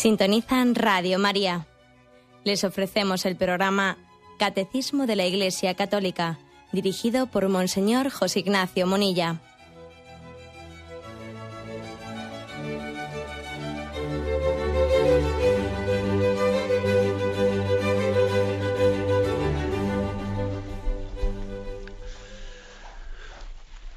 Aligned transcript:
Sintonizan 0.00 0.74
Radio 0.76 1.18
María. 1.18 1.66
Les 2.42 2.64
ofrecemos 2.64 3.26
el 3.26 3.36
programa 3.36 3.98
Catecismo 4.38 5.06
de 5.06 5.14
la 5.14 5.26
Iglesia 5.26 5.74
Católica, 5.74 6.38
dirigido 6.72 7.26
por 7.26 7.46
Monseñor 7.50 8.08
José 8.08 8.38
Ignacio 8.40 8.86
Monilla. 8.86 9.42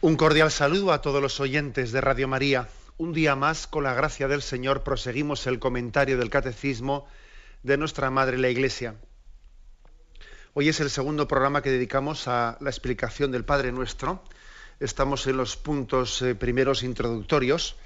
Un 0.02 0.18
cordial 0.18 0.52
saludo 0.52 0.92
a 0.92 1.02
todos 1.02 1.22
los 1.22 1.40
oyentes 1.40 1.94
de 1.94 2.02
Radio 2.02 2.28
María. 2.28 2.68
Un 2.98 3.12
día 3.12 3.36
más, 3.36 3.66
con 3.66 3.84
la 3.84 3.96
gracia 3.96 4.28
del 4.28 4.44
Señor, 4.44 4.84
proseguimos 4.84 5.48
el 5.48 5.58
comentario 5.58 6.16
del 6.16 6.30
Catecismo 6.30 7.08
de 7.64 7.76
nuestra 7.76 8.12
Madre 8.12 8.38
la 8.38 8.50
Iglesia. 8.50 8.94
Hoy 10.54 10.70
es 10.70 10.80
el 10.80 10.92
segundo 10.92 11.28
programa 11.28 11.64
que 11.64 11.72
dedicamos 11.72 12.28
a 12.28 12.56
la 12.62 12.70
explicación 12.70 13.32
del 13.32 13.46
Padre 13.46 13.72
Nuestro. 13.72 14.24
Estamos 14.80 15.26
en 15.26 15.38
los 15.38 15.58
puntos 15.58 16.22
eh, 16.22 16.36
primeros 16.36 16.84
introductorios. 16.84 17.78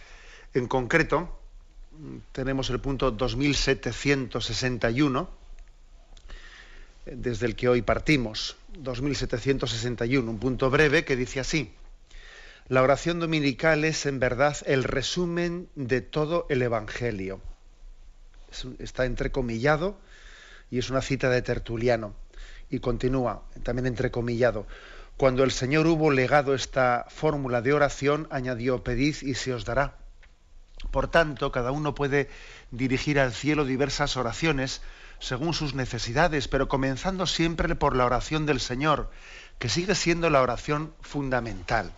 En 0.53 0.67
concreto, 0.67 1.39
tenemos 2.33 2.69
el 2.69 2.81
punto 2.81 3.09
2761, 3.09 5.30
desde 7.05 7.45
el 7.45 7.55
que 7.55 7.69
hoy 7.69 7.81
partimos. 7.81 8.58
2761, 8.73 10.30
un 10.30 10.38
punto 10.38 10.69
breve 10.69 11.05
que 11.05 11.16
dice 11.16 11.39
así. 11.39 11.73
La 12.69 12.83
oración 12.83 13.21
dominical 13.21 13.85
es 13.85 14.05
en 14.05 14.19
verdad 14.19 14.57
el 14.65 14.83
resumen 14.83 15.69
de 15.75 16.01
todo 16.01 16.45
el 16.49 16.61
Evangelio. 16.61 17.39
está 18.79 19.05
entrecomillado 19.05 19.97
y 20.69 20.79
es 20.79 20.89
una 20.89 21.01
cita 21.01 21.29
de 21.29 21.41
Tertuliano. 21.41 22.13
Y 22.69 22.79
continúa, 22.79 23.43
también 23.63 23.85
entrecomillado. 23.85 24.67
Cuando 25.15 25.45
el 25.45 25.51
Señor 25.51 25.88
hubo 25.88 26.11
legado 26.11 26.53
esta 26.53 27.05
fórmula 27.07 27.61
de 27.61 27.71
oración, 27.71 28.27
añadió, 28.31 28.83
pedid 28.83 29.15
y 29.21 29.35
se 29.35 29.53
os 29.53 29.63
dará. 29.63 29.95
Por 30.91 31.07
tanto, 31.07 31.53
cada 31.53 31.71
uno 31.71 31.95
puede 31.95 32.29
dirigir 32.71 33.17
al 33.17 33.31
cielo 33.31 33.63
diversas 33.63 34.17
oraciones 34.17 34.81
según 35.19 35.53
sus 35.53 35.73
necesidades, 35.73 36.49
pero 36.49 36.67
comenzando 36.67 37.27
siempre 37.27 37.75
por 37.75 37.95
la 37.95 38.05
oración 38.05 38.45
del 38.45 38.59
Señor, 38.59 39.09
que 39.57 39.69
sigue 39.69 39.95
siendo 39.95 40.29
la 40.29 40.41
oración 40.41 40.94
fundamental. 41.00 41.94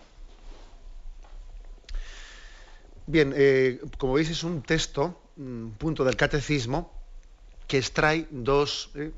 Bien, 3.10 3.34
eh, 3.36 3.80
como 3.98 4.12
veis 4.14 4.30
es 4.30 4.44
un 4.44 4.62
texto, 4.62 5.18
un 5.36 5.74
punto 5.76 6.04
del 6.04 6.14
catecismo, 6.14 6.94
que 7.66 7.78
extrae 7.78 8.28
dos, 8.30 8.92
eh, 8.94 9.10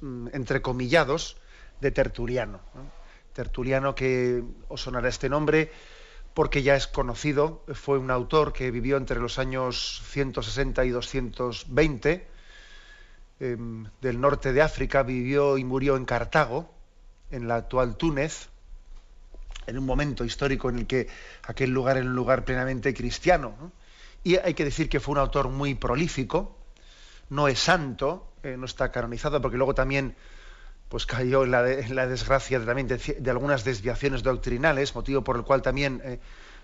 mm, 0.00 0.28
entrecomillados 0.32 1.36
de 1.78 1.90
Tertuliano. 1.90 2.60
Tertuliano 3.34 3.94
que 3.94 4.42
os 4.68 4.80
sonará 4.80 5.10
este 5.10 5.28
nombre 5.28 5.70
porque 6.32 6.62
ya 6.62 6.74
es 6.74 6.86
conocido, 6.86 7.62
fue 7.74 7.98
un 7.98 8.10
autor 8.10 8.54
que 8.54 8.70
vivió 8.70 8.96
entre 8.96 9.20
los 9.20 9.38
años 9.38 10.00
160 10.06 10.82
y 10.86 10.88
220 10.88 12.26
em, 13.40 13.84
del 14.00 14.20
norte 14.22 14.54
de 14.54 14.62
África, 14.62 15.02
vivió 15.02 15.58
y 15.58 15.64
murió 15.64 15.96
en 15.96 16.06
Cartago, 16.06 16.72
en 17.30 17.46
la 17.46 17.56
actual 17.56 17.96
Túnez, 17.98 18.48
en 19.66 19.78
un 19.78 19.86
momento 19.86 20.24
histórico 20.24 20.68
en 20.70 20.78
el 20.78 20.86
que 20.86 21.08
aquel 21.44 21.70
lugar 21.70 21.96
era 21.96 22.06
un 22.06 22.14
lugar 22.14 22.44
plenamente 22.44 22.92
cristiano. 22.94 23.72
Y 24.22 24.36
hay 24.36 24.54
que 24.54 24.64
decir 24.64 24.88
que 24.88 25.00
fue 25.00 25.12
un 25.12 25.18
autor 25.18 25.48
muy 25.48 25.74
prolífico, 25.74 26.56
no 27.30 27.48
es 27.48 27.58
santo, 27.58 28.32
eh, 28.42 28.56
no 28.56 28.66
está 28.66 28.90
canonizado, 28.90 29.40
porque 29.40 29.56
luego 29.56 29.74
también 29.74 30.14
pues 30.88 31.06
cayó 31.06 31.44
en 31.44 31.50
la, 31.50 31.62
desgracia 31.62 32.60
de, 32.60 32.66
también 32.66 32.86
de, 32.86 33.30
algunas 33.30 33.64
desviaciones 33.64 34.22
doctrinales, 34.22 34.94
motivo 34.94 35.24
por 35.24 35.36
el 35.36 35.42
cual 35.42 35.60
también 35.60 36.00
eh, 36.04 36.20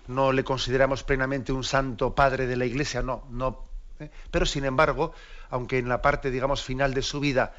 no 0.07 0.31
le 0.31 0.43
consideramos 0.43 1.03
plenamente 1.03 1.51
un 1.51 1.63
santo 1.63 2.15
padre 2.15 2.47
de 2.47 2.55
la 2.55 2.65
Iglesia, 2.65 3.01
no, 3.01 3.25
no. 3.29 3.65
Eh. 3.99 4.09
Pero 4.29 4.45
sin 4.45 4.65
embargo, 4.65 5.13
aunque 5.49 5.79
en 5.79 5.89
la 5.89 6.01
parte, 6.01 6.31
digamos, 6.31 6.63
final 6.63 6.93
de 6.93 7.01
su 7.01 7.19
vida 7.19 7.53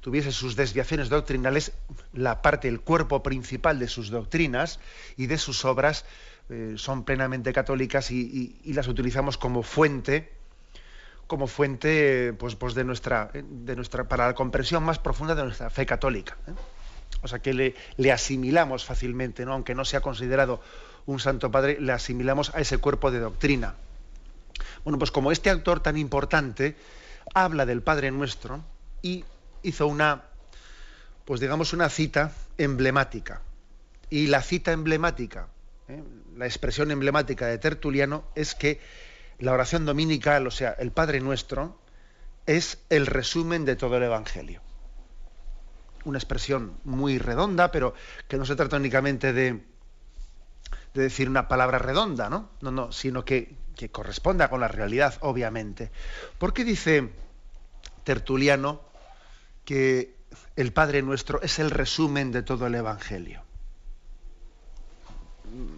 tuviese 0.00 0.32
sus 0.32 0.56
desviaciones 0.56 1.08
doctrinales, 1.08 1.72
la 2.12 2.42
parte, 2.42 2.68
el 2.68 2.80
cuerpo 2.80 3.22
principal 3.22 3.78
de 3.78 3.88
sus 3.88 4.10
doctrinas 4.10 4.80
y 5.16 5.26
de 5.26 5.38
sus 5.38 5.64
obras 5.64 6.04
eh, 6.50 6.74
son 6.76 7.04
plenamente 7.04 7.52
católicas 7.52 8.10
y, 8.10 8.60
las 8.64 8.88
utilizamos 8.88 9.36
como 9.36 9.62
fuente, 9.62 10.32
como 11.26 11.46
fuente 11.46 12.32
pues, 12.38 12.54
pues 12.54 12.74
de, 12.74 12.84
nuestra, 12.84 13.30
de 13.32 13.76
nuestra, 13.76 14.08
para 14.08 14.26
la 14.26 14.34
comprensión 14.34 14.82
más 14.82 14.98
profunda 14.98 15.34
de 15.34 15.44
nuestra 15.44 15.68
fe 15.70 15.84
católica. 15.84 16.36
¿eh? 16.46 16.52
O 17.22 17.28
sea 17.28 17.40
que 17.40 17.52
le, 17.52 18.12
asimilamos 18.12 18.84
fácilmente, 18.84 19.44
¿no? 19.44 19.52
aunque 19.52 19.74
no 19.74 19.84
sea 19.84 20.00
considerado 20.00 20.60
un 21.06 21.18
santo 21.20 21.50
padre, 21.50 21.78
le 21.80 21.92
asimilamos 21.92 22.54
a 22.54 22.60
ese 22.60 22.78
cuerpo 22.78 23.10
de 23.10 23.18
doctrina. 23.18 23.74
Bueno, 24.84 24.98
pues 24.98 25.10
como 25.10 25.32
este 25.32 25.50
autor 25.50 25.80
tan 25.80 25.96
importante 25.96 26.76
habla 27.34 27.66
del 27.66 27.82
Padre 27.82 28.10
Nuestro 28.10 28.62
y 29.02 29.24
hizo 29.62 29.86
una, 29.86 30.24
pues 31.24 31.40
digamos, 31.40 31.72
una 31.72 31.88
cita 31.88 32.32
emblemática. 32.56 33.42
Y 34.10 34.28
la 34.28 34.42
cita 34.42 34.72
emblemática, 34.72 35.48
¿eh? 35.88 36.02
la 36.36 36.46
expresión 36.46 36.90
emblemática 36.90 37.46
de 37.46 37.58
Tertuliano 37.58 38.24
es 38.34 38.54
que 38.54 38.80
la 39.38 39.52
oración 39.52 39.84
dominical, 39.84 40.46
o 40.46 40.50
sea, 40.50 40.70
el 40.78 40.90
Padre 40.90 41.20
Nuestro, 41.20 41.78
es 42.46 42.78
el 42.88 43.06
resumen 43.06 43.64
de 43.64 43.76
todo 43.76 43.98
el 43.98 44.02
Evangelio. 44.02 44.62
Una 46.04 46.18
expresión 46.18 46.78
muy 46.84 47.18
redonda, 47.18 47.70
pero 47.70 47.94
que 48.26 48.38
no 48.38 48.46
se 48.46 48.56
trata 48.56 48.76
únicamente 48.76 49.32
de, 49.32 49.62
de 50.94 51.02
decir 51.02 51.28
una 51.28 51.48
palabra 51.48 51.78
redonda, 51.78 52.30
¿no? 52.30 52.50
No, 52.62 52.70
no, 52.70 52.90
sino 52.92 53.24
que, 53.24 53.54
que 53.76 53.90
corresponda 53.90 54.48
con 54.48 54.60
la 54.60 54.68
realidad, 54.68 55.14
obviamente. 55.20 55.90
¿Por 56.38 56.54
qué 56.54 56.64
dice 56.64 57.10
Tertuliano 58.04 58.80
que 59.68 60.14
el 60.56 60.72
Padre 60.72 61.02
Nuestro 61.02 61.42
es 61.42 61.58
el 61.58 61.70
resumen 61.70 62.32
de 62.32 62.42
todo 62.42 62.66
el 62.66 62.74
Evangelio. 62.74 63.42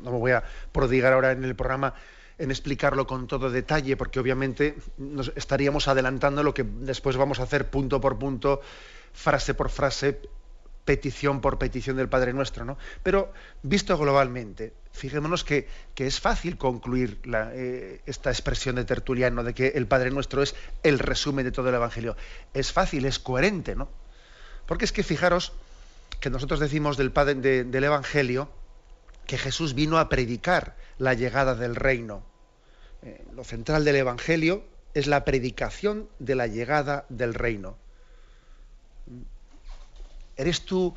No 0.05 0.12
me 0.12 0.19
voy 0.19 0.31
a 0.31 0.45
prodigar 0.71 1.12
ahora 1.12 1.33
en 1.33 1.43
el 1.43 1.56
programa 1.56 1.95
en 2.39 2.53
explicarlo 2.53 3.05
con 3.09 3.27
todo 3.27 3.50
detalle, 3.50 3.97
porque 3.97 4.21
obviamente 4.21 4.77
nos 4.97 5.33
estaríamos 5.34 5.88
adelantando 5.88 6.44
lo 6.44 6.55
que 6.55 6.62
después 6.62 7.17
vamos 7.17 7.41
a 7.41 7.43
hacer 7.43 7.69
punto 7.69 8.00
por 8.00 8.17
punto, 8.17 8.61
frase 9.12 9.55
por 9.55 9.70
frase, 9.70 10.20
petición 10.85 11.41
por 11.41 11.59
petición 11.59 11.97
del 11.97 12.09
Padre 12.09 12.32
Nuestro, 12.32 12.65
¿no? 12.65 12.79
Pero 13.03 13.32
visto 13.62 13.97
globalmente, 13.97 14.73
fijémonos 14.93 15.44
que, 15.44 15.69
es 15.97 16.21
fácil 16.21 16.56
concluir 16.56 17.21
eh, 17.53 18.00
esta 18.06 18.31
expresión 18.31 18.77
de 18.77 18.85
Tertuliano 18.85 19.44
de 19.44 19.55
que 19.55 19.69
el 19.69 19.87
Padre 19.87 20.11
Nuestro 20.11 20.43
es 20.43 20.55
el 20.82 20.99
resumen 20.99 21.44
de 21.44 21.53
todo 21.53 21.69
el 21.69 21.75
Evangelio. 21.75 22.17
Es 22.55 22.73
fácil, 22.73 23.05
es 23.05 23.19
coherente, 23.19 23.77
¿no? 23.77 23.88
Porque 24.67 24.85
es 24.85 24.93
que 24.93 25.03
fijaros 25.03 25.53
que 26.21 26.31
nosotros 26.31 26.61
decimos 26.61 26.97
del, 26.97 27.12
Padre, 27.12 27.35
del 27.35 27.85
Evangelio 27.85 28.50
que 29.26 29.38
Jesús 29.38 29.75
vino 29.75 29.99
a 29.99 30.09
predicar 30.09 30.76
la 30.99 31.15
llegada 31.15 31.55
del 31.55 31.76
reino. 31.76 32.23
Eh, 33.03 33.25
lo 33.35 33.44
central 33.44 33.85
del 33.85 33.97
Evangelio 33.97 34.65
es 34.94 35.06
la 35.06 35.25
predicación 35.25 36.09
de 36.19 36.35
la 36.35 36.47
llegada 36.47 37.06
del 37.09 37.35
reino. 37.35 37.76
¿Eres 40.40 40.64
tú 40.64 40.94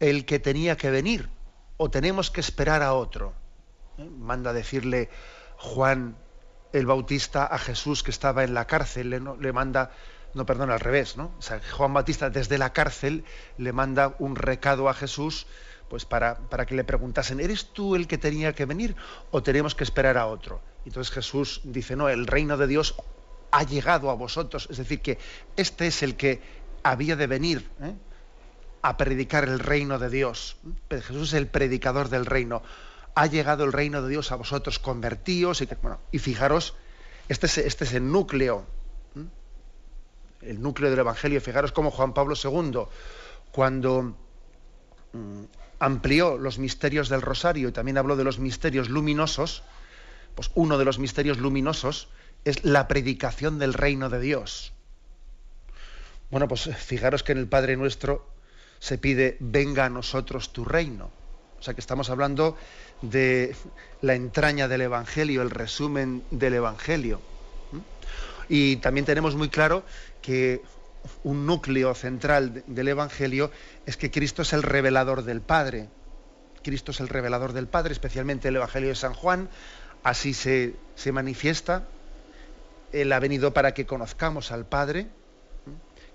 el 0.00 0.24
que 0.24 0.38
tenía 0.38 0.76
que 0.76 0.90
venir 0.90 1.28
o 1.76 1.90
tenemos 1.90 2.30
que 2.30 2.40
esperar 2.40 2.82
a 2.82 2.94
otro? 2.94 3.32
¿Eh? 3.98 4.08
Manda 4.18 4.52
decirle 4.52 5.08
Juan 5.56 6.16
el 6.72 6.86
Bautista 6.86 7.46
a 7.46 7.58
Jesús 7.58 8.02
que 8.02 8.10
estaba 8.10 8.44
en 8.44 8.54
la 8.54 8.66
cárcel, 8.66 9.10
le, 9.10 9.52
manda, 9.52 9.90
no, 10.34 10.46
perdón, 10.46 10.70
al 10.70 10.80
revés, 10.80 11.16
¿no? 11.16 11.32
O 11.38 11.42
sea, 11.42 11.60
Juan 11.72 11.92
Bautista 11.92 12.30
desde 12.30 12.58
la 12.58 12.72
cárcel 12.72 13.24
le 13.58 13.72
manda 13.72 14.14
un 14.18 14.36
recado 14.36 14.88
a 14.88 14.94
Jesús 14.94 15.46
pues 15.88 16.04
para, 16.04 16.38
para, 16.38 16.66
que 16.66 16.76
le 16.76 16.84
preguntasen, 16.84 17.40
¿eres 17.40 17.72
tú 17.72 17.96
el 17.96 18.06
que 18.06 18.18
tenía 18.18 18.54
que 18.54 18.64
venir 18.64 18.94
o 19.32 19.42
tenemos 19.42 19.74
que 19.74 19.82
esperar 19.82 20.16
a 20.16 20.26
otro? 20.26 20.60
Entonces 20.86 21.12
Jesús 21.12 21.60
dice, 21.64 21.96
no, 21.96 22.08
el 22.08 22.26
reino 22.26 22.56
de 22.56 22.68
Dios 22.68 22.94
ha 23.50 23.64
llegado 23.64 24.10
a 24.10 24.14
vosotros, 24.14 24.68
es 24.70 24.76
decir, 24.76 25.00
que 25.00 25.18
este 25.56 25.88
es 25.88 26.02
el 26.04 26.16
que 26.16 26.40
había 26.84 27.16
de 27.16 27.26
venir. 27.26 27.68
¿eh? 27.82 27.94
A 28.82 28.96
predicar 28.96 29.44
el 29.44 29.58
reino 29.58 29.98
de 29.98 30.10
Dios. 30.10 30.56
Jesús 30.90 31.28
es 31.28 31.34
el 31.34 31.46
predicador 31.46 32.08
del 32.08 32.26
reino. 32.26 32.62
Ha 33.14 33.26
llegado 33.26 33.64
el 33.64 33.72
reino 33.72 34.02
de 34.02 34.08
Dios 34.08 34.32
a 34.32 34.36
vosotros, 34.36 34.78
convertíos. 34.78 35.60
Y, 35.60 35.68
y 36.12 36.18
fijaros, 36.18 36.74
este 37.28 37.46
es, 37.46 37.58
este 37.58 37.84
es 37.84 37.92
el 37.94 38.10
núcleo, 38.10 38.66
el 40.42 40.62
núcleo 40.62 40.90
del 40.90 41.00
Evangelio. 41.00 41.40
Fijaros 41.40 41.72
cómo 41.72 41.90
Juan 41.90 42.14
Pablo 42.14 42.34
II, 42.42 42.82
cuando 43.52 44.16
mm, 45.12 45.44
amplió 45.78 46.38
los 46.38 46.58
misterios 46.58 47.08
del 47.08 47.22
rosario 47.22 47.68
y 47.68 47.72
también 47.72 47.98
habló 47.98 48.16
de 48.16 48.24
los 48.24 48.38
misterios 48.38 48.88
luminosos, 48.88 49.62
pues 50.34 50.50
uno 50.54 50.78
de 50.78 50.84
los 50.84 50.98
misterios 50.98 51.38
luminosos 51.38 52.08
es 52.44 52.64
la 52.64 52.88
predicación 52.88 53.58
del 53.58 53.74
reino 53.74 54.08
de 54.08 54.20
Dios. 54.20 54.72
Bueno, 56.30 56.48
pues 56.48 56.70
fijaros 56.76 57.22
que 57.22 57.32
en 57.32 57.38
el 57.38 57.48
Padre 57.48 57.76
nuestro 57.76 58.39
se 58.80 58.98
pide, 58.98 59.36
venga 59.38 59.84
a 59.84 59.90
nosotros 59.90 60.52
tu 60.52 60.64
reino. 60.64 61.10
O 61.60 61.62
sea 61.62 61.74
que 61.74 61.80
estamos 61.80 62.10
hablando 62.10 62.56
de 63.02 63.54
la 64.00 64.14
entraña 64.14 64.66
del 64.66 64.80
Evangelio, 64.80 65.42
el 65.42 65.50
resumen 65.50 66.24
del 66.30 66.54
Evangelio. 66.54 67.20
Y 68.48 68.76
también 68.76 69.06
tenemos 69.06 69.36
muy 69.36 69.50
claro 69.50 69.84
que 70.22 70.62
un 71.22 71.46
núcleo 71.46 71.94
central 71.94 72.64
del 72.66 72.88
Evangelio 72.88 73.50
es 73.86 73.96
que 73.96 74.10
Cristo 74.10 74.42
es 74.42 74.52
el 74.52 74.62
revelador 74.62 75.22
del 75.22 75.42
Padre. 75.42 75.88
Cristo 76.62 76.90
es 76.92 77.00
el 77.00 77.08
revelador 77.08 77.52
del 77.52 77.68
Padre, 77.68 77.92
especialmente 77.92 78.48
el 78.48 78.56
Evangelio 78.56 78.88
de 78.88 78.94
San 78.94 79.14
Juan, 79.14 79.48
así 80.02 80.34
se, 80.34 80.74
se 80.94 81.12
manifiesta. 81.12 81.86
Él 82.92 83.12
ha 83.12 83.20
venido 83.20 83.52
para 83.52 83.72
que 83.72 83.86
conozcamos 83.86 84.50
al 84.50 84.66
Padre. 84.66 85.08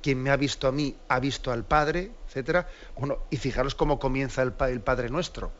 Quien 0.06 0.22
me 0.22 0.30
ha 0.30 0.38
visto 0.38 0.68
a 0.68 0.72
mí 0.72 0.96
ha 1.08 1.20
visto 1.20 1.52
al 1.52 1.66
Padre, 1.66 2.12
etcétera. 2.28 2.70
Bueno, 2.96 3.24
y 3.32 3.38
fijaros 3.38 3.74
cómo 3.74 3.98
comienza 3.98 4.44
el, 4.44 4.52
Padre 4.54 5.10
nuestro. 5.10 5.52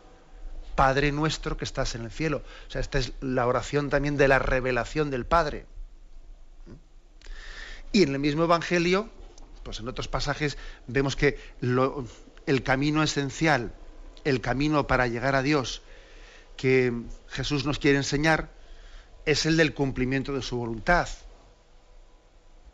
Padre 0.76 1.12
nuestro 1.12 1.58
que 1.58 1.66
estás 1.66 1.96
en 1.96 2.04
el 2.04 2.12
cielo. 2.12 2.44
O 2.68 2.70
sea, 2.70 2.80
esta 2.80 3.00
es 3.00 3.14
la 3.22 3.48
oración 3.48 3.90
también 3.90 4.18
de 4.18 4.28
la 4.28 4.38
revelación 4.38 5.10
del 5.10 5.26
Padre. 5.26 5.66
Y 7.92 8.04
en 8.04 8.14
el 8.14 8.20
mismo 8.20 8.44
Evangelio, 8.44 9.10
pues 9.64 9.80
en 9.80 9.88
otros 9.88 10.08
pasajes 10.08 10.60
vemos 10.86 11.16
que 11.16 11.40
el 12.46 12.62
camino 12.62 13.02
esencial, 13.02 13.74
el 14.26 14.42
camino 14.42 14.86
para 14.86 15.08
llegar 15.08 15.34
a 15.34 15.42
Dios 15.42 15.82
que 16.56 16.94
Jesús 17.30 17.66
nos 17.66 17.80
quiere 17.80 17.98
enseñar, 17.98 18.52
es 19.26 19.48
el 19.48 19.58
del 19.58 19.74
cumplimiento 19.74 20.36
de 20.36 20.44
su 20.44 20.56
voluntad. 20.58 21.10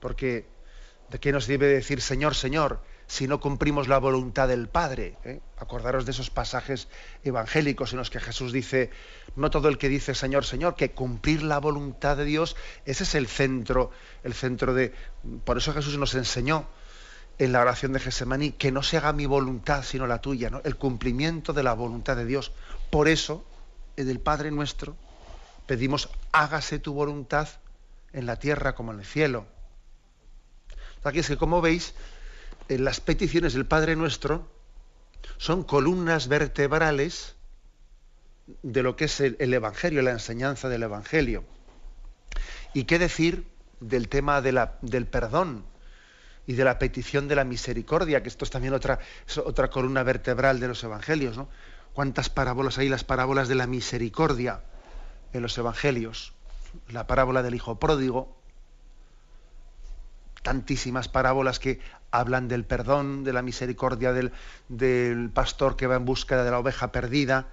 Porque, 0.01 0.50
¿de 1.12 1.19
qué 1.19 1.31
nos 1.31 1.46
debe 1.46 1.68
decir 1.68 2.02
Señor, 2.02 2.36
Señor? 2.36 2.81
si 3.12 3.28
no 3.28 3.42
cumplimos 3.42 3.90
la 3.90 3.98
voluntad 3.98 4.48
del 4.48 4.69
Padre. 4.69 5.18
¿eh? 5.25 5.42
Acordaros 5.58 6.06
de 6.06 6.12
esos 6.12 6.30
pasajes 6.30 6.88
evangélicos 7.25 7.92
en 7.92 7.98
los 7.98 8.10
que 8.10 8.22
Jesús 8.22 8.54
dice, 8.54 8.90
no 9.36 9.50
todo 9.50 9.68
el 9.68 9.78
que 9.78 9.90
dice 9.90 10.16
Señor, 10.16 10.46
Señor, 10.46 10.78
que 10.78 10.92
cumplir 10.92 11.44
la 11.44 11.60
voluntad 11.60 12.16
de 12.16 12.24
Dios, 12.24 12.56
ese 12.86 13.04
es 13.04 13.13
el 13.16 13.28
centro, 13.28 13.92
el 14.24 14.34
centro 14.34 14.74
de... 14.74 14.94
Por 15.44 15.58
eso 15.58 15.74
Jesús 15.74 15.98
nos 15.98 16.16
enseñó 16.16 16.69
en 17.38 17.52
la 17.52 17.60
oración 17.60 17.92
de 17.92 18.00
Gesemaní 18.00 18.54
que 18.54 18.72
no 18.72 18.81
se 18.81 18.96
haga 18.96 19.12
mi 19.12 19.25
voluntad 19.25 19.84
sino 19.84 20.08
la 20.08 20.22
tuya, 20.22 20.50
el 20.63 20.78
cumplimiento 20.78 21.52
de 21.52 21.63
la 21.63 21.74
voluntad 21.74 22.16
de 22.16 22.24
Dios. 22.24 22.54
Por 22.90 23.10
eso, 23.10 23.46
en 23.98 24.10
el 24.10 24.22
Padre 24.22 24.52
nuestro, 24.52 24.96
pedimos, 25.68 26.08
hágase 26.31 26.80
tu 26.80 26.94
voluntad 26.94 27.50
en 28.13 28.25
la 28.25 28.38
tierra 28.38 28.74
como 28.74 28.94
en 28.94 29.00
el 29.00 29.06
cielo. 29.06 29.48
Aquí 31.03 31.19
es 31.19 31.27
que, 31.27 31.38
como 31.38 31.62
veis, 31.62 31.94
las 32.68 33.00
peticiones 33.00 33.53
del 33.53 33.65
Padre 33.65 33.95
Nuestro 33.95 34.48
son 35.38 35.63
columnas 35.63 36.27
vertebrales 36.27 37.36
de 38.63 38.83
lo 38.83 38.95
que 38.95 39.06
es 39.06 39.19
el, 39.19 39.53
Evangelio, 39.53 40.01
la 40.01 40.12
enseñanza 40.12 40.69
del 40.69 40.83
Evangelio. 40.83 41.44
¿Y 42.74 42.83
qué 42.86 43.00
decir 43.00 43.48
del 43.80 44.07
tema 44.07 44.42
del 44.42 45.07
perdón 45.07 45.65
y 46.48 46.53
de 46.53 46.63
la 46.63 46.80
petición 46.80 47.27
de 47.27 47.36
la 47.36 47.44
misericordia? 47.44 48.21
Que 48.24 48.30
esto 48.30 48.45
es 48.45 48.51
también 48.51 48.74
otra, 48.74 49.00
otra 49.44 49.69
columna 49.69 50.03
vertebral 50.03 50.59
de 50.59 50.68
los 50.68 50.83
Evangelios. 50.83 51.38
¿no? 51.38 51.50
¿Cuántas 51.94 52.30
parábolas 52.30 52.77
hay? 52.77 52.89
Las 52.89 53.03
parábolas 53.03 53.48
de 53.48 53.56
la 53.56 53.68
misericordia 53.68 54.62
en 55.33 55.42
los 55.42 55.57
Evangelios. 55.57 56.33
La 56.89 57.07
parábola 57.07 57.44
del 57.44 57.56
Hijo 57.56 57.80
Pródigo, 57.80 58.40
tantísimas 60.41 61.07
parábolas 61.07 61.59
que 61.59 61.79
hablan 62.11 62.47
del 62.47 62.65
perdón, 62.65 63.23
de 63.23 63.33
la 63.33 63.41
misericordia 63.41 64.13
del, 64.13 64.31
del, 64.69 65.29
pastor 65.29 65.75
que 65.75 65.88
va 65.88 65.95
en 65.95 66.05
búsqueda 66.05 66.43
de 66.43 66.51
la 66.51 66.59
oveja 66.59 66.91
perdida, 66.91 67.47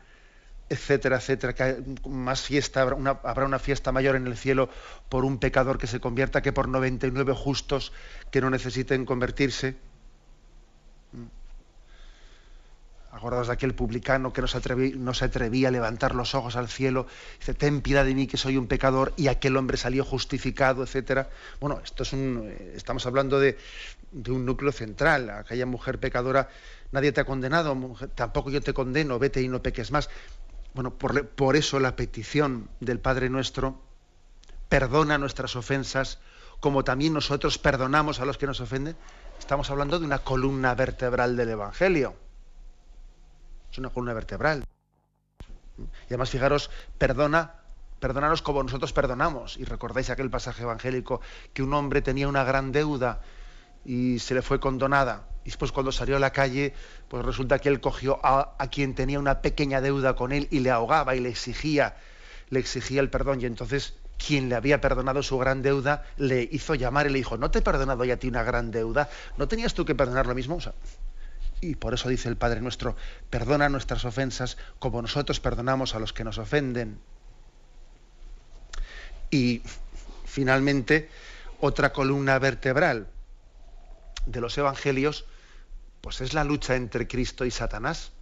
etcétera, 0.69 1.17
etcétera, 1.17 1.55
que 1.55 1.83
más 2.09 2.43
fiesta, 2.43 2.83
habrá 2.83 2.97
una, 2.97 3.11
habrá 3.23 3.47
una 3.47 3.59
fiesta 3.59 3.93
mayor 3.93 4.17
en 4.17 4.27
el 4.27 4.37
cielo 4.37 4.69
por 5.09 5.25
un 5.25 5.39
pecador 5.39 5.79
que 5.79 5.87
se 5.87 6.01
convierta 6.01 6.43
que 6.43 6.53
por 6.53 6.69
99 6.69 7.33
justos 7.35 7.93
que 8.31 8.41
no 8.41 8.51
necesiten 8.51 9.05
convertirse. 9.05 9.77
Acordaos 13.11 13.47
de 13.47 13.55
aquel 13.55 13.75
publicano 13.75 14.33
que 14.35 14.43
no 14.43 15.15
se, 15.15 15.25
atrevía 15.25 15.69
a 15.69 15.71
levantar 15.71 16.15
los 16.15 16.35
ojos 16.35 16.57
al 16.57 16.69
cielo, 16.69 17.07
dice, 17.39 17.55
ten 17.55 17.81
piedad 17.81 18.05
de 18.05 18.15
mí 18.15 18.27
que 18.27 18.37
soy 18.37 18.59
un 18.59 18.67
pecador, 18.67 19.15
y 19.17 19.29
aquel 19.29 19.57
hombre 19.57 19.79
salió 19.79 20.05
justificado, 20.05 20.83
etcétera. 20.83 21.31
Bueno, 21.59 21.81
esto 21.83 22.03
es 22.03 22.13
un, 22.13 22.43
eh, 22.45 22.75
estamos 22.77 23.07
hablando 23.07 23.41
de, 23.41 23.57
un 24.13 24.45
núcleo 24.45 24.73
central. 24.73 25.31
Aquella 25.31 25.65
mujer 25.65 25.99
pecadora, 25.99 26.51
nadie 26.93 27.13
te 27.13 27.23
ha 27.23 27.25
condenado, 27.25 27.77
tampoco 28.15 28.51
yo 28.51 28.61
te 28.61 28.75
condeno, 28.75 29.19
vete 29.19 29.41
y 29.41 29.49
no 29.49 29.63
peques 29.63 29.91
más. 29.91 30.11
Bueno, 30.75 30.93
por 30.93 31.57
eso 31.57 31.81
la 31.81 31.97
petición 31.97 32.69
del 32.81 33.01
Padre 33.01 33.31
nuestro 33.31 33.81
perdona 34.69 35.17
nuestras 35.17 35.57
ofensas, 35.57 36.19
como 36.61 36.85
también 36.85 37.15
nosotros 37.15 37.59
perdonamos 37.59 38.21
a 38.21 38.27
los 38.27 38.37
que 38.37 38.47
nos 38.47 38.61
ofenden. 38.61 38.97
Estamos 39.39 39.71
hablando 39.71 39.99
de 39.99 40.05
una 40.05 40.19
columna 40.19 40.75
vertebral 40.75 41.37
del 41.37 41.49
Evangelio 41.49 42.28
es 43.71 43.79
una 43.79 43.91
columna 43.91 44.15
vertebral. 44.15 44.65
Y 45.79 46.09
además, 46.09 46.31
fijaros, 46.31 46.71
perdona, 46.99 47.55
perdonaros 48.01 48.43
como 48.43 48.63
nosotros 48.63 48.93
perdonamos. 48.93 49.57
Y 49.57 49.65
recordáis 49.65 50.11
aquel 50.11 50.31
pasaje 50.31 50.63
evangélico 50.63 51.21
que 51.53 51.63
un 51.63 51.73
hombre 51.75 52.03
tenía 52.03 52.29
una 52.29 52.45
gran 52.45 52.73
deuda 52.73 53.21
y 53.85 54.19
se 54.19 54.35
le 54.35 54.43
fue 54.43 54.61
condonada. 54.61 55.29
Y 55.45 55.51
después 55.51 55.73
cuando 55.73 55.93
salió 55.93 56.17
a 56.17 56.21
la 56.21 56.33
calle, 56.33 56.75
pues 57.09 57.25
resulta 57.25 57.59
que 57.59 57.69
él 57.69 57.81
cogió 57.81 58.21
a, 58.23 58.57
quien 58.71 58.95
tenía 58.95 59.19
una 59.19 59.41
pequeña 59.41 59.81
deuda 59.81 60.15
con 60.15 60.33
él 60.33 60.49
y 60.51 60.61
le 60.61 60.71
ahogaba 60.71 61.17
y 61.17 61.21
le 61.21 61.31
exigía, 61.31 61.97
le 62.51 62.61
exigía 62.61 63.01
el 63.01 63.11
perdón. 63.11 63.41
Y 63.41 63.47
entonces 63.47 63.95
quien 64.19 64.49
le 64.49 64.57
había 64.57 64.81
perdonado 64.81 65.23
su 65.23 65.39
gran 65.39 65.63
deuda 65.63 66.05
le 66.17 66.49
hizo 66.51 66.75
llamar 66.75 67.07
y 67.07 67.11
le 67.11 67.19
dijo, 67.19 67.39
¿no 67.39 67.51
te 67.51 67.61
he 67.61 67.63
perdonado 67.63 68.05
ya 68.05 68.15
a 68.15 68.17
ti 68.19 68.29
una 68.29 68.43
gran 68.43 68.71
deuda? 68.71 69.09
¿No 69.37 69.49
tenías 69.49 69.75
tú 69.75 69.85
que 69.85 69.95
perdonar 69.95 70.27
lo 70.27 70.35
mismo? 70.35 70.59
Y 71.61 71.75
por 71.75 71.95
eso 71.95 72.09
dice 72.09 72.29
el 72.29 72.37
Padre 72.37 72.61
nuestro, 72.61 72.97
perdona 73.31 73.69
nuestras 73.69 74.05
ofensas 74.05 74.57
como 74.79 75.03
nosotros 75.03 75.41
perdonamos 75.41 75.95
a 75.95 75.99
los 75.99 76.13
que 76.13 76.25
nos 76.25 76.39
ofenden. 76.39 76.99
Y 79.31 79.63
finalmente, 80.25 81.11
otra 81.61 81.93
columna 81.93 82.39
vertebral 82.39 83.09
de 84.27 84.41
los 84.41 84.57
evangelios, 84.57 85.25
pues 86.01 86.21
es 86.21 86.35
la 86.35 86.45
lucha 86.45 86.77
entre 86.77 87.09
Cristo 87.09 87.45
y 87.45 87.51
Satanás. 87.51 88.13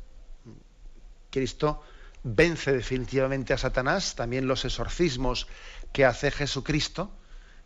Cristo 1.30 1.82
vence 2.22 2.72
definitivamente 2.72 3.52
a 3.52 3.58
Satanás, 3.58 4.14
también 4.14 4.48
los 4.48 4.64
exorcismos 4.64 5.46
que 5.92 6.04
hace 6.04 6.30
Jesucristo, 6.30 7.10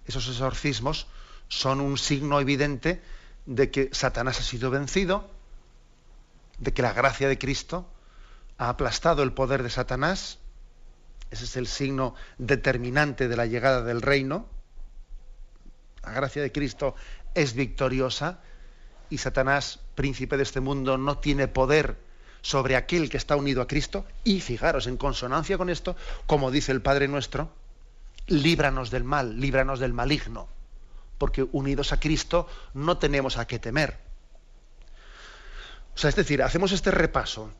esos 0.07 0.29
exorcismos 0.29 1.07
son 1.49 1.81
un 1.81 1.97
signo 1.97 2.41
evidente 2.41 3.01
de 3.47 3.71
que 3.71 3.91
Satanás 3.93 4.41
ha 4.41 4.43
sido 4.43 4.71
vencido 4.71 5.31
de 6.61 6.73
que 6.73 6.83
la 6.83 6.93
gracia 6.93 7.29
de 7.29 7.39
Cristo 7.39 7.91
ha 8.59 8.69
aplastado 8.69 9.23
el 9.23 9.33
poder 9.33 9.63
de 9.63 9.71
Satanás. 9.71 10.39
Ese 11.31 11.45
es 11.45 11.57
el 11.57 11.67
signo 11.67 12.15
determinante 12.39 13.27
de 13.27 13.37
la 13.37 13.47
llegada 13.47 13.83
del 13.83 14.03
reino. 14.03 14.47
La 16.03 16.13
gracia 16.13 16.43
de 16.43 16.53
Cristo 16.53 16.95
es 17.35 17.55
victoriosa 17.55 18.41
y 19.09 19.19
Satanás, 19.19 19.81
príncipe 19.95 20.37
de 20.37 20.43
este 20.43 20.61
mundo, 20.61 20.99
no 20.99 21.19
tiene 21.19 21.49
poder 21.49 21.97
sobre 22.43 22.77
aquel 22.77 23.11
que 23.11 23.17
está 23.17 23.37
unido 23.37 23.63
a 23.63 23.67
Cristo. 23.67 24.07
Y 24.25 24.41
fijaros, 24.41 24.87
en 24.87 24.97
consonancia 24.97 25.59
con 25.59 25.71
esto, 25.71 25.97
como 26.27 26.51
dice 26.51 26.73
el 26.73 26.83
Padre 26.83 27.09
nuestro, 27.09 27.51
líbranos 28.27 28.91
del 28.91 29.05
mal, 29.05 29.41
líbranos 29.41 29.81
del 29.81 29.93
maligno, 29.93 30.49
porque 31.19 31.47
unidos 31.53 31.93
a 31.93 32.01
Cristo 32.01 32.47
no 32.75 32.99
tenemos 32.99 33.39
a 33.39 33.47
qué 33.47 33.59
temer. 33.59 34.10
Sea, 36.01 36.09
es 36.09 36.17
decir, 36.17 36.43
hacemos 36.43 36.73
este 36.73 36.91
repaso, 36.91 37.53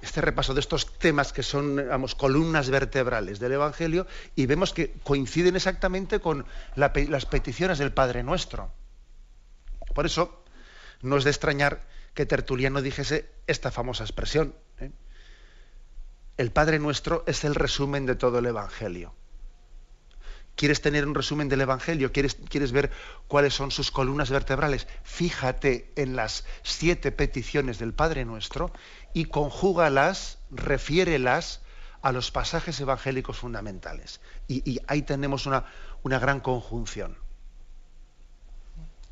este 0.00 0.22
repaso 0.22 0.54
de 0.54 0.60
estos 0.60 0.98
temas 0.98 1.34
que 1.34 1.42
son, 1.42 1.76
digamos, 1.76 2.14
columnas 2.14 2.70
vertebrales 2.70 3.38
del 3.38 3.52
Evangelio 3.52 4.06
y 4.34 4.46
vemos 4.46 4.72
que 4.72 4.94
coinciden 5.04 5.56
exactamente 5.56 6.18
con 6.18 6.46
las 6.74 7.26
peticiones 7.26 7.76
del 7.76 7.92
Padre 7.92 8.22
Nuestro. 8.22 8.72
Por 9.94 10.06
eso, 10.06 10.42
no 11.02 11.18
es 11.18 11.24
de 11.24 11.30
extrañar 11.32 11.86
que 12.14 12.24
Tertuliano 12.24 12.80
dijese 12.80 13.28
esta 13.46 13.70
famosa 13.70 14.04
expresión. 14.04 14.54
¿eh? 14.78 14.90
El 16.38 16.50
Padre 16.50 16.78
Nuestro 16.78 17.24
es 17.26 17.44
el 17.44 17.54
resumen 17.54 18.06
de 18.06 18.14
todo 18.14 18.38
el 18.38 18.46
Evangelio. 18.46 19.14
¿Quieres 20.56 20.80
tener 20.80 21.06
un 21.06 21.14
resumen 21.14 21.48
del 21.48 21.62
Evangelio? 21.62 22.12
¿Quieres, 22.12 22.36
¿Quieres, 22.48 22.72
ver 22.72 22.90
cuáles 23.26 23.54
son 23.54 23.70
sus 23.70 23.90
columnas 23.90 24.30
vertebrales? 24.30 24.86
Fíjate 25.02 25.92
en 25.96 26.14
las 26.14 26.44
siete 26.62 27.10
peticiones 27.10 27.78
del 27.78 27.94
Padre 27.94 28.24
Nuestro 28.24 28.70
y 29.14 29.24
conjúgalas, 29.24 30.38
refiérelas 30.50 31.62
a 32.02 32.12
los 32.12 32.30
pasajes 32.30 32.78
evangélicos 32.80 33.38
fundamentales. 33.38 34.20
Y, 34.48 34.80
ahí 34.88 35.02
tenemos 35.02 35.46
una, 35.46 35.64
una 36.02 36.18
gran 36.18 36.40
conjunción. 36.40 37.16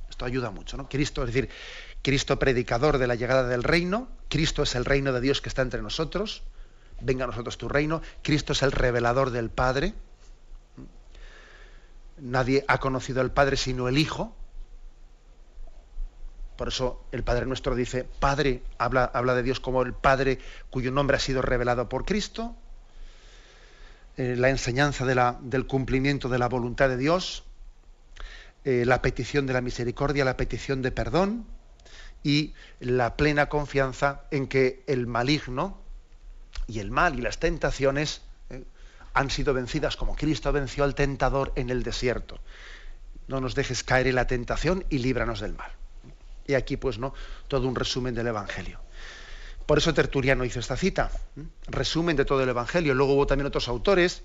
Esto 0.09 0.25
ayuda 0.25 0.51
mucho, 0.51 0.77
¿no? 0.77 0.89
Cristo, 0.89 1.23
es 1.23 1.29
decir, 1.29 1.49
Cristo 2.03 2.39
predicador 2.39 2.99
de 2.99 3.07
la 3.07 3.15
llegada 3.15 3.47
del 3.47 3.63
reino, 3.63 4.09
Cristo 4.29 4.63
es 4.63 4.75
el 4.75 4.85
reino 4.85 5.13
de 5.13 5.21
Dios 5.21 5.41
que 5.41 5.49
está 5.49 5.63
entre 5.63 5.83
nosotros, 5.83 6.43
venga 7.01 7.25
a 7.25 7.29
nosotros 7.29 7.59
tu 7.59 7.69
reino, 7.69 8.03
Cristo 8.23 8.53
es 8.53 8.63
el 8.63 8.73
revelador 8.73 9.31
del 9.31 9.51
Padre, 9.51 9.95
nadie 12.21 12.65
ha 12.69 12.79
conocido 12.79 13.21
al 13.21 13.33
Padre 13.33 13.57
sino 13.57 13.89
el 13.89 13.99
Hijo, 13.99 14.35
por 16.57 16.69
eso 16.69 17.03
el 17.11 17.23
Padre 17.23 17.47
nuestro 17.47 17.75
dice, 17.75 18.05
Padre, 18.05 18.63
habla, 18.77 19.05
habla 19.05 19.35
de 19.35 19.43
Dios 19.43 19.61
como 19.61 19.81
el 19.81 19.95
Padre 19.95 20.39
cuyo 20.69 20.93
nombre 20.93 21.17
ha 21.17 21.21
sido 21.21 21.41
revelado 21.41 21.89
por 21.89 22.05
Cristo, 22.05 22.55
eh, 24.19 24.37
la 24.37 24.51
enseñanza 24.51 25.07
del 25.07 25.67
cumplimiento 25.67 26.29
de 26.29 26.39
la 26.39 26.49
voluntad 26.49 26.91
de 26.91 26.99
Dios, 26.99 27.45
eh, 28.67 28.85
la 28.85 29.01
petición 29.01 29.47
de 29.47 29.55
la 29.55 29.63
misericordia, 29.63 30.27
la 30.27 30.37
petición 30.37 30.83
de 30.83 30.93
perdón 30.93 31.47
y 32.23 32.53
la 32.81 33.17
plena 33.17 33.49
confianza 33.49 34.25
en 34.31 34.47
que 34.47 34.85
el 34.87 35.07
maligno 35.07 35.79
y 36.67 36.81
el 36.81 36.91
mal 36.91 37.19
y 37.19 37.23
las 37.23 37.39
tentaciones 37.39 38.21
han 39.15 39.31
sido 39.31 39.55
vencidas 39.55 39.97
como 39.97 40.17
Cristo 40.17 40.53
venció 40.53 40.85
al 40.85 40.95
tentador 40.95 41.53
en 41.57 41.71
el 41.71 41.83
desierto. 41.83 42.39
No 43.29 43.41
nos 43.41 43.55
dejes 43.55 43.85
caer 43.85 44.07
en 44.07 44.15
la 44.17 44.27
tentación 44.27 44.85
y 44.89 44.99
líbranos 44.99 45.41
del 45.41 45.55
mal. 45.55 45.71
Y 46.47 46.55
aquí, 46.55 46.77
pues, 46.77 46.99
¿no? 46.99 47.15
Todo 47.49 47.69
un 47.69 47.77
resumen 47.77 48.15
del 48.15 48.27
Evangelio. 48.27 48.81
Por 49.67 49.79
eso 49.79 49.95
Tertuliano 49.95 50.45
hizo 50.45 50.59
esta 50.59 50.77
cita, 50.77 51.13
resumen 51.69 52.17
de 52.17 52.25
todo 52.25 52.43
el 52.43 52.49
Evangelio. 52.49 52.93
Luego 52.93 53.15
hubo 53.15 53.27
también 53.27 53.47
otros 53.47 53.69
autores, 53.69 54.23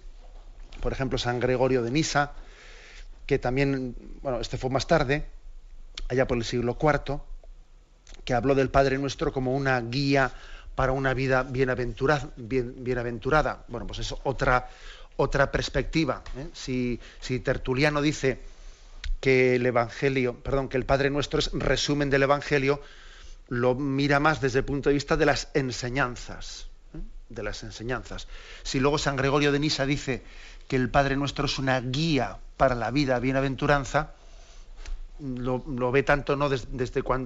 por 0.82 0.92
ejemplo, 0.92 1.20
San 1.20 1.40
Gregorio 1.40 1.84
de 1.84 1.92
Nisa, 1.92 2.34
que 3.28 3.38
también, 3.38 3.96
bueno, 4.22 4.40
este 4.40 4.58
fue 4.58 4.72
más 4.72 4.88
tarde, 4.88 5.28
allá 6.10 6.28
por 6.28 6.38
el 6.38 6.44
siglo 6.44 6.78
IV, 6.82 7.20
que 8.24 8.34
habló 8.34 8.56
del 8.56 8.70
Padre 8.70 8.98
Nuestro 8.98 9.32
como 9.32 9.56
una 9.56 9.80
guía 9.82 10.32
para 10.76 10.92
una 10.92 11.14
vida 11.14 11.44
bienaventurada. 11.44 12.30
bienaventurada. 12.36 13.66
Bueno, 13.68 13.88
pues 13.88 14.00
es 14.00 14.14
otra, 14.24 14.70
otra 15.18 15.52
perspectiva. 15.52 16.22
¿eh? 16.38 16.48
Si, 16.54 17.00
si 17.20 17.40
Tertuliano 17.40 18.02
dice 18.02 18.40
que 19.22 19.56
el 19.56 19.66
Evangelio, 19.66 20.36
perdón, 20.36 20.70
que 20.70 20.78
el 20.78 20.86
Padre 20.86 21.10
Nuestro 21.10 21.40
es 21.40 21.52
resumen 21.54 22.10
del 22.10 22.24
Evangelio, 22.24 22.82
lo 23.48 23.76
mira 23.76 24.20
más 24.20 24.42
desde 24.42 24.60
el 24.60 24.66
punto 24.66 24.90
de 24.90 24.96
vista 24.96 25.18
de 25.18 25.26
las 25.26 25.50
enseñanzas, 25.54 26.68
¿eh? 26.94 27.00
de 27.30 27.44
las 27.44 27.64
enseñanzas. 27.64 28.28
Si 28.64 28.80
luego 28.80 28.98
San 28.98 29.16
Gregorio 29.16 29.52
de 29.52 29.60
Nisa 29.60 29.86
dice 29.86 30.24
que 30.68 30.76
el 30.76 30.90
Padre 30.90 31.16
Nuestro 31.16 31.46
es 31.46 31.60
una 31.60 31.80
guía 31.80 32.38
para 32.58 32.76
la 32.76 32.92
vida 32.92 33.20
bienaventuranza, 33.20 34.14
lo, 35.20 35.92
ve 35.92 36.04
tanto 36.04 36.36
no 36.36 36.50
desde, 36.50 36.68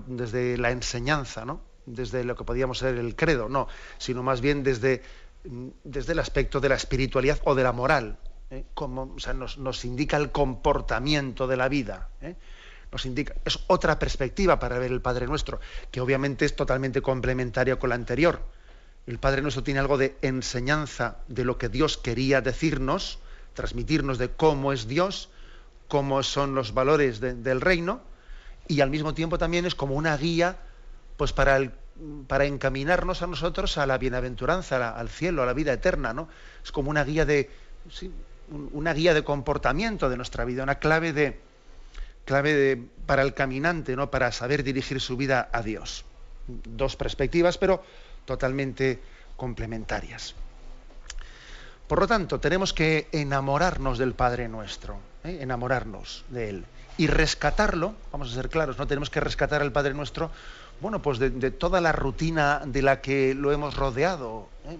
desde, 0.07 0.57
la 0.57 0.71
enseñanza, 0.71 1.45
¿no? 1.45 1.61
Desde 1.89 2.23
lo 2.23 2.35
que 2.35 2.43
podríamos 2.43 2.79
ser 2.79 2.97
el 2.97 3.15
credo, 3.15 3.49
no, 3.49 3.67
sino 3.97 4.23
más 4.23 4.41
bien 4.41 4.63
desde, 4.63 5.01
desde 5.83 6.13
el 6.13 6.19
aspecto 6.19 6.59
de 6.59 6.69
la 6.69 6.75
espiritualidad 6.75 7.39
o 7.43 7.55
de 7.55 7.63
la 7.63 7.71
moral, 7.71 8.17
¿eh? 8.51 8.65
como 8.73 9.13
o 9.15 9.19
sea, 9.19 9.33
nos, 9.33 9.57
nos, 9.57 9.85
indica 9.85 10.17
el 10.17 10.31
comportamiento 10.31 11.47
de 11.47 11.57
la 11.57 11.69
vida. 11.69 12.09
¿eh? 12.21 12.35
Nos 12.91 13.05
indica, 13.05 13.35
es 13.45 13.59
otra 13.67 13.99
perspectiva 13.99 14.59
para 14.59 14.79
ver 14.79 14.91
el 14.91 15.01
Padre 15.01 15.27
Nuestro, 15.27 15.59
que 15.91 16.01
obviamente 16.01 16.45
es 16.45 16.55
totalmente 16.55 17.01
complementaria 17.01 17.77
con 17.77 17.89
la 17.89 17.95
anterior. 17.95 18.41
El 19.05 19.19
Padre 19.19 19.41
Nuestro 19.41 19.63
tiene 19.63 19.79
algo 19.79 19.97
de 19.97 20.17
enseñanza 20.21 21.17
de 21.27 21.43
lo 21.43 21.57
que 21.57 21.69
Dios 21.69 21.97
quería 21.97 22.41
decirnos, 22.41 23.19
transmitirnos 23.53 24.17
de 24.17 24.29
cómo 24.29 24.73
es 24.73 24.87
Dios, 24.87 25.29
cómo 25.87 26.21
son 26.23 26.55
los 26.55 26.73
valores 26.73 27.19
del 27.19 27.61
reino, 27.61 28.01
y 28.67 28.81
al 28.81 28.91
mismo 28.91 29.15
tiempo 29.15 29.37
también 29.39 29.65
es 29.65 29.73
como 29.73 29.95
una 29.95 30.15
guía 30.15 30.57
pues 31.19 31.33
para, 31.33 31.59
para 32.27 32.45
encaminarnos 32.45 33.21
a 33.21 33.27
nosotros 33.27 33.77
a 33.77 33.85
la 33.85 33.97
bienaventuranza, 33.97 34.97
al 34.97 35.09
cielo, 35.09 35.43
a 35.43 35.45
la 35.45 35.51
vida 35.51 35.73
eterna, 35.73 36.13
¿no? 36.13 36.29
Es 36.63 36.71
como 36.71 36.89
una 36.89 37.03
guía 37.03 37.25
de 37.25 37.49
una 38.71 38.93
guía 38.93 39.13
de 39.13 39.25
comportamiento 39.25 40.09
de 40.09 40.15
nuestra 40.15 40.45
vida, 40.45 40.63
una 40.63 40.75
clave 40.75 41.11
de 41.11 41.37
clave 42.23 42.81
para 43.05 43.21
el 43.21 43.33
caminante, 43.33 43.97
¿no? 43.97 44.09
Para 44.09 44.31
saber 44.31 44.63
dirigir 44.63 45.01
su 45.01 45.17
vida 45.17 45.49
a 45.51 45.61
Dios. 45.61 46.05
Dos 46.47 46.95
perspectivas, 46.95 47.57
pero 47.57 47.83
totalmente 48.23 49.01
complementarias. 49.35 50.35
Por 51.85 51.99
lo 51.99 52.07
tanto, 52.07 52.39
tenemos 52.39 52.71
que 52.71 53.09
enamorarnos 53.11 53.97
del 53.97 54.13
Padre 54.13 54.47
nuestro, 54.47 54.99
¿eh? 55.25 55.39
enamorarnos 55.41 56.23
de 56.29 56.49
Él 56.49 56.65
y 56.99 57.07
rescatarlo, 57.07 57.95
vamos 58.11 58.29
a 58.29 58.35
ser 58.35 58.49
claros, 58.49 58.77
no 58.77 58.85
tenemos 58.85 59.09
que 59.09 59.21
rescatar 59.21 59.61
al 59.61 59.71
Padre 59.71 59.93
nuestro, 59.93 60.31
bueno, 60.81 61.01
pues 61.01 61.19
de, 61.19 61.51
toda 61.51 61.81
la 61.81 61.91
rutina 61.91 62.61
de 62.65 62.81
la 62.81 63.01
que 63.01 63.33
lo 63.33 63.51
hemos 63.51 63.75
rodeado. 63.75 64.47
¿eh? 64.65 64.77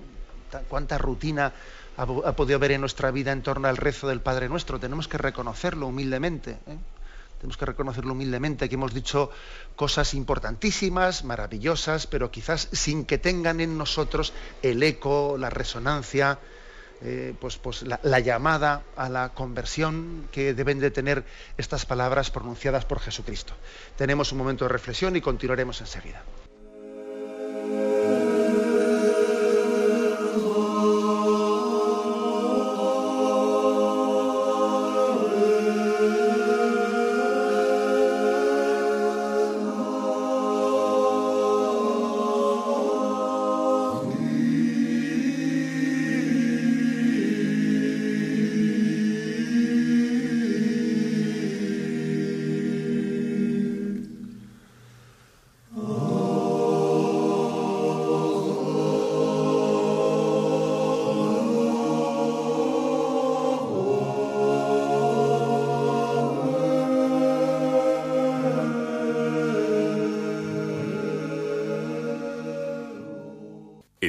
¿Cuánta 0.67 0.97
rutina 0.97 1.53
ha, 1.97 2.05
podido 2.05 2.57
haber 2.57 2.71
en 2.71 2.81
nuestra 2.81 3.11
vida 3.11 3.31
en 3.31 3.41
torno 3.41 3.67
al 3.67 3.77
rezo 3.77 4.07
del 4.07 4.21
Padre 4.21 4.49
nuestro? 4.49 4.79
Tenemos 4.79 5.07
que 5.07 5.17
reconocerlo 5.17 5.87
humildemente. 5.87 6.51
¿eh? 6.67 6.77
Tenemos 7.39 7.57
que 7.57 7.65
reconocerlo 7.65 8.13
humildemente, 8.13 8.67
que 8.67 8.75
hemos 8.75 8.93
dicho 8.93 9.31
cosas 9.75 10.13
importantísimas, 10.13 11.23
maravillosas, 11.23 12.05
pero 12.07 12.31
quizás 12.31 12.67
sin 12.71 13.05
que 13.05 13.17
tengan 13.17 13.61
en 13.61 13.77
nosotros 13.77 14.33
el 14.61 14.83
eco, 14.83 15.37
la 15.37 15.49
resonancia, 15.49 16.39
eh, 17.01 17.33
pues, 17.39 17.57
pues 17.57 17.83
la, 17.83 18.19
llamada 18.19 18.83
a 18.95 19.09
la 19.09 19.29
conversión 19.29 20.27
que 20.31 20.53
deben 20.53 20.79
de 20.79 20.91
tener 20.91 21.23
estas 21.57 21.85
palabras 21.85 22.29
pronunciadas 22.29 22.85
por 22.85 22.99
Jesucristo. 22.99 23.53
Tenemos 23.97 24.31
un 24.31 24.37
momento 24.37 24.65
de 24.65 24.69
reflexión 24.69 25.15
y 25.15 25.21
continuaremos 25.21 25.79
enseguida. 25.81 26.23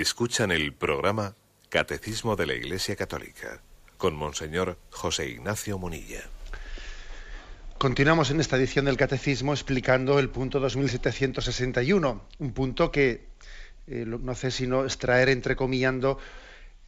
Escuchan 0.00 0.50
el 0.50 0.72
programa 0.72 1.34
Catecismo 1.68 2.34
de 2.34 2.46
la 2.46 2.54
Iglesia 2.54 2.96
Católica 2.96 3.60
con 3.98 4.16
Monseñor 4.16 4.78
José 4.88 5.28
Ignacio 5.28 5.76
Munilla. 5.76 6.22
Continuamos 7.76 8.30
en 8.30 8.40
esta 8.40 8.56
edición 8.56 8.86
del 8.86 8.96
Catecismo 8.96 9.52
explicando 9.52 10.18
el 10.18 10.30
punto 10.30 10.58
2761, 10.58 12.22
un 12.38 12.52
punto 12.54 12.90
que 12.90 13.26
eh, 13.88 14.06
no 14.06 14.32
hace 14.32 14.50
sino 14.50 14.84
extraer, 14.84 15.28
entrecomillando, 15.28 16.16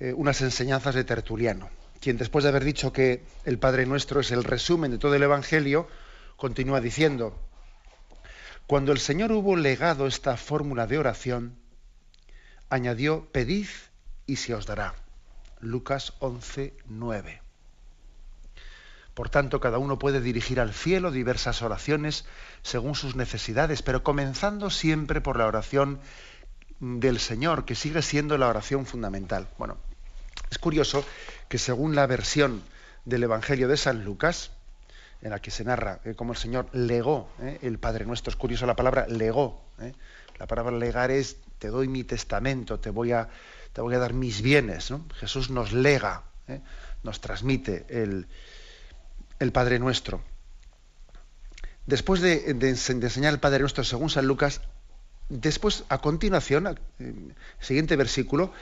eh, 0.00 0.14
unas 0.14 0.40
enseñanzas 0.40 0.94
de 0.94 1.04
Tertuliano, 1.04 1.68
quien 2.00 2.16
después 2.16 2.44
de 2.44 2.48
haber 2.48 2.64
dicho 2.64 2.94
que 2.94 3.24
el 3.44 3.58
Padre 3.58 3.84
Nuestro 3.84 4.20
es 4.20 4.30
el 4.30 4.42
resumen 4.42 4.90
de 4.90 4.96
todo 4.96 5.14
el 5.14 5.22
Evangelio, 5.22 5.86
continúa 6.36 6.80
diciendo, 6.80 7.38
cuando 8.66 8.90
el 8.90 8.98
Señor 8.98 9.32
hubo 9.32 9.54
legado 9.54 10.06
esta 10.06 10.38
fórmula 10.38 10.86
de 10.86 10.96
oración, 10.96 11.61
añadió, 12.72 13.26
pedid 13.32 13.68
y 14.26 14.36
se 14.36 14.54
os 14.54 14.64
dará. 14.64 14.94
Lucas 15.60 16.14
11, 16.20 16.74
9. 16.86 17.42
Por 19.12 19.28
tanto, 19.28 19.60
cada 19.60 19.76
uno 19.76 19.98
puede 19.98 20.22
dirigir 20.22 20.58
al 20.58 20.72
cielo 20.72 21.10
diversas 21.10 21.60
oraciones 21.60 22.24
según 22.62 22.94
sus 22.94 23.14
necesidades, 23.14 23.82
pero 23.82 24.02
comenzando 24.02 24.70
siempre 24.70 25.20
por 25.20 25.36
la 25.36 25.46
oración 25.46 26.00
del 26.80 27.20
Señor, 27.20 27.66
que 27.66 27.74
sigue 27.74 28.00
siendo 28.00 28.38
la 28.38 28.48
oración 28.48 28.86
fundamental. 28.86 29.48
Bueno, 29.58 29.76
es 30.50 30.58
curioso 30.58 31.04
que 31.50 31.58
según 31.58 31.94
la 31.94 32.06
versión 32.06 32.62
del 33.04 33.24
Evangelio 33.24 33.68
de 33.68 33.76
San 33.76 34.02
Lucas, 34.02 34.50
en 35.20 35.30
la 35.30 35.40
que 35.40 35.50
se 35.50 35.64
narra 35.64 36.00
eh, 36.04 36.14
cómo 36.14 36.32
el 36.32 36.38
Señor 36.38 36.68
legó 36.72 37.28
eh, 37.38 37.58
el 37.60 37.78
Padre 37.78 38.06
Nuestro, 38.06 38.30
es 38.30 38.36
curioso 38.36 38.64
la 38.64 38.76
palabra 38.76 39.06
legó. 39.08 39.62
Eh, 39.78 39.92
la 40.42 40.48
palabra 40.48 40.76
legar 40.76 41.12
es 41.12 41.36
te 41.60 41.68
doy 41.68 41.86
mi 41.86 42.02
testamento, 42.02 42.80
te 42.80 42.90
voy 42.90 43.12
a, 43.12 43.28
te 43.72 43.80
voy 43.80 43.94
a 43.94 44.00
dar 44.00 44.12
mis 44.12 44.42
bienes. 44.42 44.92
Jesús 45.14 45.50
nos 45.50 45.72
lega, 45.72 46.24
¿eh? 46.48 46.60
nos 47.04 47.20
transmite 47.20 47.86
el, 47.88 48.26
el 49.38 49.52
Padre 49.52 49.78
Nuestro. 49.78 50.20
Después 51.86 52.20
de, 52.20 52.50
enseñar 52.60 53.32
el 53.32 53.38
Padre 53.38 53.60
Nuestro 53.60 53.84
según 53.84 54.10
San 54.10 54.26
Lucas, 54.26 54.62
después, 55.28 55.84
a 55.88 55.98
continuación, 55.98 56.76
el 56.98 57.36
siguiente 57.60 57.94
versículo, 57.94 58.52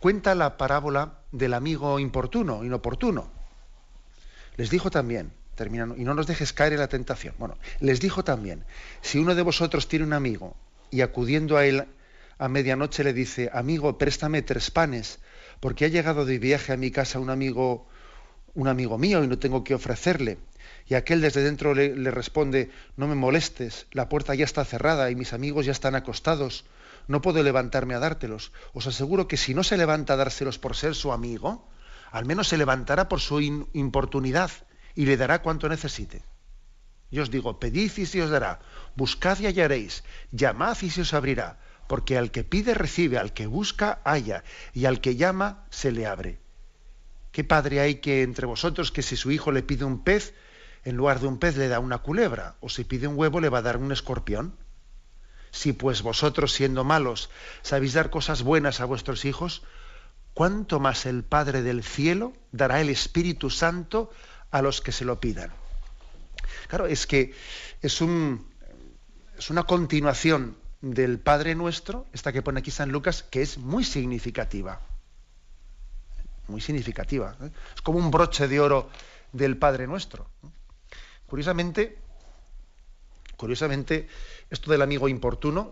cuenta 0.00 0.34
la 0.34 0.56
parábola 0.56 1.18
del 1.32 1.52
amigo 1.52 1.98
importuno, 1.98 2.64
inoportuno. 2.64 3.28
Les 4.56 4.70
dijo 4.70 4.90
también, 4.90 5.34
terminando, 5.54 5.98
y 5.98 6.04
no 6.04 6.14
nos 6.14 6.26
dejes 6.26 6.54
caer 6.54 6.72
en 6.72 6.78
la 6.78 6.88
tentación. 6.88 7.34
Bueno, 7.36 7.58
les 7.80 8.00
dijo 8.00 8.24
también, 8.24 8.64
si 9.02 9.18
uno 9.18 9.34
de 9.34 9.42
vosotros 9.42 9.86
tiene 9.86 10.06
un 10.06 10.14
amigo 10.14 10.56
y 10.90 11.00
acudiendo 11.00 11.56
a 11.56 11.66
él 11.66 11.86
a 12.38 12.48
medianoche 12.48 13.04
le 13.04 13.12
dice, 13.12 13.50
amigo, 13.52 13.96
préstame 13.98 14.42
tres 14.42 14.70
panes, 14.70 15.20
porque 15.60 15.86
ha 15.86 15.88
llegado 15.88 16.24
de 16.24 16.38
viaje 16.38 16.72
a 16.72 16.76
mi 16.76 16.90
casa 16.90 17.18
un 17.18 17.30
amigo, 17.30 17.86
un 18.54 18.68
amigo 18.68 18.98
mío 18.98 19.24
y 19.24 19.28
no 19.28 19.38
tengo 19.38 19.64
que 19.64 19.74
ofrecerle. 19.74 20.38
Y 20.86 20.94
aquel 20.94 21.20
desde 21.20 21.42
dentro 21.42 21.74
le, 21.74 22.10
responde, 22.10 22.70
no 22.96 23.08
me 23.08 23.14
molestes, 23.14 23.86
la 23.92 24.08
puerta 24.08 24.34
ya 24.34 24.44
está 24.44 24.64
cerrada 24.64 25.10
y 25.10 25.16
mis 25.16 25.32
amigos 25.32 25.66
ya 25.66 25.72
están 25.72 25.94
acostados, 25.94 26.64
no 27.08 27.20
puedo 27.22 27.42
levantarme 27.42 27.94
a 27.94 27.98
dártelos. 27.98 28.52
Os 28.72 28.86
aseguro 28.86 29.28
que 29.28 29.36
si 29.36 29.54
no 29.54 29.64
se 29.64 29.76
levanta 29.76 30.12
a 30.12 30.16
dárselos 30.16 30.58
por 30.58 30.76
ser 30.76 30.94
su 30.94 31.12
amigo, 31.12 31.68
al 32.10 32.24
menos 32.24 32.48
se 32.48 32.58
levantará 32.58 33.08
por 33.08 33.20
su 33.20 33.40
importunidad 33.40 34.50
y 34.94 35.06
le 35.06 35.16
dará 35.16 35.42
cuanto 35.42 35.68
necesite. 35.68 36.22
Yo 37.10 37.22
os 37.22 37.30
digo, 37.30 37.60
pedid 37.60 37.92
y 37.96 38.06
se 38.06 38.22
os 38.22 38.30
dará, 38.30 38.58
buscad 38.96 39.38
y 39.38 39.46
hallaréis, 39.46 40.02
llamad 40.32 40.76
y 40.82 40.90
se 40.90 41.02
os 41.02 41.14
abrirá, 41.14 41.58
porque 41.86 42.18
al 42.18 42.30
que 42.30 42.44
pide 42.44 42.74
recibe, 42.74 43.18
al 43.18 43.32
que 43.32 43.46
busca 43.46 44.00
halla, 44.04 44.42
y 44.72 44.86
al 44.86 45.00
que 45.00 45.16
llama 45.16 45.64
se 45.70 45.92
le 45.92 46.06
abre. 46.06 46.38
¿Qué 47.30 47.44
padre 47.44 47.80
hay 47.80 47.96
que 47.96 48.22
entre 48.22 48.46
vosotros 48.46 48.90
que 48.90 49.02
si 49.02 49.16
su 49.16 49.30
hijo 49.30 49.52
le 49.52 49.62
pide 49.62 49.84
un 49.84 50.02
pez, 50.02 50.34
en 50.84 50.96
lugar 50.96 51.20
de 51.20 51.26
un 51.26 51.38
pez 51.38 51.56
le 51.56 51.68
da 51.68 51.80
una 51.80 51.98
culebra, 51.98 52.56
o 52.60 52.68
si 52.68 52.84
pide 52.84 53.06
un 53.06 53.18
huevo 53.18 53.40
le 53.40 53.50
va 53.50 53.58
a 53.58 53.62
dar 53.62 53.76
un 53.76 53.92
escorpión. 53.92 54.56
Si 55.50 55.72
pues 55.72 56.02
vosotros 56.02 56.52
siendo 56.52 56.82
malos 56.84 57.30
sabéis 57.62 57.92
dar 57.92 58.10
cosas 58.10 58.42
buenas 58.42 58.80
a 58.80 58.84
vuestros 58.84 59.24
hijos, 59.24 59.62
¿cuánto 60.34 60.80
más 60.80 61.06
el 61.06 61.24
Padre 61.24 61.62
del 61.62 61.82
cielo 61.82 62.32
dará 62.52 62.80
el 62.80 62.88
Espíritu 62.88 63.50
Santo 63.50 64.10
a 64.50 64.62
los 64.62 64.80
que 64.80 64.92
se 64.92 65.04
lo 65.04 65.20
pidan? 65.20 65.52
Claro, 66.68 66.86
es 66.86 67.06
que 67.06 67.34
es, 67.82 68.00
un, 68.00 68.46
es 69.38 69.50
una 69.50 69.64
continuación 69.64 70.56
del 70.80 71.18
Padre 71.18 71.54
Nuestro, 71.54 72.06
esta 72.12 72.32
que 72.32 72.42
pone 72.42 72.60
aquí 72.60 72.70
San 72.70 72.90
Lucas, 72.90 73.22
que 73.22 73.42
es 73.42 73.58
muy 73.58 73.84
significativa. 73.84 74.80
Muy 76.48 76.60
significativa. 76.60 77.36
¿eh? 77.42 77.50
Es 77.74 77.82
como 77.82 77.98
un 77.98 78.10
broche 78.10 78.48
de 78.48 78.60
oro 78.60 78.88
del 79.32 79.56
Padre 79.56 79.86
Nuestro. 79.86 80.28
Curiosamente, 81.26 81.98
curiosamente, 83.36 84.08
esto 84.50 84.70
del 84.70 84.82
amigo 84.82 85.08
importuno 85.08 85.70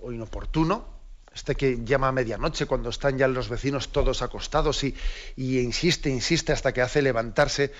o 0.00 0.12
inoportuno, 0.12 0.94
este 1.34 1.56
que 1.56 1.84
llama 1.84 2.08
a 2.08 2.12
medianoche 2.12 2.66
cuando 2.66 2.90
están 2.90 3.18
ya 3.18 3.28
los 3.28 3.48
vecinos 3.48 3.90
todos 3.90 4.22
acostados 4.22 4.84
y, 4.84 4.94
insiste, 5.36 6.08
insiste 6.08 6.52
hasta 6.52 6.72
que 6.72 6.80
hace 6.80 7.02
levantarse. 7.02 7.72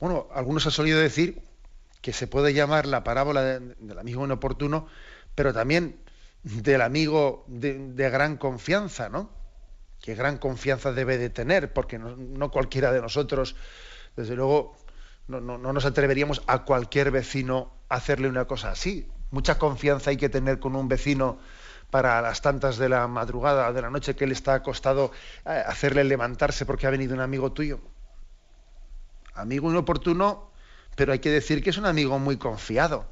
Bueno, 0.00 0.26
algunos 0.34 0.66
han 0.66 0.72
solido 0.72 0.98
decir 1.00 1.40
que 2.06 2.12
se 2.12 2.28
puede 2.28 2.54
llamar 2.54 2.86
la 2.86 3.02
parábola 3.02 3.42
del 3.42 3.98
amigo 3.98 4.24
inoportuno, 4.24 4.86
pero 5.34 5.52
también 5.52 5.98
del 6.44 6.82
amigo 6.82 7.44
de, 7.48 8.10
gran 8.10 8.36
confianza, 8.36 9.08
¿no? 9.08 9.28
Que 10.00 10.14
gran 10.14 10.38
confianza 10.38 10.92
debe 10.92 11.18
de 11.18 11.30
tener, 11.30 11.72
porque 11.72 11.98
no 11.98 12.52
cualquiera 12.52 12.92
de 12.92 13.02
nosotros, 13.02 13.56
desde 14.14 14.36
luego, 14.36 14.76
no, 15.26 15.40
nos 15.40 15.84
atreveríamos 15.84 16.44
a 16.46 16.62
cualquier 16.62 17.10
vecino 17.10 17.72
a 17.88 17.96
hacerle 17.96 18.28
una 18.28 18.44
cosa 18.44 18.70
así. 18.70 19.10
Mucha 19.32 19.58
confianza 19.58 20.10
hay 20.10 20.16
que 20.16 20.28
tener 20.28 20.60
con 20.60 20.76
un 20.76 20.86
vecino 20.86 21.40
para 21.90 22.22
las 22.22 22.40
tantas 22.40 22.76
de 22.76 22.88
la 22.88 23.08
madrugada, 23.08 23.72
de 23.72 23.82
la 23.82 23.90
noche 23.90 24.14
que 24.14 24.26
él 24.26 24.30
está 24.30 24.54
acostado, 24.54 25.10
eh, 25.44 25.60
hacerle 25.66 26.04
levantarse 26.04 26.66
porque 26.66 26.86
ha 26.86 26.90
venido 26.90 27.14
un 27.14 27.20
amigo 27.20 27.50
tuyo. 27.50 27.80
Amigo 29.34 29.68
inoportuno, 29.72 30.52
pero 30.96 31.12
hay 31.12 31.20
que 31.20 31.30
decir 31.30 31.62
que 31.62 31.70
es 31.70 31.78
un 31.78 31.86
amigo 31.86 32.18
muy 32.18 32.38
confiado. 32.38 33.06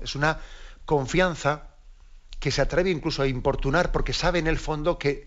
Es 0.00 0.14
una 0.14 0.38
confianza 0.86 1.64
que 2.38 2.50
se 2.50 2.62
atreve 2.62 2.90
incluso 2.90 3.22
a 3.22 3.26
importunar 3.26 3.90
porque 3.90 4.12
sabe 4.12 4.38
en 4.38 4.46
el 4.46 4.58
fondo 4.58 4.96
que, 4.96 5.26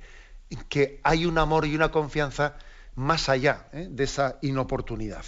que 0.70 1.02
hay 1.04 1.26
un 1.26 1.38
amor 1.38 1.66
y 1.66 1.76
una 1.76 1.92
confianza 1.92 2.56
más 2.96 3.28
allá 3.28 3.68
¿eh? 3.74 3.88
de 3.90 4.04
esa 4.06 4.38
inoportunidad. 4.42 5.26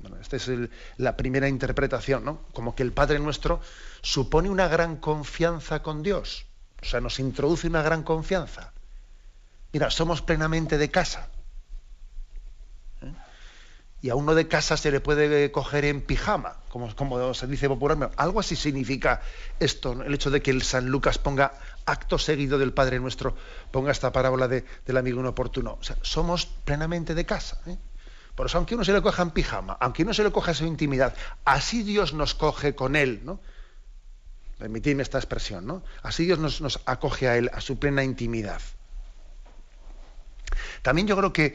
Bueno, 0.00 0.18
esta 0.20 0.36
es 0.36 0.50
la 0.98 1.16
primera 1.16 1.48
interpretación, 1.48 2.24
¿no? 2.24 2.42
Como 2.52 2.74
que 2.74 2.82
el 2.82 2.92
Padre 2.92 3.20
Nuestro 3.20 3.60
supone 4.02 4.50
una 4.50 4.68
gran 4.68 4.96
confianza 4.96 5.82
con 5.82 6.02
Dios. 6.02 6.46
O 6.82 6.84
sea, 6.84 7.00
nos 7.00 7.18
introduce 7.20 7.66
una 7.66 7.82
gran 7.82 8.02
confianza. 8.02 8.72
Mira, 9.72 9.90
somos 9.90 10.20
plenamente 10.20 10.76
de 10.76 10.90
casa 10.90 11.30
y 14.04 14.10
a 14.10 14.16
uno 14.16 14.34
de 14.34 14.46
casa 14.46 14.76
se 14.76 14.90
le 14.90 15.00
puede 15.00 15.50
coger 15.50 15.86
en 15.86 16.02
pijama, 16.02 16.58
como, 16.68 17.32
se 17.32 17.46
dice 17.46 17.68
popularmente. 17.70 18.14
Algo 18.18 18.38
así 18.38 18.54
significa 18.54 19.22
esto, 19.58 20.02
el 20.02 20.12
hecho 20.12 20.30
de 20.30 20.42
que 20.42 20.50
el 20.50 20.60
San 20.60 20.90
Lucas 20.90 21.16
ponga 21.16 21.54
acto 21.86 22.18
seguido 22.18 22.58
del 22.58 22.74
Padre 22.74 23.00
Nuestro, 23.00 23.34
ponga 23.70 23.92
esta 23.92 24.12
parábola 24.12 24.46
de, 24.46 24.66
del 24.84 24.98
amigo 24.98 25.20
inoportuno. 25.20 25.78
O 25.80 25.82
sea, 25.82 25.96
somos 26.02 26.44
plenamente 26.44 27.14
de 27.14 27.24
casa. 27.24 27.62
¿eh? 27.66 27.78
Por 28.34 28.44
eso, 28.44 28.58
aunque 28.58 28.74
uno 28.74 28.84
se 28.84 28.92
le 28.92 29.00
coja 29.00 29.22
en 29.22 29.30
pijama, 29.30 29.78
aunque 29.80 30.02
uno 30.02 30.12
se 30.12 30.22
le 30.22 30.30
coja 30.30 30.52
su 30.52 30.66
intimidad, 30.66 31.14
así 31.46 31.82
Dios 31.82 32.12
nos 32.12 32.34
coge 32.34 32.74
con 32.74 32.96
él, 32.96 33.22
¿no? 33.24 33.40
Permitidme 34.58 35.02
esta 35.02 35.16
expresión, 35.16 35.66
¿no? 35.66 35.82
Así 36.02 36.26
Dios 36.26 36.40
nos 36.40 36.78
acoge 36.84 37.26
a 37.26 37.38
él, 37.38 37.50
a 37.54 37.62
su 37.62 37.78
plena 37.78 38.04
intimidad. 38.04 38.60
También 40.82 41.08
yo 41.08 41.16
creo 41.16 41.32
que 41.32 41.54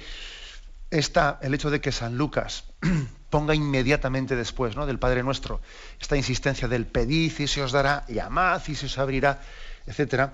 el 0.91 1.53
hecho 1.53 1.69
de 1.69 1.81
que 1.81 1.91
San 1.91 2.17
Lucas 2.17 2.63
ponga 3.29 3.53
inmediatamente 3.53 4.35
después 4.35 4.75
¿no? 4.75 4.85
del 4.85 4.97
Padre 4.97 5.23
Nuestro 5.23 5.61
esta 5.99 6.17
insistencia 6.17 6.67
del 6.67 6.87
pedid 6.87 7.39
y 7.39 7.47
se 7.47 7.61
os 7.61 7.71
dará, 7.71 8.05
llamad 8.07 8.61
y 8.67 8.75
se 8.75 8.87
os 8.87 8.97
abrirá, 8.97 9.41
etc., 9.85 10.31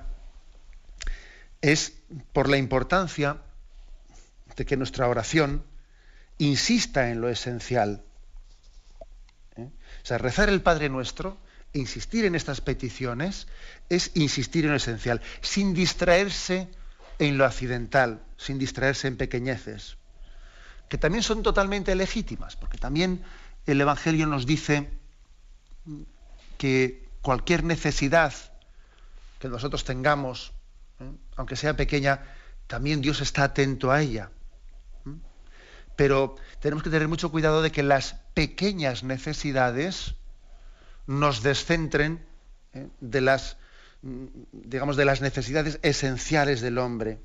es 1.62 1.94
por 2.32 2.48
la 2.48 2.58
importancia 2.58 3.38
de 4.56 4.66
que 4.66 4.78
nuestra 4.78 5.08
oración 5.08 5.64
insista 6.38 7.10
en 7.10 7.22
lo 7.22 7.30
esencial. 7.30 8.04
¿eh? 9.58 9.70
O 10.04 10.06
sea, 10.06 10.20
rezar 10.20 10.50
el 10.50 10.62
Padre 10.62 10.90
Nuestro, 10.90 11.38
insistir 11.74 12.26
en 12.26 12.36
estas 12.36 12.62
peticiones, 12.62 13.48
es 13.90 14.12
insistir 14.14 14.66
en 14.66 14.72
lo 14.72 14.78
esencial, 14.78 15.22
sin 15.42 15.74
distraerse 15.74 16.70
en 17.18 17.38
lo 17.38 17.46
accidental, 17.46 18.24
sin 18.38 18.60
distraerse 18.60 19.08
en 19.08 19.18
pequeñeces 19.18 19.98
que 20.96 21.00
también 21.00 21.24
son 21.24 21.44
totalmente 21.44 21.94
legítimas, 21.94 22.56
porque 22.56 22.78
también 22.78 23.22
el 23.66 23.82
Evangelio 23.82 24.28
nos 24.28 24.46
dice 24.46 24.90
que 26.58 27.10
cualquier 27.22 27.66
necesidad 27.66 28.34
que 29.38 29.50
nosotros 29.50 29.84
tengamos, 29.84 30.54
¿eh? 31.02 31.12
aunque 31.36 31.58
sea 31.58 31.76
pequeña, 31.76 32.24
también 32.68 33.02
Dios 33.02 33.20
está 33.20 33.44
atento 33.44 33.92
a 33.92 34.02
ella. 34.02 34.32
¿eh? 35.06 35.10
Pero 35.98 36.38
tenemos 36.62 36.82
que 36.82 36.90
tener 36.90 37.10
mucho 37.10 37.30
cuidado 37.30 37.62
de 37.62 37.74
que 37.74 37.84
las 37.84 38.14
pequeñas 38.34 39.04
necesidades 39.04 40.16
nos 41.08 41.44
descentren 41.44 42.26
¿eh? 42.72 42.88
de 43.02 43.20
las 43.20 43.58
digamos 44.02 44.96
de 44.96 45.04
las 45.04 45.20
necesidades 45.20 45.78
esenciales 45.82 46.62
del 46.62 46.78
hombre 46.78 47.20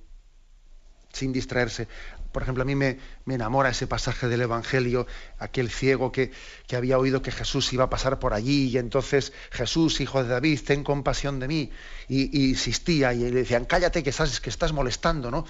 sin 1.12 1.32
distraerse. 1.32 1.88
Por 2.32 2.42
ejemplo, 2.42 2.62
a 2.62 2.66
mí 2.66 2.76
me, 2.76 2.98
enamora 3.26 3.70
ese 3.70 3.86
pasaje 3.86 4.28
del 4.28 4.42
Evangelio, 4.42 5.06
aquel 5.38 5.70
ciego 5.70 6.12
que, 6.12 6.30
había 6.74 6.98
oído 6.98 7.22
que 7.22 7.32
Jesús 7.32 7.72
iba 7.72 7.84
a 7.84 7.90
pasar 7.90 8.20
por 8.20 8.34
allí 8.34 8.68
y 8.68 8.78
entonces 8.78 9.32
Jesús, 9.50 10.00
hijo 10.00 10.22
de 10.22 10.28
David, 10.28 10.60
ten 10.64 10.84
compasión 10.84 11.40
de 11.40 11.48
mí. 11.48 11.70
Y, 12.08 12.50
insistía 12.50 13.12
y 13.12 13.18
le 13.18 13.30
decían, 13.30 13.64
cállate 13.64 14.02
que 14.02 14.10
estás, 14.10 14.40
que 14.40 14.50
estás 14.50 14.72
molestando, 14.72 15.30
¿no? 15.30 15.44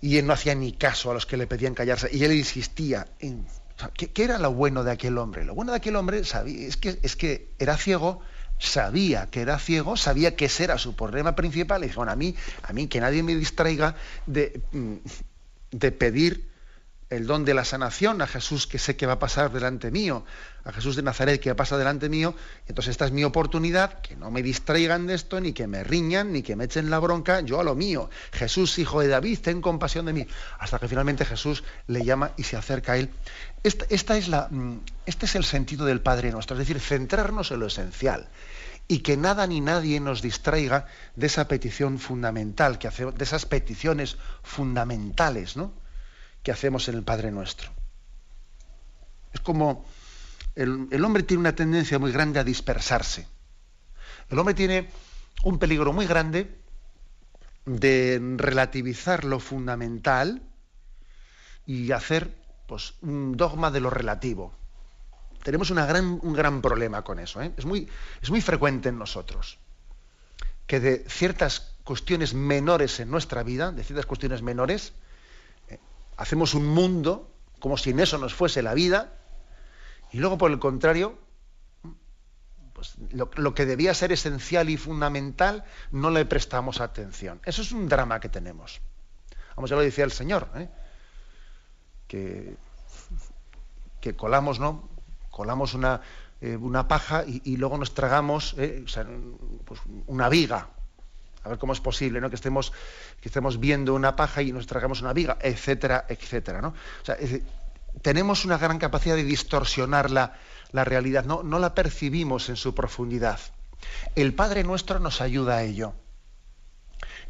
Y 0.00 0.16
él 0.16 0.26
no 0.26 0.32
hacía 0.32 0.54
ni 0.56 0.72
caso 0.72 1.12
a 1.12 1.14
los 1.14 1.26
que 1.26 1.36
le 1.36 1.46
pedían 1.46 1.74
callarse. 1.74 2.08
Y 2.12 2.24
él 2.24 2.32
insistía. 2.32 3.06
En, 3.20 3.46
¿qué, 3.94 4.10
era 4.24 4.38
lo 4.38 4.52
bueno 4.52 4.82
de 4.82 4.90
aquel 4.90 5.16
hombre? 5.16 5.44
Lo 5.44 5.54
bueno 5.54 5.70
de 5.70 5.78
aquel 5.78 5.94
hombre 5.94 6.18
es, 6.20 6.76
que, 6.76 6.98
es 7.02 7.14
que 7.14 7.50
era 7.60 7.76
ciego, 7.76 8.20
sabía 8.62 9.26
que 9.26 9.40
era 9.40 9.58
ciego, 9.58 9.96
sabía 9.96 10.36
que 10.36 10.46
ese 10.46 10.64
era 10.64 10.78
su 10.78 10.94
problema 10.94 11.34
principal, 11.34 11.82
y 11.82 11.88
dijo, 11.88 12.00
bueno, 12.00 12.12
a 12.12 12.16
mí, 12.16 12.34
a 12.62 12.72
mí 12.72 12.86
que 12.86 13.00
nadie 13.00 13.22
me 13.22 13.34
distraiga 13.34 13.94
de, 14.26 14.60
mm, 14.72 14.96
de 15.72 15.92
pedir 15.92 16.52
el 17.12 17.26
don 17.26 17.44
de 17.44 17.52
la 17.52 17.64
sanación, 17.64 18.22
a 18.22 18.26
Jesús 18.26 18.66
que 18.66 18.78
sé 18.78 18.96
que 18.96 19.04
va 19.04 19.14
a 19.14 19.18
pasar 19.18 19.52
delante 19.52 19.90
mío, 19.90 20.24
a 20.64 20.72
Jesús 20.72 20.96
de 20.96 21.02
Nazaret 21.02 21.38
que 21.40 21.50
va 21.50 21.52
a 21.52 21.56
pasar 21.56 21.78
delante 21.78 22.08
mío, 22.08 22.34
entonces 22.66 22.92
esta 22.92 23.04
es 23.04 23.12
mi 23.12 23.22
oportunidad, 23.22 24.00
que 24.00 24.16
no 24.16 24.30
me 24.30 24.42
distraigan 24.42 25.06
de 25.06 25.14
esto, 25.14 25.38
ni 25.38 25.52
que 25.52 25.66
me 25.66 25.84
riñan, 25.84 26.32
ni 26.32 26.42
que 26.42 26.56
me 26.56 26.64
echen 26.64 26.88
la 26.88 26.98
bronca, 26.98 27.40
yo 27.40 27.60
a 27.60 27.64
lo 27.64 27.74
mío. 27.74 28.08
Jesús, 28.32 28.78
hijo 28.78 29.00
de 29.00 29.08
David, 29.08 29.40
ten 29.40 29.60
compasión 29.60 30.06
de 30.06 30.14
mí. 30.14 30.26
Hasta 30.58 30.78
que 30.78 30.88
finalmente 30.88 31.26
Jesús 31.26 31.64
le 31.86 32.02
llama 32.02 32.32
y 32.38 32.44
se 32.44 32.56
acerca 32.56 32.92
a 32.92 32.96
él. 32.96 33.10
Esta, 33.62 34.16
es 34.16 34.28
la, 34.28 34.48
mm, 34.50 34.80
este 35.04 35.26
es 35.26 35.34
el 35.34 35.44
sentido 35.44 35.84
del 35.84 36.00
Padre 36.00 36.32
nuestro, 36.32 36.56
es 36.56 36.66
decir, 36.66 36.80
centrarnos 36.80 37.50
en 37.50 37.60
lo 37.60 37.66
esencial 37.66 38.26
y 38.88 38.98
que 38.98 39.16
nada 39.16 39.46
ni 39.46 39.60
nadie 39.60 40.00
nos 40.00 40.22
distraiga 40.22 40.86
de 41.16 41.26
esa 41.26 41.48
petición 41.48 41.98
fundamental, 41.98 42.78
que 42.78 42.88
de 42.90 43.24
esas 43.24 43.46
peticiones 43.46 44.16
fundamentales, 44.42 45.56
¿no? 45.56 45.72
que 46.42 46.52
hacemos 46.52 46.88
en 46.88 46.96
el 46.96 47.02
Padre 47.02 47.30
Nuestro. 47.30 47.70
Es 49.32 49.40
como 49.40 49.84
el, 50.54 51.04
hombre 51.04 51.22
tiene 51.22 51.40
una 51.40 51.54
tendencia 51.54 51.98
muy 51.98 52.12
grande 52.12 52.38
a 52.38 52.44
dispersarse. 52.44 53.26
El 54.28 54.38
hombre 54.38 54.54
tiene 54.54 54.88
un 55.44 55.58
peligro 55.58 55.92
muy 55.92 56.06
grande 56.06 56.58
de 57.64 58.20
relativizar 58.36 59.24
lo 59.24 59.40
fundamental 59.40 60.42
y 61.64 61.92
hacer 61.92 62.36
pues, 62.66 62.94
un 63.00 63.36
dogma 63.36 63.70
de 63.70 63.80
lo 63.80 63.90
relativo. 63.90 64.52
Tenemos 65.42 65.70
una 65.70 65.86
gran, 65.86 66.20
un 66.22 66.32
gran 66.32 66.62
problema 66.62 67.02
con 67.02 67.18
eso. 67.18 67.40
¿eh? 67.42 67.52
Es, 67.56 67.64
muy, 67.64 67.88
es 68.20 68.30
muy 68.30 68.40
frecuente 68.40 68.88
en 68.88 68.98
nosotros 68.98 69.58
que 70.66 70.80
de 70.80 71.04
ciertas 71.08 71.74
cuestiones 71.84 72.34
menores 72.34 73.00
en 73.00 73.10
nuestra 73.10 73.42
vida, 73.42 73.72
de 73.72 73.84
ciertas 73.84 74.06
cuestiones 74.06 74.42
menores, 74.42 74.92
hacemos 76.16 76.54
un 76.54 76.66
mundo 76.66 77.28
como 77.58 77.76
si 77.76 77.90
en 77.90 78.00
eso 78.00 78.18
nos 78.18 78.34
fuese 78.34 78.62
la 78.62 78.74
vida, 78.74 79.12
y 80.12 80.18
luego 80.18 80.36
por 80.36 80.50
el 80.50 80.58
contrario, 80.58 81.16
pues 82.72 82.96
lo, 83.12 83.54
que 83.54 83.66
debía 83.66 83.94
ser 83.94 84.12
esencial 84.12 84.68
y 84.68 84.76
fundamental 84.76 85.64
no 85.90 86.10
le 86.10 86.24
prestamos 86.24 86.80
atención. 86.80 87.40
Eso 87.44 87.62
es 87.62 87.70
un 87.70 87.88
drama 87.88 88.18
que 88.18 88.28
tenemos. 88.28 88.80
Vamos, 89.54 89.70
ya 89.70 89.76
lo 89.76 89.82
decía 89.82 90.04
el 90.04 90.10
Señor, 90.10 90.48
¿eh? 90.56 90.68
que, 92.08 92.56
que 94.00 94.16
colamos, 94.16 94.58
¿no? 94.58 94.88
Colamos 95.32 95.72
una, 95.72 96.00
eh, 96.42 96.56
una 96.56 96.86
paja 96.86 97.24
y, 97.26 97.56
luego 97.56 97.78
nos 97.78 97.94
tragamos 97.94 98.54
¿eh? 98.58 98.84
pues 99.64 99.80
una 100.06 100.28
viga, 100.28 100.68
a 101.42 101.48
ver 101.48 101.58
cómo 101.58 101.72
es 101.72 101.80
posible, 101.80 102.20
¿no? 102.20 102.28
Que 102.28 102.36
estemos, 102.36 102.72
que 103.20 103.28
estemos 103.28 103.58
viendo 103.58 103.94
una 103.94 104.14
paja 104.14 104.42
y 104.42 104.52
nos 104.52 104.66
tragamos 104.66 105.00
una 105.00 105.14
viga, 105.14 105.38
etcétera, 105.40 106.04
etcétera, 106.06 106.60
¿no? 106.60 106.68
O 106.68 107.04
sea, 107.04 107.16
tenemos 108.02 108.44
una 108.44 108.58
gran 108.58 108.78
capacidad 108.78 109.16
de 109.16 109.24
distorsionar 109.24 110.10
la, 110.10 110.34
realidad, 110.72 111.24
no, 111.24 111.42
no 111.42 111.58
la 111.58 111.74
percibimos 111.74 112.50
en 112.50 112.56
su 112.56 112.74
profundidad. 112.74 113.40
El 114.14 114.34
Padre 114.34 114.64
nuestro 114.64 114.98
nos 114.98 115.22
ayuda 115.22 115.56
a 115.56 115.62
ello. 115.62 115.94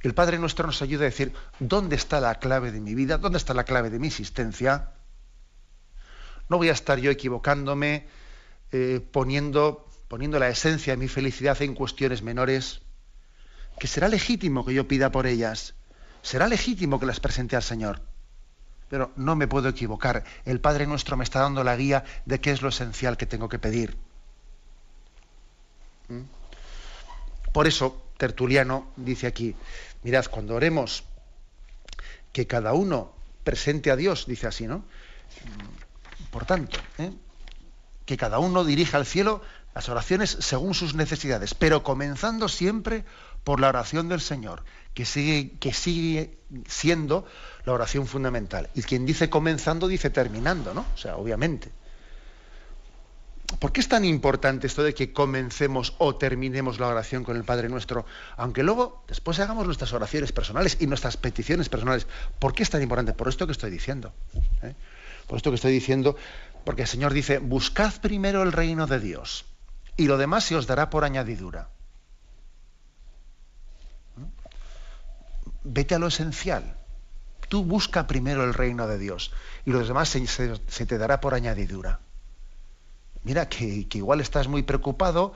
El 0.02 0.12
Padre 0.12 0.40
nuestro 0.40 0.66
nos 0.66 0.82
ayuda 0.82 1.02
a 1.02 1.10
decir, 1.10 1.32
¿dónde 1.60 1.94
está 1.94 2.20
la 2.20 2.34
clave 2.34 2.72
de 2.72 2.80
mi 2.80 2.96
vida? 2.96 3.16
¿Dónde 3.16 3.38
está 3.38 3.54
la 3.54 3.62
clave 3.62 3.90
de 3.90 4.00
mi 4.00 4.08
existencia? 4.08 4.90
No 6.52 6.58
voy 6.58 6.68
a 6.68 6.72
estar 6.72 6.98
yo 6.98 7.10
equivocándome, 7.10 8.04
eh, 8.72 9.00
poniendo, 9.10 9.88
poniendo 10.08 10.38
la 10.38 10.50
esencia 10.50 10.92
de 10.92 10.98
mi 10.98 11.08
felicidad 11.08 11.62
en 11.62 11.74
cuestiones 11.74 12.20
menores 12.20 12.82
que 13.78 13.86
será 13.86 14.06
legítimo 14.06 14.62
que 14.66 14.74
yo 14.74 14.86
pida 14.86 15.10
por 15.10 15.26
ellas, 15.26 15.72
será 16.20 16.48
legítimo 16.48 17.00
que 17.00 17.06
las 17.06 17.20
presente 17.20 17.56
al 17.56 17.62
Señor. 17.62 18.02
Pero 18.90 19.12
no 19.16 19.34
me 19.34 19.48
puedo 19.48 19.70
equivocar. 19.70 20.24
El 20.44 20.60
Padre 20.60 20.86
nuestro 20.86 21.16
me 21.16 21.24
está 21.24 21.40
dando 21.40 21.64
la 21.64 21.74
guía 21.74 22.04
de 22.26 22.38
qué 22.38 22.50
es 22.50 22.60
lo 22.60 22.68
esencial 22.68 23.16
que 23.16 23.24
tengo 23.24 23.48
que 23.48 23.58
pedir. 23.58 23.96
¿Mm? 26.08 26.20
Por 27.50 27.66
eso, 27.66 28.08
Tertuliano 28.18 28.92
dice 28.96 29.26
aquí, 29.26 29.56
mirad, 30.02 30.26
cuando 30.26 30.56
oremos, 30.56 31.04
que 32.30 32.46
cada 32.46 32.74
uno 32.74 33.14
presente 33.42 33.90
a 33.90 33.96
Dios, 33.96 34.26
dice 34.26 34.48
así, 34.48 34.66
¿no? 34.66 34.84
Por 36.32 36.46
tanto, 36.46 36.78
¿eh? 36.96 37.12
que 38.06 38.16
cada 38.16 38.38
uno 38.38 38.64
dirija 38.64 38.96
al 38.96 39.04
cielo 39.04 39.42
las 39.74 39.90
oraciones 39.90 40.30
según 40.40 40.72
sus 40.72 40.94
necesidades, 40.94 41.52
pero 41.52 41.82
comenzando 41.82 42.48
siempre 42.48 43.04
por 43.44 43.60
la 43.60 43.68
oración 43.68 44.08
del 44.08 44.22
Señor, 44.22 44.64
que 44.94 45.04
sigue, 45.04 45.52
que 45.60 45.74
sigue 45.74 46.38
siendo 46.66 47.26
la 47.66 47.74
oración 47.74 48.06
fundamental. 48.06 48.70
Y 48.74 48.82
quien 48.82 49.04
dice 49.04 49.28
comenzando 49.28 49.88
dice 49.88 50.08
terminando, 50.08 50.72
¿no? 50.72 50.86
O 50.94 50.98
sea, 50.98 51.16
obviamente. 51.16 51.70
¿Por 53.58 53.70
qué 53.72 53.82
es 53.82 53.88
tan 53.88 54.06
importante 54.06 54.66
esto 54.66 54.82
de 54.82 54.94
que 54.94 55.12
comencemos 55.12 55.94
o 55.98 56.16
terminemos 56.16 56.80
la 56.80 56.88
oración 56.88 57.24
con 57.24 57.36
el 57.36 57.44
Padre 57.44 57.68
Nuestro, 57.68 58.06
aunque 58.38 58.62
luego 58.62 59.04
después 59.06 59.38
hagamos 59.38 59.66
nuestras 59.66 59.92
oraciones 59.92 60.32
personales 60.32 60.78
y 60.80 60.86
nuestras 60.86 61.18
peticiones 61.18 61.68
personales? 61.68 62.06
¿Por 62.38 62.54
qué 62.54 62.62
es 62.62 62.70
tan 62.70 62.80
importante? 62.80 63.12
Por 63.12 63.28
esto 63.28 63.44
que 63.44 63.52
estoy 63.52 63.70
diciendo. 63.70 64.14
¿eh? 64.62 64.74
Por 65.26 65.36
esto 65.36 65.50
que 65.50 65.56
estoy 65.56 65.72
diciendo, 65.72 66.16
porque 66.64 66.82
el 66.82 66.88
Señor 66.88 67.12
dice, 67.12 67.38
buscad 67.38 67.94
primero 68.00 68.42
el 68.42 68.52
reino 68.52 68.86
de 68.86 69.00
Dios 69.00 69.44
y 69.96 70.06
lo 70.06 70.18
demás 70.18 70.44
se 70.44 70.56
os 70.56 70.66
dará 70.66 70.90
por 70.90 71.04
añadidura. 71.04 71.68
vete 75.64 75.94
a 75.94 75.98
lo 75.98 76.08
esencial. 76.08 76.76
Tú 77.48 77.64
busca 77.64 78.06
primero 78.06 78.44
el 78.44 78.54
reino 78.54 78.86
de 78.86 78.98
Dios 78.98 79.32
y 79.64 79.70
lo 79.72 79.84
demás 79.84 80.08
se, 80.08 80.86
te 80.86 80.98
dará 80.98 81.20
por 81.20 81.34
añadidura. 81.34 82.00
Mira 83.24 83.48
que, 83.48 83.86
igual 83.92 84.20
estás 84.20 84.48
muy 84.48 84.62
preocupado 84.62 85.32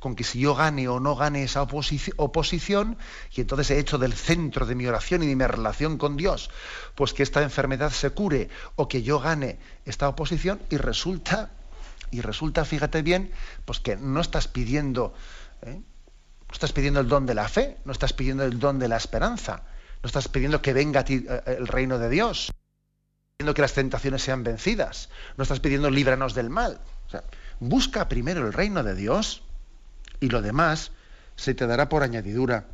con 0.00 0.14
que 0.14 0.24
si 0.24 0.40
yo 0.40 0.54
gane 0.54 0.88
o 0.88 1.00
no 1.00 1.16
gane 1.16 1.42
esa 1.42 1.62
oposición, 1.62 2.96
y 3.34 3.40
entonces 3.40 3.70
he 3.70 3.78
hecho 3.78 3.98
del 3.98 4.12
centro 4.12 4.66
de 4.66 4.74
mi 4.74 4.86
oración 4.86 5.22
y 5.22 5.26
de 5.26 5.36
mi 5.36 5.44
relación 5.44 5.98
con 5.98 6.16
Dios, 6.16 6.50
pues 6.94 7.12
que 7.12 7.22
esta 7.22 7.42
enfermedad 7.42 7.90
se 7.90 8.10
cure 8.10 8.48
o 8.76 8.88
que 8.88 9.02
yo 9.02 9.18
gane 9.18 9.58
esta 9.84 10.08
oposición, 10.08 10.60
y 10.70 10.76
resulta, 10.76 11.50
y 12.10 12.20
resulta, 12.20 12.64
fíjate 12.64 13.02
bien, 13.02 13.32
pues 13.64 13.80
que 13.80 13.96
no 13.96 14.20
estás 14.20 14.46
pidiendo 14.46 15.14
¿eh? 15.62 15.80
No 16.48 16.52
estás 16.52 16.72
pidiendo 16.72 17.00
el 17.00 17.08
don 17.08 17.26
de 17.26 17.34
la 17.34 17.48
fe, 17.48 17.76
no 17.84 17.92
estás 17.92 18.14
pidiendo 18.14 18.44
el 18.44 18.58
don 18.58 18.78
de 18.78 18.88
la 18.88 18.96
esperanza, 18.96 19.64
no 20.02 20.06
estás 20.06 20.28
pidiendo 20.28 20.62
que 20.62 20.72
venga 20.72 21.00
a 21.00 21.04
ti 21.04 21.26
eh, 21.28 21.42
el 21.46 21.66
reino 21.66 21.98
de 21.98 22.08
Dios, 22.08 22.48
no 22.48 22.54
estás 22.54 23.36
pidiendo 23.36 23.54
que 23.54 23.62
las 23.62 23.74
tentaciones 23.74 24.22
sean 24.22 24.44
vencidas, 24.44 25.10
no 25.36 25.42
estás 25.42 25.60
pidiendo 25.60 25.90
líbranos 25.90 26.34
del 26.34 26.48
mal. 26.48 26.80
Busca 27.60 28.08
primero 28.08 28.46
el 28.46 28.52
reino 28.52 28.82
de 28.82 28.94
Dios 28.94 29.42
y 30.20 30.28
lo 30.28 30.42
demás 30.42 30.92
se 31.36 31.54
te 31.54 31.66
dará 31.66 31.88
por 31.88 32.02
añadidura. 32.02 32.66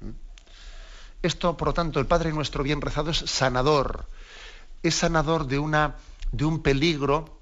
¿Mm? 0.00 0.10
Esto, 1.22 1.56
por 1.56 1.68
lo 1.68 1.74
tanto, 1.74 2.00
el 2.00 2.06
Padre 2.06 2.32
nuestro 2.32 2.62
bien 2.62 2.80
rezado 2.80 3.10
es 3.10 3.18
sanador. 3.18 4.06
Es 4.82 4.96
sanador 4.96 5.46
de, 5.46 5.58
una, 5.58 5.96
de 6.32 6.44
un 6.44 6.62
peligro 6.62 7.38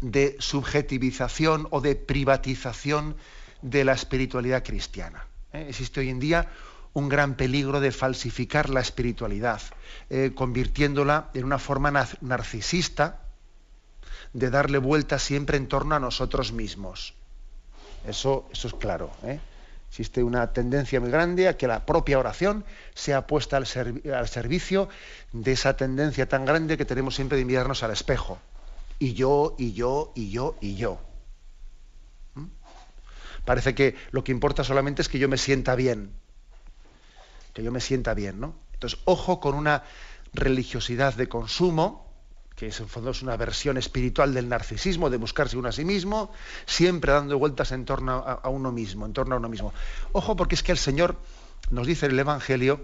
de 0.00 0.36
subjetivización 0.38 1.66
o 1.70 1.80
de 1.80 1.96
privatización 1.96 3.16
de 3.62 3.84
la 3.84 3.92
espiritualidad 3.92 4.64
cristiana. 4.64 5.26
¿eh? 5.52 5.66
Existe 5.68 6.00
hoy 6.00 6.10
en 6.10 6.20
día 6.20 6.48
un 6.92 7.08
gran 7.08 7.34
peligro 7.34 7.80
de 7.80 7.92
falsificar 7.92 8.70
la 8.70 8.80
espiritualidad, 8.80 9.60
eh, 10.08 10.32
convirtiéndola 10.34 11.30
en 11.34 11.44
una 11.44 11.58
forma 11.58 11.90
narcisista 12.20 13.27
de 14.32 14.50
darle 14.50 14.78
vuelta 14.78 15.18
siempre 15.18 15.56
en 15.56 15.68
torno 15.68 15.94
a 15.94 16.00
nosotros 16.00 16.52
mismos. 16.52 17.14
Eso, 18.06 18.48
eso 18.52 18.68
es 18.68 18.74
claro. 18.74 19.10
¿eh? 19.24 19.40
Existe 19.88 20.22
una 20.22 20.52
tendencia 20.52 21.00
muy 21.00 21.10
grande 21.10 21.48
a 21.48 21.56
que 21.56 21.66
la 21.66 21.86
propia 21.86 22.18
oración 22.18 22.64
sea 22.94 23.26
puesta 23.26 23.56
al, 23.56 23.66
servicio 23.66 24.88
de 25.32 25.52
esa 25.52 25.76
tendencia 25.76 26.28
tan 26.28 26.44
grande 26.44 26.76
que 26.76 26.84
tenemos 26.84 27.14
siempre 27.14 27.38
de 27.38 27.44
mirarnos 27.44 27.82
al 27.82 27.90
espejo. 27.90 28.38
Y 28.98 29.14
yo, 29.14 29.54
y 29.58 29.72
yo, 29.72 30.12
y 30.14 30.30
yo, 30.30 30.56
y 30.60 30.76
yo. 30.76 31.00
Parece 33.44 33.74
que 33.74 33.96
lo 34.10 34.22
que 34.24 34.32
importa 34.32 34.62
solamente 34.62 35.00
es 35.00 35.08
que 35.08 35.18
yo 35.18 35.28
me 35.28 35.38
sienta 35.38 35.74
bien. 35.74 36.12
Que 37.54 37.62
yo 37.62 37.72
me 37.72 37.80
sienta 37.80 38.12
bien, 38.12 38.40
¿no? 38.40 38.54
Entonces, 38.74 39.00
ojo 39.06 39.40
con 39.40 39.54
una 39.54 39.84
religiosidad 40.34 41.14
de 41.14 41.28
consumo, 41.28 42.07
que 42.58 42.66
es 42.66 42.80
en 42.80 42.88
fondo 42.88 43.12
es 43.12 43.22
una 43.22 43.36
versión 43.36 43.76
espiritual 43.76 44.34
del 44.34 44.48
narcisismo, 44.48 45.10
de 45.10 45.16
buscarse 45.16 45.56
uno 45.56 45.68
a 45.68 45.72
sí 45.72 45.84
mismo, 45.84 46.32
siempre 46.66 47.12
dando 47.12 47.38
vueltas 47.38 47.70
en 47.70 47.84
torno 47.84 48.14
a, 48.14 48.32
a, 48.32 48.48
uno 48.48 48.72
mismo, 48.72 49.06
en 49.06 49.12
torno 49.12 49.36
a 49.36 49.38
uno 49.38 49.48
mismo. 49.48 49.72
Ojo, 50.10 50.34
porque 50.34 50.56
es 50.56 50.64
que 50.64 50.72
el 50.72 50.78
Señor 50.78 51.16
nos 51.70 51.86
dice 51.86 52.06
en 52.06 52.12
el 52.12 52.18
Evangelio 52.18 52.80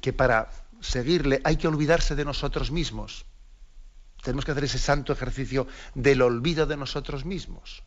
que 0.00 0.12
para 0.12 0.50
seguirle 0.80 1.42
hay 1.44 1.56
que 1.56 1.68
olvidarse 1.68 2.16
de 2.16 2.24
nosotros 2.24 2.72
mismos. 2.72 3.24
Tenemos 4.20 4.44
que 4.44 4.50
hacer 4.50 4.64
ese 4.64 4.80
santo 4.80 5.12
ejercicio 5.12 5.68
del 5.94 6.20
olvido 6.20 6.66
de 6.66 6.76
nosotros 6.76 7.24
mismos. 7.24 7.84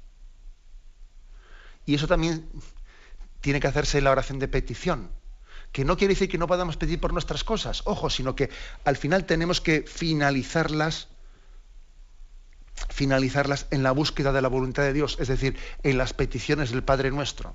Y 1.86 1.96
eso 1.96 2.08
también 2.08 2.48
tiene 3.42 3.60
que 3.60 3.68
hacerse 3.68 3.98
en 3.98 4.06
la 4.06 4.12
oración 4.12 4.40
de 4.40 4.48
petición, 4.48 5.12
que 5.78 5.86
no 5.86 5.96
quiere 5.96 6.16
decir 6.16 6.28
que 6.28 6.40
no 6.40 6.48
podamos 6.48 6.76
pedir 6.76 7.00
por 7.00 7.14
nuestras 7.14 7.44
cosas, 7.44 7.84
ojo, 7.86 8.10
sino 8.10 8.36
que 8.36 8.50
al 8.84 8.98
final 8.98 9.28
tenemos 9.28 9.62
que 9.62 9.84
finalizarlas 9.84 11.10
finalizarlas 12.90 13.68
en 13.70 13.84
la 13.84 13.92
búsqueda 13.92 14.32
de 14.32 14.42
la 14.42 14.48
voluntad 14.48 14.82
de 14.82 14.94
Dios, 14.94 15.18
es 15.20 15.28
decir, 15.28 15.56
en 15.84 16.00
las 16.00 16.14
peticiones 16.14 16.72
del 16.72 16.82
Padre 16.82 17.12
nuestro. 17.12 17.54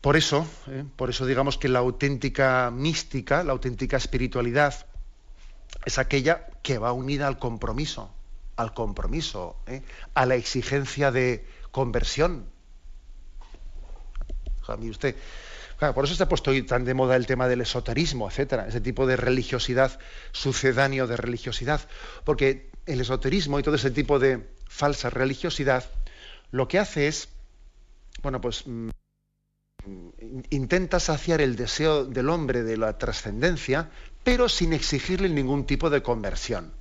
Por 0.00 0.16
eso, 0.16 0.48
¿eh? 0.66 0.82
por 0.96 1.10
eso 1.10 1.26
digamos 1.26 1.58
que 1.58 1.68
la 1.68 1.78
auténtica 1.78 2.72
mística, 2.72 3.44
la 3.44 3.52
auténtica 3.52 3.96
espiritualidad, 3.96 4.74
es 5.84 5.98
aquella 6.00 6.48
que 6.64 6.78
va 6.78 6.90
unida 6.90 7.28
al 7.28 7.38
compromiso, 7.38 8.10
al 8.56 8.74
compromiso, 8.74 9.54
¿eh? 9.68 9.82
a 10.14 10.26
la 10.26 10.34
exigencia 10.34 11.12
de 11.12 11.46
conversión. 11.70 12.55
Usted, 14.90 15.14
por 15.94 16.04
eso 16.04 16.14
se 16.14 16.22
ha 16.22 16.28
puesto 16.28 16.50
hoy 16.50 16.62
tan 16.62 16.84
de 16.84 16.94
moda 16.94 17.16
el 17.16 17.26
tema 17.26 17.48
del 17.48 17.60
esoterismo, 17.60 18.28
etcétera, 18.28 18.66
ese 18.66 18.80
tipo 18.80 19.06
de 19.06 19.16
religiosidad, 19.16 19.98
sucedáneo 20.32 21.06
de 21.06 21.16
religiosidad, 21.16 21.80
porque 22.24 22.70
el 22.86 23.00
esoterismo 23.00 23.58
y 23.58 23.62
todo 23.62 23.74
ese 23.74 23.90
tipo 23.90 24.18
de 24.18 24.48
falsa 24.68 25.10
religiosidad 25.10 25.84
lo 26.50 26.68
que 26.68 26.78
hace 26.78 27.08
es, 27.08 27.28
bueno, 28.22 28.40
pues 28.40 28.66
mm, 28.66 28.90
intenta 30.50 31.00
saciar 31.00 31.40
el 31.40 31.56
deseo 31.56 32.04
del 32.04 32.28
hombre 32.30 32.62
de 32.62 32.76
la 32.76 32.98
trascendencia, 32.98 33.90
pero 34.24 34.48
sin 34.48 34.72
exigirle 34.72 35.28
ningún 35.28 35.66
tipo 35.66 35.90
de 35.90 36.02
conversión. 36.02 36.72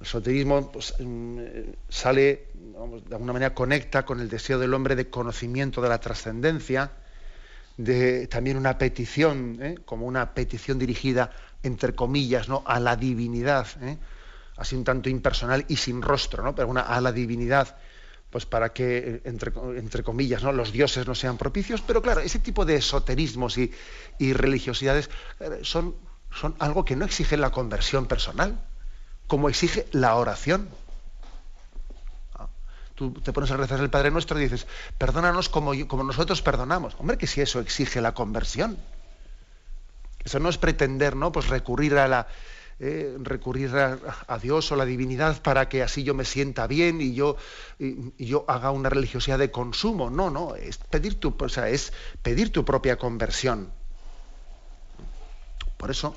El 0.00 0.06
esoterismo 0.06 0.70
pues, 0.70 0.94
mm, 0.98 1.38
sale, 1.88 2.48
de 2.54 3.14
alguna 3.14 3.32
manera 3.32 3.54
conecta 3.54 4.04
con 4.04 4.20
el 4.20 4.28
deseo 4.28 4.58
del 4.58 4.72
hombre 4.74 4.94
de 4.94 5.10
conocimiento 5.10 5.80
de 5.82 5.88
la 5.88 5.98
trascendencia, 5.98 6.92
de 7.76 8.26
también 8.28 8.56
una 8.56 8.78
petición, 8.78 9.58
¿eh? 9.60 9.78
como 9.84 10.06
una 10.06 10.34
petición 10.34 10.78
dirigida, 10.78 11.30
entre 11.62 11.94
comillas, 11.94 12.48
¿no? 12.48 12.62
a 12.66 12.78
la 12.78 12.96
divinidad, 12.96 13.66
¿eh? 13.82 13.98
así 14.56 14.76
un 14.76 14.84
tanto 14.84 15.08
impersonal 15.08 15.64
y 15.68 15.76
sin 15.76 16.02
rostro, 16.02 16.42
¿no? 16.42 16.54
pero 16.54 16.68
una, 16.68 16.82
a 16.82 17.00
la 17.00 17.12
divinidad, 17.12 17.76
pues 18.30 18.46
para 18.46 18.72
que, 18.72 19.22
entre, 19.24 19.52
entre, 19.76 20.02
comillas, 20.02 20.42
¿no? 20.42 20.52
los 20.52 20.72
dioses 20.72 21.06
no 21.06 21.14
sean 21.14 21.38
propicios, 21.38 21.80
pero 21.80 22.02
claro, 22.02 22.20
ese 22.20 22.38
tipo 22.38 22.64
de 22.64 22.76
esoterismos 22.76 23.56
y, 23.58 23.72
religiosidades 24.32 25.10
eh, 25.40 25.60
son, 25.62 25.96
son 26.32 26.54
algo 26.58 26.84
que 26.84 26.94
no 26.94 27.04
exigen 27.04 27.40
la 27.40 27.50
conversión 27.50 28.06
personal 28.06 28.60
como 29.28 29.48
exige 29.48 29.86
la 29.92 30.16
oración. 30.16 30.68
Ah, 32.34 32.48
tú 32.96 33.12
te 33.12 33.32
pones 33.32 33.50
a 33.52 33.56
rezar 33.56 33.78
el 33.78 33.90
Padre 33.90 34.10
Nuestro 34.10 34.38
y 34.40 34.42
dices, 34.42 34.66
perdónanos 34.96 35.48
como, 35.48 35.74
nosotros 35.74 36.42
perdonamos. 36.42 36.96
Hombre, 36.98 37.18
que 37.18 37.28
si 37.28 37.40
eso 37.40 37.60
exige 37.60 38.00
la 38.00 38.14
conversión. 38.14 38.76
Eso 40.24 40.40
no 40.40 40.48
es 40.48 40.58
pretender, 40.58 41.14
¿no? 41.14 41.30
Pues 41.30 41.48
recurrir 41.48 41.96
a 41.96 42.08
la, 42.08 42.26
eh, 42.80 43.16
recurrir 43.20 43.70
a, 43.76 44.38
Dios 44.38 44.72
o 44.72 44.76
la 44.76 44.84
divinidad 44.84 45.40
para 45.42 45.68
que 45.68 45.82
así 45.82 46.02
yo 46.02 46.14
me 46.14 46.24
sienta 46.24 46.66
bien 46.66 47.00
y 47.00 47.14
yo, 47.14 47.36
y, 47.78 48.12
yo 48.24 48.44
haga 48.48 48.70
una 48.70 48.88
religiosidad 48.88 49.38
de 49.38 49.50
consumo. 49.50 50.10
No, 50.10 50.30
no, 50.30 50.54
es 50.56 50.78
pedir 50.78 51.20
tu, 51.20 51.36
o 51.38 51.48
sea, 51.48 51.68
es 51.68 51.92
pedir 52.22 52.50
tu 52.50 52.64
propia 52.64 52.96
conversión. 52.96 53.70
Por 55.76 55.90
eso 55.90 56.14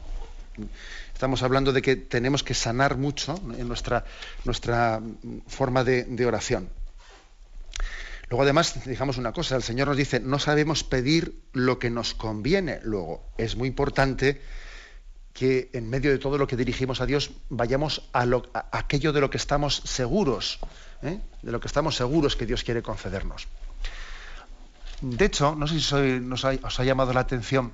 Estamos 1.22 1.44
hablando 1.44 1.72
de 1.72 1.84
que 1.84 1.96
tenemos 1.96 2.42
que 2.42 2.56
sanar 2.56 2.98
mucho 2.98 3.40
en 3.56 3.68
nuestra, 3.68 4.06
nuestra 4.44 5.00
forma 5.46 5.84
de, 5.84 6.26
oración. 6.26 6.68
Luego 8.28 8.42
además, 8.42 8.84
digamos 8.88 9.20
una 9.20 9.32
cosa, 9.32 9.56
el 9.56 9.62
Señor 9.62 9.90
nos 9.90 9.98
dice, 9.98 10.20
no 10.20 10.40
sabemos 10.40 10.84
pedir 10.84 11.44
lo 11.54 11.78
que 11.78 11.92
nos 11.92 12.16
conviene. 12.16 12.80
Luego, 12.82 13.24
es 13.38 13.56
muy 13.56 13.68
importante 13.68 14.42
que 15.32 15.70
en 15.74 15.92
medio 15.92 16.10
de 16.10 16.18
todo 16.18 16.40
lo 16.40 16.48
que 16.48 16.58
dirigimos 16.58 17.02
a 17.02 17.06
Dios 17.06 17.30
vayamos 17.50 18.10
a, 18.14 18.26
aquello 18.72 19.14
de 19.14 19.22
lo 19.22 19.30
que 19.30 19.38
estamos 19.38 19.76
seguros, 19.86 20.58
¿eh? 21.04 21.20
de 21.44 21.52
lo 21.52 21.60
que 21.60 21.68
estamos 21.68 21.96
seguros 21.98 22.36
que 22.36 22.48
Dios 22.48 22.64
quiere 22.64 22.82
concedernos. 22.82 23.48
De 25.02 25.26
hecho, 25.26 25.54
no 25.54 25.68
sé 25.68 25.80
si 25.80 25.94
os 25.94 26.80
ha 26.80 26.84
llamado 26.84 27.14
la 27.14 27.20
atención 27.20 27.72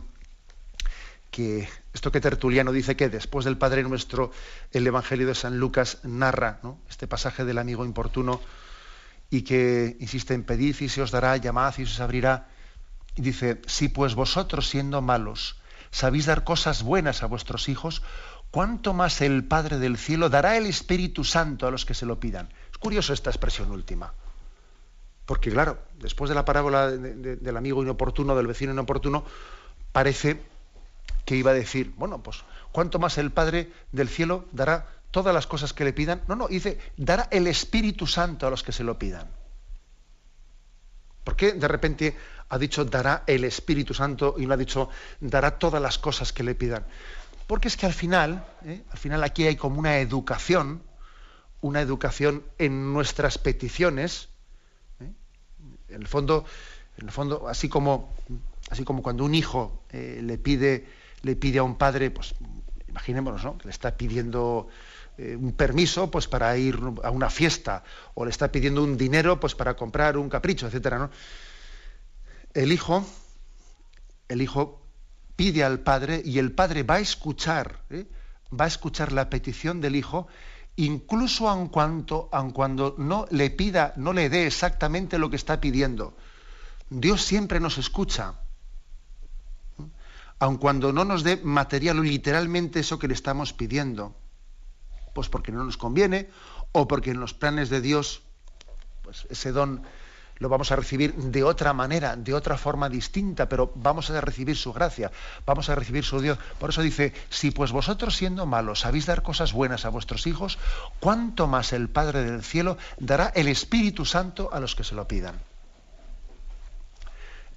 que 1.32 1.70
esto 1.98 2.12
que 2.12 2.22
Tertuliano 2.22 2.72
dice 2.72 2.96
que 2.96 3.10
después 3.10 3.44
del 3.44 3.58
Padre 3.58 3.82
Nuestro, 3.82 4.32
el 4.72 4.86
Evangelio 4.86 5.26
de 5.26 5.34
San 5.34 5.58
Lucas 5.58 5.98
narra 6.04 6.60
este 6.88 7.08
pasaje 7.08 7.44
del 7.44 7.58
amigo 7.58 7.86
importuno 7.86 8.40
y 9.32 9.42
que 9.42 9.98
insiste 10.00 10.36
en 10.36 10.44
pedid 10.44 10.80
y 10.80 10.90
se 10.90 11.02
os 11.02 11.10
dará, 11.10 11.36
llamad 11.38 11.74
y 11.80 11.88
se 11.88 11.94
os 11.94 12.00
abrirá. 12.00 12.50
Y 13.16 13.24
dice, 13.24 13.64
si 13.66 13.90
pues 13.90 14.14
vosotros 14.14 14.70
siendo 14.70 15.02
malos 15.02 15.60
sabéis 15.90 16.28
dar 16.28 16.44
cosas 16.44 16.84
buenas 16.84 17.24
a 17.24 17.26
vuestros 17.26 17.68
hijos, 17.68 18.04
¿cuánto 18.52 18.94
más 18.94 19.22
el 19.22 19.44
Padre 19.46 19.80
del 19.80 19.98
cielo 19.98 20.30
dará 20.30 20.56
el 20.56 20.68
Espíritu 20.68 21.24
Santo 21.24 21.66
a 21.66 21.72
los 21.72 21.84
que 21.84 21.96
se 21.96 22.06
lo 22.06 22.20
pidan? 22.20 22.54
Es 22.72 22.78
curioso 22.78 23.12
esta 23.12 23.32
expresión 23.32 23.72
última. 23.72 24.14
Porque 25.26 25.50
claro, 25.50 25.80
después 25.98 26.30
de 26.30 26.36
la 26.36 26.46
parábola 26.46 26.92
del 26.92 27.58
amigo 27.58 27.82
inoportuno, 27.82 28.36
del 28.36 28.46
vecino 28.46 28.72
inoportuno, 28.72 29.26
parece 29.92 30.57
que 31.28 31.36
iba 31.36 31.52
a 31.52 31.54
decir, 31.54 31.94
bueno, 31.98 32.24
pues 32.24 32.46
cuánto 32.72 33.00
más 33.00 33.18
el 33.18 33.32
Padre 33.32 33.70
del 33.92 34.08
cielo 34.08 34.46
dará 34.54 34.88
todas 35.12 35.34
las 35.34 35.46
cosas 35.46 35.74
que 35.74 35.84
le 35.84 35.92
pidan. 35.92 36.22
No, 36.26 36.38
no, 36.38 36.48
dice, 36.48 36.80
dará 36.96 37.28
el 37.32 37.48
Espíritu 37.48 38.08
Santo 38.08 38.48
a 38.48 38.50
los 38.50 38.64
que 38.64 38.72
se 38.72 38.86
lo 38.86 38.98
pidan. 38.98 39.28
¿Por 41.26 41.36
qué 41.36 41.52
de 41.52 41.68
repente 41.68 42.16
ha 42.48 42.58
dicho 42.58 42.86
dará 42.86 43.26
el 43.28 43.44
Espíritu 43.44 43.94
Santo 43.94 44.36
y 44.38 44.46
no 44.46 44.54
ha 44.54 44.58
dicho 44.58 44.90
dará 45.20 45.60
todas 45.60 45.82
las 45.82 45.98
cosas 45.98 46.32
que 46.32 46.44
le 46.44 46.56
pidan? 46.56 46.86
Porque 47.46 47.68
es 47.68 47.76
que 47.76 47.88
al 47.88 47.94
final, 47.94 48.48
¿eh? 48.64 48.84
al 48.90 48.98
final 48.98 49.22
aquí 49.26 49.46
hay 49.48 49.58
como 49.58 49.80
una 49.80 50.00
educación, 50.00 50.82
una 51.60 51.82
educación 51.82 52.42
en 52.58 52.94
nuestras 52.94 53.38
peticiones. 53.38 54.30
¿eh? 55.02 55.12
En 55.90 56.02
el 56.04 56.08
fondo, 56.08 56.46
el 56.96 57.12
fondo, 57.12 57.50
así 57.50 57.68
como, 57.68 58.16
así 58.70 58.86
como 58.86 59.04
cuando 59.04 59.26
un 59.26 59.36
hijo 59.36 59.84
eh, 59.90 60.22
le 60.24 60.38
pide 60.38 60.88
le 61.22 61.36
pide 61.36 61.60
a 61.60 61.64
un 61.64 61.76
padre, 61.76 62.12
pues 62.12 62.36
imaginémonos, 62.88 63.44
¿no? 63.44 63.58
Que 63.58 63.66
le 63.66 63.72
está 63.72 63.96
pidiendo 63.96 64.68
eh, 65.18 65.36
un 65.36 65.54
permiso 65.54 66.10
pues 66.12 66.28
para 66.28 66.58
ir 66.58 66.80
a 67.04 67.12
una 67.12 67.30
fiesta 67.30 67.84
o 68.14 68.26
le 68.26 68.32
está 68.32 68.52
pidiendo 68.52 68.84
un 68.84 68.98
dinero 68.98 69.40
pues 69.40 69.56
para 69.56 69.76
comprar 69.76 70.18
un 70.18 70.30
capricho, 70.30 70.68
etcétera. 70.68 71.10
El 72.54 72.72
hijo, 72.72 73.06
el 74.28 74.42
hijo 74.42 74.82
pide 75.36 75.64
al 75.64 75.80
padre 75.80 76.22
y 76.24 76.40
el 76.40 76.52
padre 76.52 76.84
va 76.84 76.96
a 76.96 77.00
escuchar, 77.00 77.82
¿eh? 77.90 78.06
va 78.50 78.66
a 78.66 78.68
escuchar 78.68 79.12
la 79.12 79.30
petición 79.30 79.82
del 79.82 79.96
hijo 79.96 80.28
incluso 80.78 81.50
aun 81.50 81.68
cuando, 81.68 82.30
aun 82.32 82.52
cuando 82.52 82.96
no 82.98 83.26
le 83.32 83.50
pida, 83.50 83.94
no 83.98 84.14
le 84.14 84.30
dé 84.30 84.46
exactamente 84.46 85.18
lo 85.18 85.30
que 85.30 85.36
está 85.36 85.60
pidiendo. 85.60 86.16
Dios 86.90 87.24
siempre 87.24 87.60
nos 87.60 87.78
escucha 87.78 88.36
aun 90.40 90.58
cuando 90.58 90.94
no 90.94 91.06
nos 91.06 91.24
dé 91.24 91.38
material 91.38 92.00
o 92.00 92.04
literalmente 92.04 92.80
eso 92.80 93.00
que 93.00 93.08
le 93.08 93.14
estamos 93.14 93.54
pidiendo, 93.54 94.16
pues 95.14 95.30
porque 95.30 95.52
no 95.52 95.64
nos 95.64 95.78
conviene 95.78 96.30
o 96.72 96.88
porque 96.88 97.12
en 97.12 97.20
los 97.20 97.34
planes 97.34 97.70
de 97.70 97.82
Dios, 97.82 98.22
pues 99.04 99.26
ese 99.30 99.52
don 99.52 99.82
lo 100.40 100.50
vamos 100.50 100.72
a 100.72 100.76
recibir 100.76 101.16
de 101.16 101.44
otra 101.44 101.74
manera, 101.74 102.16
de 102.16 102.34
otra 102.34 102.58
forma 102.58 102.90
distinta, 102.90 103.50
pero 103.50 103.72
vamos 103.76 104.10
a 104.10 104.22
recibir 104.22 104.56
su 104.56 104.74
gracia, 104.74 105.12
vamos 105.46 105.70
a 105.70 105.76
recibir 105.76 106.04
su 106.04 106.22
Dios. 106.22 106.38
Por 106.60 106.70
eso 106.70 106.82
dice, 106.82 107.14
si 107.30 107.52
pues 107.52 107.72
vosotros 107.72 108.16
siendo 108.16 108.46
malos 108.46 108.82
sabéis 108.82 109.06
dar 109.06 109.24
cosas 109.24 109.54
buenas 109.54 109.86
a 109.86 109.90
vuestros 109.90 110.28
hijos, 110.28 110.60
¿cuánto 111.00 111.48
más 111.48 111.74
el 111.74 111.90
Padre 111.90 112.24
del 112.24 112.44
cielo 112.44 112.78
dará 113.00 113.32
el 113.36 113.48
Espíritu 113.48 114.06
Santo 114.06 114.50
a 114.54 114.60
los 114.60 114.76
que 114.76 114.84
se 114.84 114.96
lo 114.96 115.08
pidan? 115.08 115.36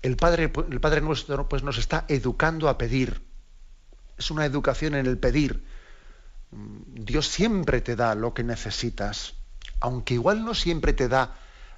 El 0.02 0.16
Padre, 0.16 0.52
el 0.70 0.80
Padre 0.80 1.00
nuestro 1.00 1.48
pues, 1.48 1.62
nos 1.62 1.78
está 1.78 2.04
educando 2.08 2.68
a 2.68 2.78
pedir. 2.78 3.22
Es 4.18 4.30
una 4.30 4.44
educación 4.44 4.94
en 4.94 5.06
el 5.06 5.18
pedir. 5.18 5.64
Mm, 6.50 7.04
Dios 7.04 7.26
siempre 7.28 7.80
te 7.80 7.96
da 7.96 8.14
lo 8.14 8.34
que 8.34 8.44
necesitas, 8.44 9.34
aunque 9.80 10.14
igual 10.14 10.44
no 10.44 10.54
siempre 10.54 10.92
te 10.92 11.08
da 11.08 11.36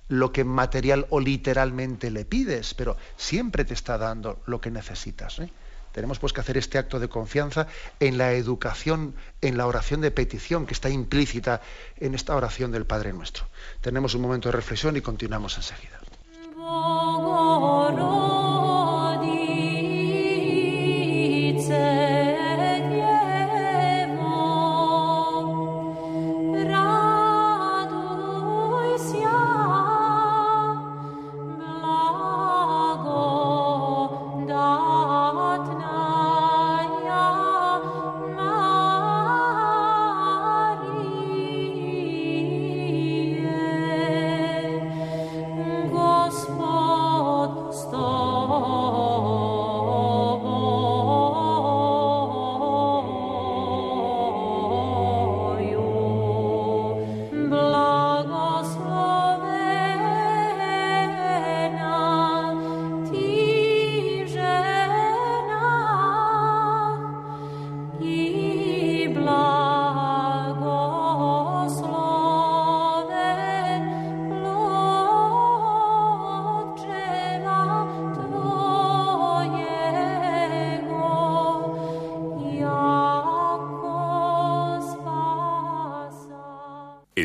lo 0.09 0.33
que 0.33 0.45
material 0.45 1.07
o 1.11 1.21
literalmente 1.21 2.11
le 2.11 2.25
pides, 2.25 2.75
pero 2.75 2.97
siempre 3.17 3.65
te 3.65 3.75
está 3.75 3.99
dando 3.99 4.43
lo 4.47 4.61
que 4.61 4.71
necesitas. 4.71 5.39
¿eh? 5.39 5.51
Tenemos 5.93 6.19
pues 6.19 6.33
que 6.33 6.41
hacer 6.41 6.57
este 6.57 6.79
acto 6.79 6.99
de 6.99 7.09
confianza 7.09 7.67
en 8.01 8.19
la 8.19 8.33
educación, 8.33 9.15
en 9.41 9.57
la 9.57 9.67
oración 9.67 10.01
de 10.01 10.11
petición 10.11 10.67
que 10.67 10.75
está 10.75 10.91
implícita 10.91 11.61
en 11.99 12.15
esta 12.15 12.35
oración 12.35 12.73
del 12.73 12.87
Padre 12.87 13.13
nuestro. 13.13 13.47
Tenemos 13.81 14.15
un 14.15 14.23
momento 14.23 14.49
de 14.49 14.57
reflexión 14.57 14.97
y 14.97 15.01
continuamos 15.01 15.57
enseguida. 15.57 16.01
Lord. 17.91 18.22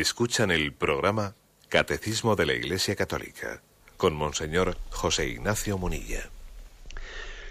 Escuchan 0.08 0.50
el 0.50 0.72
programa 0.72 1.34
Catecismo 1.68 2.34
de 2.34 2.46
la 2.46 2.54
Iglesia 2.54 2.96
Católica 2.96 3.60
con 3.98 4.16
Monseñor 4.16 4.78
José 4.88 5.28
Ignacio 5.28 5.76
Munilla. 5.76 6.30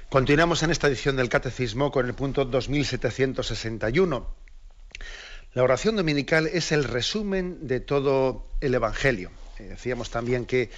Continuamos 0.10 0.64
en 0.64 0.72
esta 0.72 0.88
edición 0.88 1.18
del 1.18 1.30
Catecismo 1.30 1.92
con 1.92 2.08
el 2.08 2.16
punto 2.16 2.46
2761. 2.46 4.28
La 5.54 5.64
oración 5.64 5.98
dominical 5.98 6.48
es 6.48 6.72
el 6.72 6.84
resumen 6.84 7.68
de 7.68 7.80
todo 7.80 8.48
el 8.60 8.74
Evangelio. 8.74 9.30
Eh, 9.60 9.64
decíamos 9.66 10.10
también 10.10 10.48
que 10.48 10.72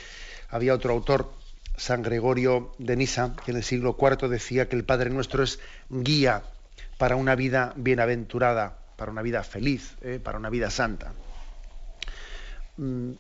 había 0.50 0.74
otro 0.74 0.92
autor, 0.92 1.32
San 1.78 2.04
Gregorio 2.04 2.74
de 2.78 2.98
Nisa, 2.98 3.38
que 3.46 3.52
en 3.52 3.58
el 3.58 3.64
siglo 3.64 3.96
IV 3.98 4.28
decía 4.28 4.68
que 4.68 4.76
el 4.76 4.84
Padre 4.84 5.12
Nuestro 5.12 5.44
es 5.44 5.60
guía 5.90 6.44
para 6.98 7.16
una 7.16 7.36
vida 7.36 7.72
bienaventurada, 7.78 8.80
para 8.98 9.12
una 9.12 9.22
vida 9.22 9.44
feliz, 9.44 9.96
eh, 10.02 10.20
para 10.22 10.38
una 10.38 10.50
vida 10.50 10.70
santa. 10.72 11.14
Mm, 12.80 13.12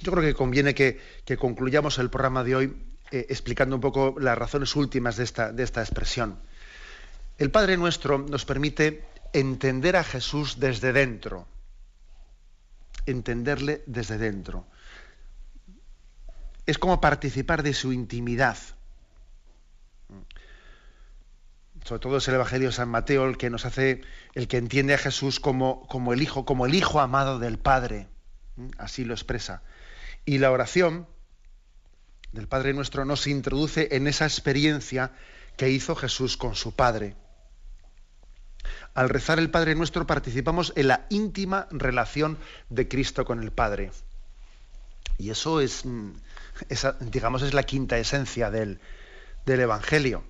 yo 0.00 0.10
creo 0.10 0.24
que 0.24 0.34
conviene 0.34 0.74
que, 0.74 0.98
concluyamos 1.38 1.98
el 1.98 2.10
programa 2.10 2.42
de 2.42 2.56
hoy 2.56 2.76
eh, 3.12 3.26
explicando 3.30 3.76
un 3.76 3.80
poco 3.80 4.16
las 4.18 4.36
razones 4.36 4.74
últimas 4.74 5.16
de 5.16 5.22
esta, 5.22 5.80
expresión. 5.80 6.40
El 7.38 7.52
Padre 7.52 7.76
Nuestro 7.76 8.18
nos 8.18 8.44
permite 8.44 9.04
entender 9.32 9.96
a 9.96 10.02
Jesús 10.02 10.58
desde 10.58 10.92
dentro, 10.92 11.46
entenderle 13.06 13.84
desde 13.86 14.18
dentro. 14.18 14.66
Es 16.66 16.78
como 16.78 17.00
participar 17.00 17.62
de 17.62 17.74
su 17.74 17.92
intimidad. 17.92 18.56
Sobre 21.84 22.00
todo 22.00 22.16
es 22.16 22.28
el 22.28 22.34
Evangelio 22.34 22.68
de 22.68 22.74
San 22.74 22.88
Mateo 22.88 23.26
el 23.26 23.36
que 23.36 23.50
nos 23.50 23.64
hace, 23.64 24.02
el 24.34 24.48
que 24.48 24.56
entiende 24.56 24.94
a 24.94 24.98
Jesús 24.98 25.38
como 25.38 26.12
el 26.12 26.22
Hijo, 26.22 26.44
como 26.44 26.66
el 26.66 26.74
Hijo 26.74 27.00
amado 27.00 27.38
del 27.38 27.58
Padre. 27.58 28.08
Así 28.78 29.04
lo 29.04 29.14
expresa. 29.14 29.62
Y 30.24 30.38
la 30.38 30.50
oración 30.50 31.06
del 32.32 32.48
Padre 32.48 32.74
Nuestro 32.74 33.04
nos 33.04 33.26
introduce 33.26 33.88
en 33.92 34.06
esa 34.06 34.24
experiencia 34.24 35.12
que 35.56 35.70
hizo 35.70 35.94
Jesús 35.94 36.36
con 36.36 36.54
su 36.54 36.74
Padre. 36.74 37.16
Al 38.94 39.08
rezar 39.08 39.38
el 39.38 39.50
Padre 39.50 39.74
Nuestro 39.74 40.06
participamos 40.06 40.72
en 40.76 40.88
la 40.88 41.06
íntima 41.10 41.66
relación 41.70 42.38
de 42.68 42.88
Cristo 42.88 43.24
con 43.24 43.42
el 43.42 43.50
Padre. 43.50 43.90
Y 45.18 45.30
eso 45.30 45.60
es, 45.60 45.84
mm, 45.84 46.12
digamos, 47.00 47.42
es 47.42 47.54
la 47.54 47.62
quinta 47.64 47.98
esencia 47.98 48.50
del, 48.50 48.80
del, 49.44 49.60
Evangelio. 49.60 50.24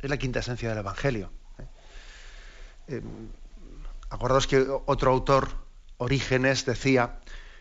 Es 0.00 0.10
la 0.10 0.16
quinta 0.16 0.40
esencia 0.40 0.68
del 0.68 0.78
Evangelio. 0.78 1.30
Eh, 2.88 3.02
acordaos 4.10 4.46
que 4.46 4.66
otro 4.86 5.10
autor 5.10 5.65
Orígenes 5.98 6.66
decía 6.66 7.20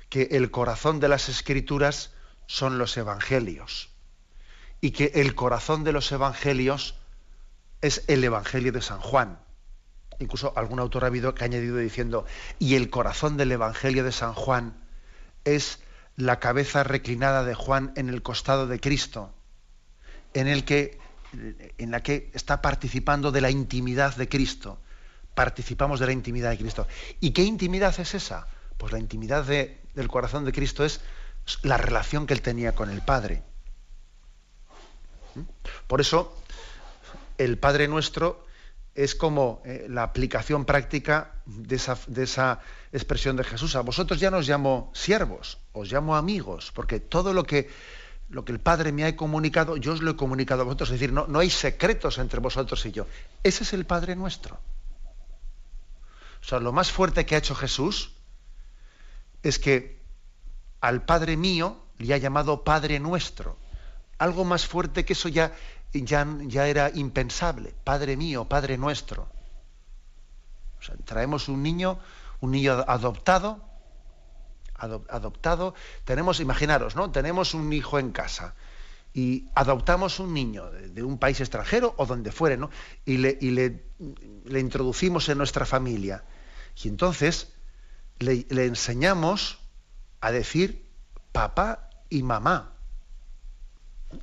que 0.09 0.29
el 0.31 0.51
corazón 0.51 0.99
de 0.99 1.07
las 1.07 1.29
escrituras 1.29 2.11
son 2.47 2.77
los 2.77 2.95
evangelios 2.97 3.89
y 4.81 4.91
que 4.91 5.11
el 5.15 5.35
corazón 5.35 5.83
de 5.83 5.91
los 5.91 6.11
evangelios 6.11 6.95
es 7.81 8.03
el 8.07 8.23
evangelio 8.23 8.71
de 8.71 8.81
San 8.81 8.99
Juan. 8.99 9.39
Incluso 10.19 10.53
algún 10.55 10.79
autor 10.79 11.03
ha 11.03 11.07
habido 11.07 11.33
que 11.33 11.43
ha 11.43 11.45
añadido 11.45 11.77
diciendo, 11.77 12.25
y 12.59 12.75
el 12.75 12.89
corazón 12.89 13.37
del 13.37 13.51
evangelio 13.51 14.03
de 14.03 14.11
San 14.11 14.33
Juan 14.33 14.77
es 15.43 15.79
la 16.15 16.39
cabeza 16.39 16.83
reclinada 16.83 17.43
de 17.43 17.55
Juan 17.55 17.93
en 17.95 18.09
el 18.09 18.21
costado 18.21 18.67
de 18.67 18.79
Cristo, 18.79 19.33
en 20.33 20.47
el 20.47 20.63
que 20.63 20.99
en 21.77 21.91
la 21.91 22.01
que 22.01 22.31
está 22.33 22.61
participando 22.61 23.31
de 23.31 23.41
la 23.41 23.49
intimidad 23.49 24.15
de 24.15 24.29
Cristo 24.29 24.79
participamos 25.35 25.99
de 25.99 26.07
la 26.07 26.13
intimidad 26.13 26.49
de 26.49 26.57
Cristo. 26.57 26.87
¿Y 27.19 27.31
qué 27.31 27.43
intimidad 27.43 27.93
es 27.99 28.15
esa? 28.15 28.47
Pues 28.77 28.91
la 28.91 28.99
intimidad 28.99 29.45
del 29.45 30.07
corazón 30.07 30.45
de 30.45 30.51
Cristo 30.51 30.83
es 30.83 31.01
la 31.61 31.77
relación 31.77 32.25
que 32.25 32.33
él 32.33 32.41
tenía 32.41 32.73
con 32.73 32.89
el 32.89 33.01
Padre. 33.01 33.43
¿Mm? 35.35 35.41
Por 35.87 36.01
eso, 36.01 36.35
el 37.37 37.57
Padre 37.57 37.87
nuestro 37.87 38.45
es 38.95 39.13
como 39.13 39.61
eh, 39.65 39.87
la 39.89 40.03
aplicación 40.03 40.63
práctica 40.63 41.33
de 41.45 41.75
esa, 41.75 42.59
expresión 42.93 43.35
de 43.35 43.43
Jesús. 43.43 43.75
A 43.75 43.81
vosotros 43.81 44.19
ya 44.21 44.31
no 44.31 44.37
os 44.37 44.47
llamo 44.47 44.89
siervos, 44.95 45.59
os 45.73 45.91
llamo 45.91 46.15
amigos, 46.15 46.71
porque 46.73 47.01
todo 47.01 47.33
lo 47.33 47.43
que, 47.43 47.69
lo 48.29 48.45
que 48.45 48.53
el 48.53 48.59
Padre 48.59 48.93
me 48.93 49.03
ha 49.03 49.15
comunicado, 49.17 49.75
yo 49.75 49.91
os 49.91 50.01
lo 50.01 50.11
he 50.11 50.15
comunicado 50.15 50.61
a 50.61 50.65
vosotros. 50.65 50.89
Es 50.89 50.99
decir, 50.99 51.11
no, 51.11 51.27
no 51.27 51.39
hay 51.39 51.49
secretos 51.49 52.17
entre 52.17 52.39
vosotros 52.39 52.85
y 52.85 52.93
yo. 52.93 53.05
Ese 53.43 53.63
es 53.63 53.73
el 53.73 53.85
Padre 53.85 54.15
nuestro. 54.15 54.59
O 56.45 56.47
sea, 56.47 56.59
lo 56.59 56.71
más 56.71 56.91
fuerte 56.91 57.25
que 57.25 57.33
ha 57.33 57.39
hecho 57.39 57.55
Jesús 57.55 58.11
es 59.41 59.57
que 59.57 59.99
al 60.79 61.03
Padre 61.03 61.37
mío 61.37 61.81
le 61.97 62.13
ha 62.13 62.19
llamado 62.19 62.63
Padre 62.63 62.99
nuestro. 62.99 63.57
Algo 64.19 64.45
más 64.45 64.67
fuerte 64.67 65.05
que 65.05 65.13
eso 65.13 65.27
ya, 65.27 65.53
ya, 65.91 66.27
ya 66.41 66.67
era 66.67 66.91
impensable. 66.93 67.73
Padre 67.83 68.15
mío, 68.15 68.45
Padre 68.45 68.77
nuestro. 68.77 69.27
O 70.79 70.83
sea, 70.83 70.95
traemos 71.03 71.49
un 71.49 71.63
niño, 71.63 71.97
un 72.41 72.51
niño 72.51 72.73
adoptado, 72.73 73.63
adoptado. 74.75 75.73
Tenemos, 76.03 76.39
imaginaros, 76.39 76.95
¿no? 76.95 77.09
Tenemos 77.09 77.55
un 77.55 77.73
hijo 77.73 77.97
en 77.97 78.11
casa 78.11 78.53
y 79.15 79.49
adoptamos 79.55 80.19
un 80.19 80.31
niño 80.31 80.69
de, 80.69 81.01
un 81.01 81.17
país 81.17 81.41
extranjero 81.41 81.95
o 81.97 82.05
donde 82.05 82.31
fuere, 82.31 82.55
¿no? 82.55 82.69
Y 83.03 83.17
le, 83.17 83.35
y 83.41 83.49
le, 83.49 83.85
le 84.45 84.59
introducimos 84.59 85.27
en 85.29 85.39
nuestra 85.39 85.65
familia. 85.65 86.23
Y 86.83 86.87
entonces 86.87 87.53
le, 88.19 88.45
enseñamos 88.49 89.59
a 90.21 90.31
decir 90.31 90.85
papá 91.31 91.89
y 92.09 92.23
mamá. 92.23 92.73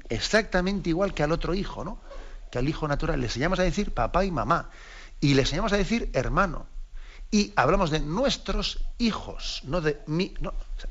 Exactamente 0.09 0.91
igual 0.91 1.15
que 1.15 1.23
al 1.23 1.33
otro 1.33 1.55
hijo, 1.55 1.85
¿no? 1.85 2.01
Que 2.51 2.59
al 2.59 2.69
hijo 2.69 2.89
natural. 2.89 3.21
Le 3.21 3.27
enseñamos 3.27 3.59
a 3.59 3.63
decir 3.63 3.93
papá 3.93 4.25
y 4.25 4.31
mamá. 4.31 4.71
Y 5.21 5.35
le 5.35 5.43
enseñamos 5.43 5.73
a 5.73 5.77
decir 5.77 6.11
hermano. 6.13 6.67
Y 7.31 7.55
hablamos 7.57 7.91
de 7.91 8.01
nuestros 8.01 8.85
hijos, 8.99 9.63
no 9.65 9.81
de 9.81 10.03
mí. 10.07 10.35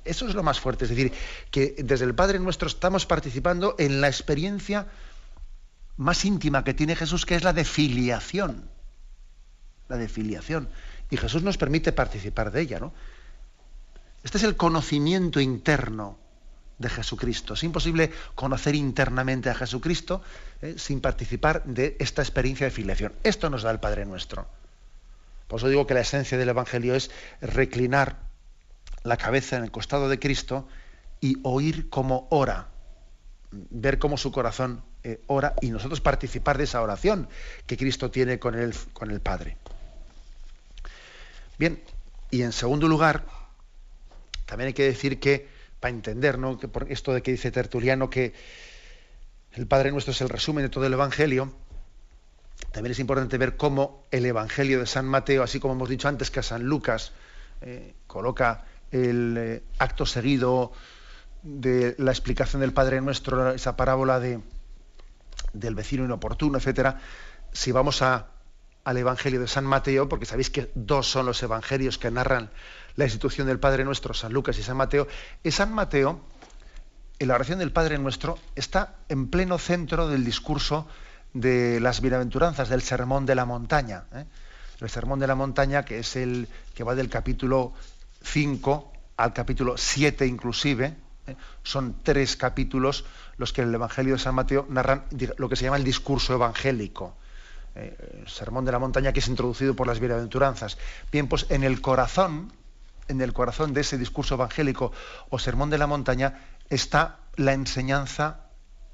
Eso 0.06 0.28
es 0.28 0.34
lo 0.34 0.42
más 0.42 0.60
fuerte. 0.60 0.86
Es 0.86 0.90
decir, 0.90 1.14
que 1.52 1.76
desde 1.78 2.06
el 2.06 2.16
Padre 2.16 2.40
nuestro 2.40 2.68
estamos 2.68 3.06
participando 3.06 3.76
en 3.78 4.02
la 4.02 4.08
experiencia 4.08 4.88
más 5.98 6.26
íntima 6.26 6.64
que 6.64 6.74
tiene 6.74 6.96
Jesús, 6.96 7.28
que 7.28 7.36
es 7.36 7.44
la 7.44 7.54
de 7.54 7.64
filiación. 7.64 8.68
La 9.88 9.98
de 9.98 10.08
filiación. 10.08 10.68
Y 11.12 11.18
Jesús 11.18 11.44
nos 11.44 11.58
permite 11.58 11.92
participar 11.92 12.52
de 12.52 12.62
ella, 12.62 12.80
¿no? 12.80 12.94
Este 14.24 14.38
es 14.38 14.44
el 14.44 14.56
conocimiento 14.56 15.40
interno 15.40 16.18
de 16.78 16.90
Jesucristo. 16.90 17.54
Es 17.54 17.64
imposible 17.64 18.12
conocer 18.36 18.76
internamente 18.76 19.50
a 19.50 19.56
Jesucristo 19.56 20.22
¿eh? 20.62 20.76
sin 20.78 21.02
participar 21.02 21.64
de 21.66 21.96
esta 22.00 22.22
experiencia 22.22 22.66
de 22.66 22.72
filiación. 22.72 23.14
Esto 23.24 23.50
nos 23.50 23.64
da 23.64 23.72
el 23.72 23.80
Padre 23.80 24.06
Nuestro. 24.06 24.48
Por 25.48 25.60
eso 25.60 25.70
digo 25.70 25.86
que 25.86 25.94
la 25.94 26.02
esencia 26.02 26.38
del 26.38 26.50
Evangelio 26.50 26.96
es 26.96 27.12
reclinar 27.42 28.18
la 29.04 29.18
cabeza 29.18 29.58
en 29.58 29.64
el 29.64 29.72
costado 29.72 30.10
de 30.10 30.20
Cristo 30.20 30.68
y 31.20 31.38
oír 31.44 31.90
cómo 31.90 32.28
ora, 32.30 32.68
ver 33.52 34.00
cómo 34.00 34.18
su 34.18 34.32
corazón 34.32 34.84
eh, 35.04 35.22
ora 35.28 35.56
y 35.62 35.72
nosotros 35.72 36.00
participar 36.00 36.58
de 36.58 36.64
esa 36.66 36.82
oración 36.82 37.28
que 37.66 37.78
Cristo 37.78 38.12
tiene 38.12 38.40
con 38.40 38.56
el, 38.56 38.74
con 38.94 39.12
el 39.12 39.20
Padre. 39.20 39.58
Bien, 41.62 41.80
y 42.32 42.42
en 42.42 42.54
segundo 42.54 42.88
lugar, 42.88 43.24
también 44.48 44.70
hay 44.70 44.74
que 44.74 44.86
decir 44.86 45.20
que, 45.20 45.48
para 45.80 45.94
entender, 45.94 46.40
¿no? 46.40 46.58
que 46.58 46.68
por 46.68 46.92
esto 46.92 47.14
de 47.14 47.22
que 47.22 47.30
dice 47.30 47.52
Tertuliano 47.52 48.10
que 48.10 48.34
el 49.52 49.68
Padre 49.68 49.92
Nuestro 49.92 50.12
es 50.12 50.22
el 50.22 50.30
resumen 50.30 50.64
de 50.64 50.70
todo 50.70 50.88
el 50.88 50.94
Evangelio, 50.94 51.54
también 52.72 52.94
es 52.94 53.00
importante 53.00 53.38
ver 53.38 53.58
cómo 53.58 54.08
el 54.10 54.26
Evangelio 54.26 54.80
de 54.80 54.88
San 54.88 55.06
Mateo, 55.06 55.44
así 55.44 55.60
como 55.60 55.76
hemos 55.76 55.88
dicho 55.88 56.08
antes 56.08 56.32
que 56.32 56.42
San 56.42 56.64
Lucas 56.64 57.12
eh, 57.62 57.94
coloca 58.08 58.66
el 58.90 59.36
eh, 59.38 59.64
acto 59.78 60.08
seguido 60.08 60.72
de 61.44 61.94
la 62.00 62.10
explicación 62.10 62.62
del 62.62 62.74
Padre 62.74 63.02
Nuestro, 63.02 63.52
esa 63.52 63.78
parábola 63.78 64.20
de, 64.20 64.40
del 65.54 65.76
vecino 65.76 66.06
inoportuno, 66.06 66.58
etcétera, 66.58 67.00
si 67.52 67.72
vamos 67.72 68.02
a, 68.02 68.30
al 68.84 68.98
Evangelio 68.98 69.40
de 69.40 69.48
San 69.48 69.66
Mateo, 69.66 70.10
porque 70.10 70.26
sabéis 70.26 70.50
que 70.50 70.72
dos 70.76 71.10
son 71.10 71.26
los 71.26 71.42
evangelios 71.44 71.98
que 71.98 72.12
narran 72.12 72.50
la 72.96 73.06
institución 73.06 73.48
del 73.48 73.60
Padre 73.60 73.86
Nuestro, 73.86 74.14
San 74.14 74.34
Lucas 74.34 74.58
y 74.58 74.64
San 74.64 74.78
Mateo, 74.78 75.08
y 75.44 75.52
San 75.52 75.74
Mateo, 75.74 76.22
en 77.20 77.28
la 77.28 77.36
oración 77.36 77.60
del 77.60 77.72
Padre 77.72 77.98
Nuestro, 78.00 78.40
está 78.56 78.96
en 79.08 79.28
pleno 79.28 79.60
centro 79.60 80.08
del 80.08 80.26
discurso 80.26 80.88
de 81.34 81.80
las 81.80 82.02
bienaventuranzas, 82.02 82.70
del 82.70 82.82
Sermón 82.82 83.26
de 83.26 83.36
la 83.36 83.46
Montaña. 83.46 84.06
¿eh? 84.14 84.26
El 84.80 84.90
Sermón 84.90 85.20
de 85.20 85.28
la 85.28 85.36
Montaña, 85.36 85.86
que 85.86 86.00
es 86.00 86.16
el 86.16 86.48
que 86.74 86.84
va 86.84 86.96
del 86.96 87.10
capítulo 87.10 87.74
5 88.24 88.92
al 89.18 89.34
capítulo 89.34 89.78
7 89.78 90.26
inclusive, 90.26 90.96
¿eh? 91.28 91.36
son 91.62 91.98
tres 92.02 92.36
capítulos 92.36 93.06
los 93.38 93.54
que 93.54 93.62
en 93.62 93.70
el 93.70 93.76
Evangelio 93.76 94.16
de 94.16 94.20
San 94.20 94.34
Mateo 94.34 94.66
narran 94.70 95.06
lo 95.38 95.48
que 95.48 95.56
se 95.56 95.66
llama 95.66 95.78
el 95.78 95.84
discurso 95.84 96.34
evangélico 96.34 97.16
el 97.76 97.84
eh, 97.84 98.24
sermón 98.28 98.66
de 98.66 98.72
la 98.72 98.80
montaña 98.80 99.14
que 99.14 99.20
es 99.20 99.28
introducido 99.28 99.76
por 99.76 99.88
las 99.88 100.00
bienaventuranzas. 100.00 100.78
Bien, 101.12 101.28
pues 101.28 101.46
en 101.50 101.64
el 101.64 101.82
corazón, 101.82 102.52
en 103.08 103.22
el 103.22 103.34
corazón 103.34 103.74
de 103.74 103.82
ese 103.82 103.98
discurso 103.98 104.36
evangélico 104.36 104.92
o 105.30 105.40
sermón 105.40 105.70
de 105.70 105.78
la 105.78 105.88
montaña 105.88 106.40
está 106.70 107.20
la 107.36 107.54
enseñanza, 107.54 108.48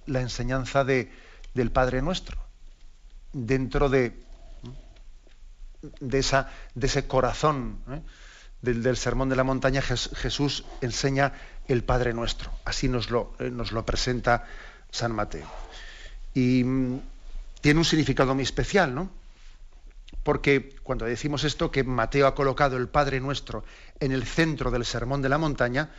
la 0.06 0.22
enseñanza 0.22 0.84
de, 0.84 1.12
del 1.54 1.72
Padre 1.72 2.02
Nuestro, 2.02 2.38
dentro 3.34 3.90
de, 3.90 4.24
de, 6.00 6.20
esa, 6.20 6.50
de 6.76 6.88
ese 6.88 7.08
corazón 7.08 7.80
¿eh? 7.90 8.02
del, 8.62 8.98
sermón 8.98 9.30
de 9.30 9.36
la 9.36 9.44
montaña, 9.44 9.82
Jesús 9.82 10.66
enseña 10.82 11.34
el 11.68 11.84
Padre 11.84 12.14
Nuestro. 12.14 12.52
Así 12.66 12.90
nos 12.90 13.10
lo, 13.10 13.34
eh, 13.40 13.50
nos 13.50 13.72
lo 13.72 13.86
presenta 13.86 14.46
San 14.92 15.12
Mateo. 15.12 15.48
Y 16.34 16.64
mm, 16.64 17.00
tiene 17.62 17.80
un 17.80 17.86
significado 17.86 18.34
muy 18.34 18.44
especial, 18.44 18.94
¿no? 18.94 19.12
Porque 20.24 20.76
cuando 20.84 21.06
decimos 21.06 21.44
esto, 21.44 21.72
que 21.72 21.84
Mateo 21.84 22.28
ha 22.28 22.36
colocado 22.36 22.78
el 22.78 22.90
Padre 22.90 23.20
Nuestro 23.20 23.64
en 24.00 24.12
el 24.12 24.26
centro 24.26 24.72
del 24.72 24.86
Sermón 24.86 25.22
de 25.22 25.30
la 25.30 25.38
Montaña, 25.38 25.92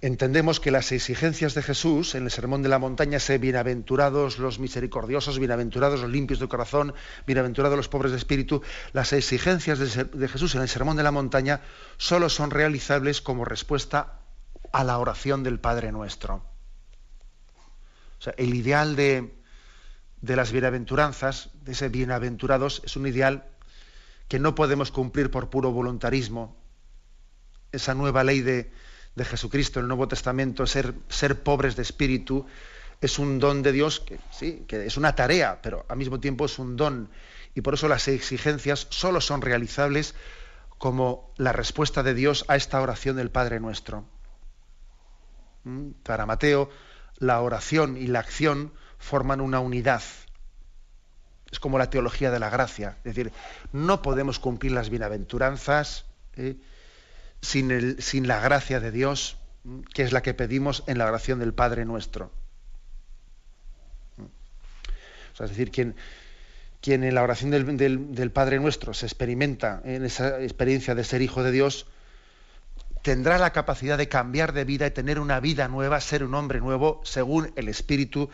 entendemos 0.00 0.58
que 0.58 0.70
las 0.70 0.90
exigencias 0.92 1.54
de 1.54 1.62
Jesús 1.62 2.14
en 2.14 2.24
el 2.24 2.30
Sermón 2.30 2.62
de 2.62 2.68
la 2.68 2.78
Montaña 2.78 3.20
se 3.20 3.38
bienaventurados 3.38 4.38
los 4.38 4.58
misericordiosos, 4.58 5.38
bienaventurados 5.38 6.00
los 6.00 6.10
limpios 6.10 6.40
de 6.40 6.48
corazón, 6.48 6.94
bienaventurados 7.26 7.76
los 7.76 7.88
pobres 7.88 8.12
de 8.12 8.18
espíritu, 8.18 8.62
las 8.92 9.12
exigencias 9.12 9.78
de, 9.78 10.28
Jesús 10.28 10.54
en 10.54 10.62
el 10.62 10.68
Sermón 10.68 10.96
de 10.96 11.04
la 11.04 11.12
Montaña 11.12 11.60
solo 11.96 12.28
son 12.28 12.50
realizables 12.50 13.20
como 13.20 13.44
respuesta 13.44 14.20
a 14.72 14.82
la 14.82 14.98
oración 14.98 15.44
del 15.44 15.60
Padre 15.60 15.92
Nuestro. 15.92 16.42
O 18.18 18.22
sea, 18.24 18.34
el 18.36 18.54
ideal 18.54 18.96
de, 18.96 19.34
de 20.24 20.36
las 20.36 20.52
bienaventuranzas, 20.52 21.50
de 21.62 21.72
ese 21.72 21.90
bienaventurados, 21.90 22.80
es 22.84 22.96
un 22.96 23.06
ideal 23.06 23.44
que 24.26 24.38
no 24.38 24.54
podemos 24.54 24.90
cumplir 24.90 25.30
por 25.30 25.50
puro 25.50 25.70
voluntarismo. 25.70 26.56
Esa 27.72 27.94
nueva 27.94 28.24
ley 28.24 28.40
de, 28.40 28.72
Jesucristo, 29.18 29.80
el 29.80 29.86
Nuevo 29.86 30.08
Testamento, 30.08 30.66
ser, 30.66 30.94
ser, 31.08 31.42
pobres 31.42 31.76
de 31.76 31.82
espíritu, 31.82 32.46
es 33.02 33.18
un 33.18 33.38
don 33.38 33.62
de 33.62 33.72
Dios 33.72 34.02
sí, 34.30 34.64
que 34.66 34.86
es 34.86 34.96
una 34.96 35.14
tarea, 35.14 35.60
pero 35.60 35.84
al 35.88 35.98
mismo 35.98 36.18
tiempo 36.20 36.46
es 36.46 36.58
un 36.58 36.76
don. 36.76 37.10
Y 37.54 37.60
por 37.60 37.74
eso 37.74 37.86
las 37.86 38.08
exigencias 38.08 38.86
solo 38.88 39.20
son 39.20 39.42
realizables 39.42 40.14
como 40.78 41.34
la 41.36 41.52
respuesta 41.52 42.02
de 42.02 42.14
Dios 42.14 42.46
a 42.48 42.56
esta 42.56 42.80
oración 42.80 43.16
del 43.16 43.30
Padre 43.30 43.60
nuestro. 43.60 44.06
¿Mm? 45.64 45.90
Para 46.02 46.24
Mateo, 46.24 46.70
la 47.18 47.40
oración 47.42 47.98
y 47.98 48.06
la 48.06 48.20
acción 48.20 48.72
forman 49.04 49.42
una 49.42 49.60
unidad. 49.60 50.02
Es 51.52 51.60
como 51.60 51.78
la 51.78 51.90
teología 51.90 52.30
de 52.30 52.40
la 52.40 52.48
gracia. 52.48 52.96
Es 53.04 53.14
decir, 53.14 53.32
no 53.72 54.00
podemos 54.00 54.38
cumplir 54.38 54.72
las 54.72 54.88
bienaventuranzas 54.88 56.06
¿eh? 56.36 56.56
sin, 57.42 58.26
la 58.26 58.40
gracia 58.40 58.80
de 58.80 58.90
Dios, 58.90 59.36
que 59.92 60.02
es 60.02 60.12
la 60.12 60.22
que 60.22 60.32
pedimos 60.32 60.84
en 60.86 60.96
la 60.96 61.06
oración 61.06 61.38
del 61.38 61.52
Padre 61.52 61.84
nuestro. 61.84 62.32
es 65.38 65.50
decir, 65.50 65.70
quien, 65.70 65.94
en 66.86 67.14
la 67.14 67.22
oración 67.22 67.50
del, 67.50 68.30
Padre 68.30 68.58
nuestro 68.58 68.94
se 68.94 69.04
experimenta 69.04 69.82
en 69.84 70.04
esa 70.04 70.40
experiencia 70.40 70.94
de 70.94 71.04
ser 71.04 71.20
hijo 71.20 71.42
de 71.42 71.52
Dios, 71.52 71.86
tendrá 73.04 73.36
la 73.36 73.52
capacidad 73.52 73.98
de 73.98 74.08
cambiar 74.08 74.54
de 74.54 74.64
vida 74.64 74.86
y 74.86 74.90
tener 74.90 75.20
una 75.20 75.38
vida 75.38 75.68
nueva, 75.68 76.00
ser 76.00 76.24
un 76.24 76.34
hombre 76.34 76.60
nuevo 76.60 77.02
según 77.04 77.52
el 77.54 77.68
Espíritu 77.68 78.30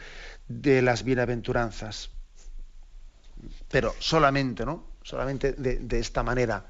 de 0.50 0.82
las 0.82 1.04
bienaventuranzas. 1.04 2.10
Pero 3.70 3.94
solamente, 4.00 4.66
¿no? 4.66 4.84
Solamente 5.02 5.52
de, 5.52 5.98
esta 5.98 6.22
manera, 6.22 6.66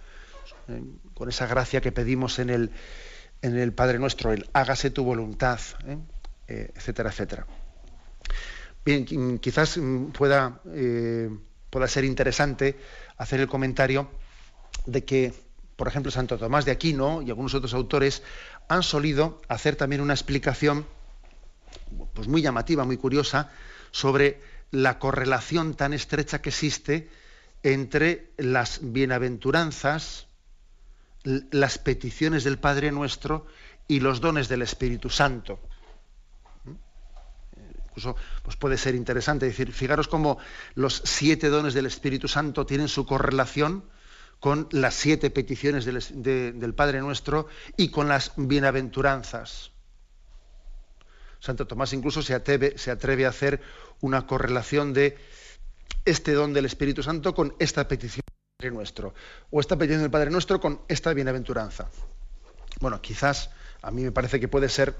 eh, 0.69 0.83
con 1.15 1.29
esa 1.29 1.47
gracia 1.47 1.81
que 1.81 1.91
pedimos 1.91 2.39
en 2.39 2.51
el, 2.51 2.71
en 3.43 3.57
el 3.57 3.73
Padre 3.73 3.99
Nuestro, 3.99 4.33
el 4.33 4.49
hágase 4.53 4.91
tu 4.91 5.03
voluntad, 5.03 5.59
¿eh? 5.87 5.99
Eh, 6.47 6.73
etcétera, 6.77 7.11
etcétera. 7.11 7.47
Bien, 8.85 9.39
quizás 9.39 9.79
pueda, 10.17 10.61
pueda 11.69 11.87
ser 11.87 12.05
interesante 12.05 12.79
hacer 13.19 13.41
el 13.41 13.47
comentario 13.47 14.11
de 14.87 15.05
que, 15.05 15.35
por 15.77 15.87
ejemplo, 15.87 16.11
Santo 16.11 16.39
Tomás 16.39 16.65
de 16.65 16.73
Aquino 16.73 17.21
y 17.21 17.29
algunos 17.29 17.55
otros 17.55 17.75
autores 17.75 18.23
han 18.69 18.83
solido 18.83 19.43
hacer 19.49 19.77
también 19.77 20.01
una 20.01 20.15
explicación 20.15 20.87
pues 22.15 22.29
muy 22.29 22.43
llamativa, 22.43 22.85
muy 22.85 22.97
curiosa, 22.97 23.51
sobre 23.91 24.41
la 24.71 24.99
correlación 24.99 25.75
tan 25.75 25.93
estrecha 25.93 26.41
que 26.41 26.51
existe 26.51 27.11
entre 27.63 28.31
las 28.39 28.81
bienaventuranzas, 28.83 30.27
las 31.25 31.79
peticiones 31.79 32.45
del 32.45 32.59
Padre 32.59 32.93
Nuestro 32.93 33.47
y 33.89 34.01
los 34.01 34.21
dones 34.21 34.49
del 34.49 34.63
Espíritu 34.63 35.11
Santo. 35.11 35.61
¿Mm? 36.65 36.71
Incluso 37.89 38.17
pues 38.43 38.57
puede 38.57 38.79
ser 38.79 38.95
interesante 38.95 39.47
decir, 39.47 39.73
fijaros 39.73 40.09
cómo 40.09 40.39
los 40.75 41.03
siete 41.05 41.49
dones 41.49 41.75
del 41.75 41.87
Espíritu 41.87 42.29
Santo 42.29 42.65
tienen 42.65 42.89
su 42.89 43.05
correlación 43.05 43.85
con 44.39 44.69
las 44.71 44.95
siete 44.95 45.29
peticiones 45.31 45.85
del, 45.85 46.01
del 46.59 46.75
Padre 46.75 47.01
Nuestro 47.01 47.49
y 47.77 47.91
con 47.91 48.09
las 48.09 48.33
bienaventuranzas. 48.37 49.73
Santo 51.41 51.67
Tomás 51.67 51.93
incluso 51.93 52.23
se 52.23 52.35
atreve, 52.35 53.27
a 53.27 53.29
hacer 53.29 53.61
una 54.01 54.27
correlación 54.27 54.93
de 54.93 55.19
este 56.05 56.33
don 56.33 56.53
del 56.53 56.67
Espíritu 56.67 57.03
Santo 57.03 57.35
con 57.35 57.55
esta 57.59 57.89
petición 57.89 58.23
del 58.27 58.59
Padre 58.59 58.71
Nuestro, 58.71 59.15
o 59.51 59.61
esta 59.61 59.77
petición 59.77 60.03
del 60.03 60.11
Padre 60.11 60.31
Nuestro 60.31 60.61
con 60.61 60.81
esta 60.89 61.13
bienaventuranza. 61.15 61.89
Bueno, 62.81 63.01
quizás 63.01 63.51
a 63.83 63.91
mí 63.91 64.03
me 64.03 64.13
parece 64.13 64.39
que 64.39 64.49
puede 64.49 64.69
ser 64.69 64.95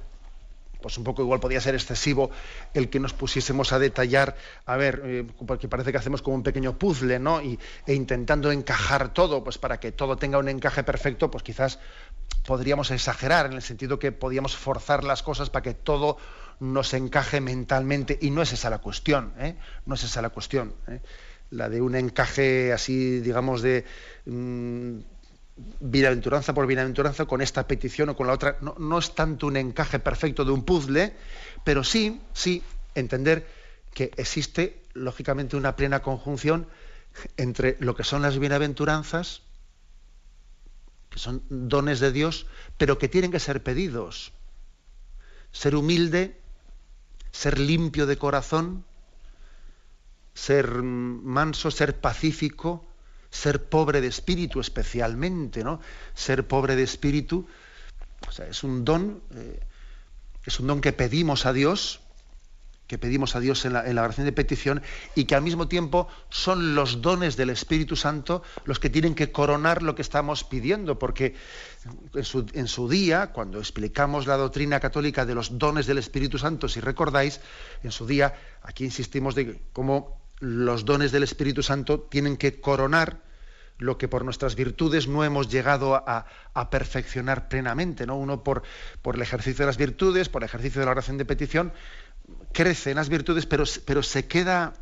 pues 0.81 0.99
un 0.99 1.05
poco 1.05 1.23
igual 1.23 1.41
podía 1.41 1.61
ser 1.61 1.75
excesivo 1.75 2.31
el 2.75 2.91
que 2.91 3.01
nos 3.01 3.13
pusiésemos 3.13 3.73
a 3.73 3.79
detallar, 3.79 4.37
a 4.67 4.77
ver, 4.77 5.03
eh, 5.05 5.27
porque 5.47 5.69
parece 5.69 5.93
que 5.93 5.99
hacemos 5.99 6.23
como 6.23 6.37
un 6.37 6.43
pequeño 6.43 6.79
puzzle, 6.79 7.19
¿no? 7.19 7.43
Y, 7.43 7.59
e 7.87 7.95
intentando 7.95 8.51
encajar 8.53 9.13
todo, 9.13 9.45
pues 9.45 9.59
para 9.59 9.81
que 9.81 9.93
todo 9.93 10.17
tenga 10.17 10.39
un 10.39 10.49
encaje 10.49 10.83
perfecto, 10.85 11.31
pues 11.31 11.43
quizás 11.43 11.79
podríamos 12.47 12.91
exagerar 12.91 13.47
en 13.47 13.53
el 13.53 13.63
sentido 13.63 13.99
que 13.99 14.13
podíamos 14.13 14.57
forzar 14.57 15.05
las 15.05 15.23
cosas 15.23 15.51
para 15.51 15.63
que 15.63 15.75
todo 15.75 16.17
nos 16.61 16.93
encaje 16.95 17.41
mentalmente 17.41 18.19
y 18.21 18.31
no 18.31 18.43
es 18.43 18.53
esa 18.53 18.71
la 18.71 18.79
cuestión, 18.79 19.33
¿eh? 19.39 19.57
no 19.87 19.95
es 19.95 20.05
esa 20.05 20.23
la 20.23 20.31
cuestión. 20.31 20.75
¿eh? 20.89 21.01
La 21.51 21.69
de 21.69 21.81
un 21.81 21.97
encaje 21.97 22.73
así, 22.73 23.21
digamos, 23.21 23.63
de 23.63 23.85
mm, 24.27 24.99
bienaventuranza 25.81 26.55
por 26.55 26.67
bienaventuranza 26.67 27.27
con 27.27 27.41
esta 27.41 27.67
petición 27.67 28.11
o 28.11 28.17
con 28.17 28.27
la 28.27 28.35
otra. 28.35 28.59
No, 28.61 28.99
es 28.99 29.15
tanto 29.15 29.47
un 29.47 29.57
encaje 29.57 29.99
perfecto 29.99 30.45
de 30.45 30.53
un 30.53 30.65
puzzle, 30.65 31.15
pero 31.65 31.85
sí, 31.85 32.21
sí, 32.33 32.63
entender 32.95 33.47
que 33.95 34.11
existe, 34.17 34.83
lógicamente, 34.95 35.57
una 35.57 35.77
plena 35.77 36.03
conjunción 36.03 36.67
entre 37.37 37.77
lo 37.81 37.95
que 37.97 38.05
son 38.05 38.23
las 38.23 38.39
bienaventuranzas, 38.39 39.43
que 41.11 41.19
son 41.19 41.43
dones 41.49 41.99
de 42.01 42.13
Dios, 42.13 42.47
pero 42.77 42.99
que 42.99 43.09
tienen 43.09 43.33
que 43.33 43.41
ser 43.41 43.63
pedidos. 43.63 44.33
Ser 45.53 45.75
humilde, 45.75 46.39
ser 47.33 47.59
limpio 47.59 48.07
de 48.07 48.17
corazón, 48.17 48.85
ser 50.35 50.83
manso, 50.83 51.71
ser 51.71 52.01
pacífico, 52.01 52.87
ser 53.31 53.69
pobre 53.69 54.01
de 54.01 54.09
espíritu 54.09 54.61
especialmente, 54.61 55.65
¿no? 55.65 55.81
Ser 56.15 56.47
pobre 56.47 56.77
de 56.77 56.83
espíritu, 56.83 57.47
o 58.29 58.33
sea, 58.33 58.47
es 58.47 58.63
un 58.65 58.85
don, 58.85 59.23
eh, 59.35 59.61
es 60.45 60.61
un 60.61 60.67
don 60.67 60.81
que 60.81 60.93
pedimos 60.93 61.47
a 61.47 61.53
Dios, 61.53 62.01
que 62.91 62.99
pedimos 62.99 63.37
a 63.37 63.41
Dios 63.41 63.65
en 63.67 63.73
la, 63.75 64.03
oración 64.03 64.27
de 64.27 64.33
petición 64.33 64.83
y 65.15 65.25
que 65.25 65.37
al 65.37 65.43
mismo 65.43 65.69
tiempo 65.69 66.09
son 66.29 66.75
los 66.75 67.01
dones 67.01 67.37
del 67.37 67.51
Espíritu 67.51 67.95
Santo 67.95 68.43
los 68.65 68.81
que 68.81 68.91
tienen 68.91 69.15
que 69.15 69.31
coronar 69.31 69.85
lo 69.85 69.95
que 69.95 70.03
estamos 70.03 70.43
pidiendo, 70.43 70.99
porque 70.99 71.37
en 72.15 72.25
su, 72.25 72.47
en 72.53 72.67
su, 72.67 72.89
día, 72.89 73.29
cuando 73.29 73.61
explicamos 73.61 74.27
la 74.27 74.37
doctrina 74.37 74.81
católica 74.81 75.25
de 75.25 75.37
los 75.37 75.57
dones 75.57 75.87
del 75.87 75.99
Espíritu 75.99 76.37
Santo, 76.37 76.69
si 76.69 76.81
recordáis, 76.81 77.41
en 77.85 77.93
su 77.93 78.09
día, 78.09 78.35
aquí 78.63 78.87
insistimos 78.87 79.37
de 79.37 79.61
cómo 79.73 80.20
los 80.41 80.85
dones 80.85 81.13
del 81.13 81.23
Espíritu 81.23 81.63
Santo 81.63 82.01
tienen 82.01 82.37
que 82.37 82.61
coronar 82.61 83.23
lo 83.79 83.97
que 83.97 84.09
por 84.09 84.25
nuestras 84.25 84.57
virtudes 84.57 85.09
no 85.09 85.25
hemos 85.25 85.49
llegado 85.49 85.95
a, 85.95 86.27
perfeccionar 86.71 87.49
plenamente. 87.49 88.07
¿no? 88.07 88.17
Uno 88.17 88.43
por, 88.45 88.63
el 89.15 89.23
ejercicio 89.23 89.65
de 89.65 89.67
las 89.67 89.79
virtudes, 89.79 90.29
por 90.29 90.43
el 90.43 90.49
ejercicio 90.49 90.81
de 90.81 90.85
la 90.85 90.93
oración 90.93 91.17
de 91.19 91.25
petición, 91.25 91.73
crece 92.53 92.91
en 92.91 92.97
las 92.97 93.09
virtudes, 93.09 93.47
pero, 93.47 93.65
pero 93.87 94.03
se 94.03 94.27
queda, 94.27 94.75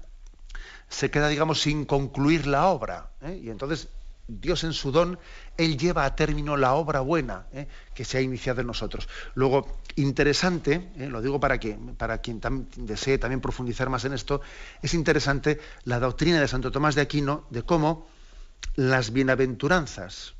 se 0.88 1.10
queda, 1.10 1.28
digamos, 1.28 1.60
sin 1.60 1.84
concluir 1.84 2.46
la 2.46 2.66
obra. 2.66 3.10
¿eh? 3.22 3.40
Y 3.42 3.50
entonces 3.50 3.88
Dios 4.28 4.62
en 4.62 4.74
su 4.74 4.92
don, 4.92 5.18
Él 5.56 5.78
lleva 5.78 6.04
a 6.04 6.14
término 6.14 6.56
la 6.56 6.74
obra 6.74 7.00
buena 7.00 7.46
¿eh? 7.52 7.66
que 7.94 8.04
se 8.04 8.18
ha 8.18 8.20
iniciado 8.20 8.60
en 8.60 8.66
nosotros. 8.66 9.08
Luego, 9.34 9.78
interesante, 9.96 10.90
¿eh? 10.96 11.08
lo 11.08 11.22
digo 11.22 11.40
para, 11.40 11.58
que, 11.58 11.78
para 11.96 12.18
quien 12.18 12.40
desee 12.76 13.18
también 13.18 13.40
profundizar 13.40 13.88
más 13.88 14.04
en 14.04 14.12
esto, 14.12 14.42
es 14.82 14.92
interesante 14.92 15.58
la 15.84 15.98
doctrina 15.98 16.40
de 16.40 16.46
Santo 16.46 16.70
Tomás 16.70 16.94
de 16.94 17.00
Aquino 17.00 17.46
de 17.48 17.62
cómo 17.62 18.06
las 18.74 19.12
bienaventuranzas, 19.12 20.34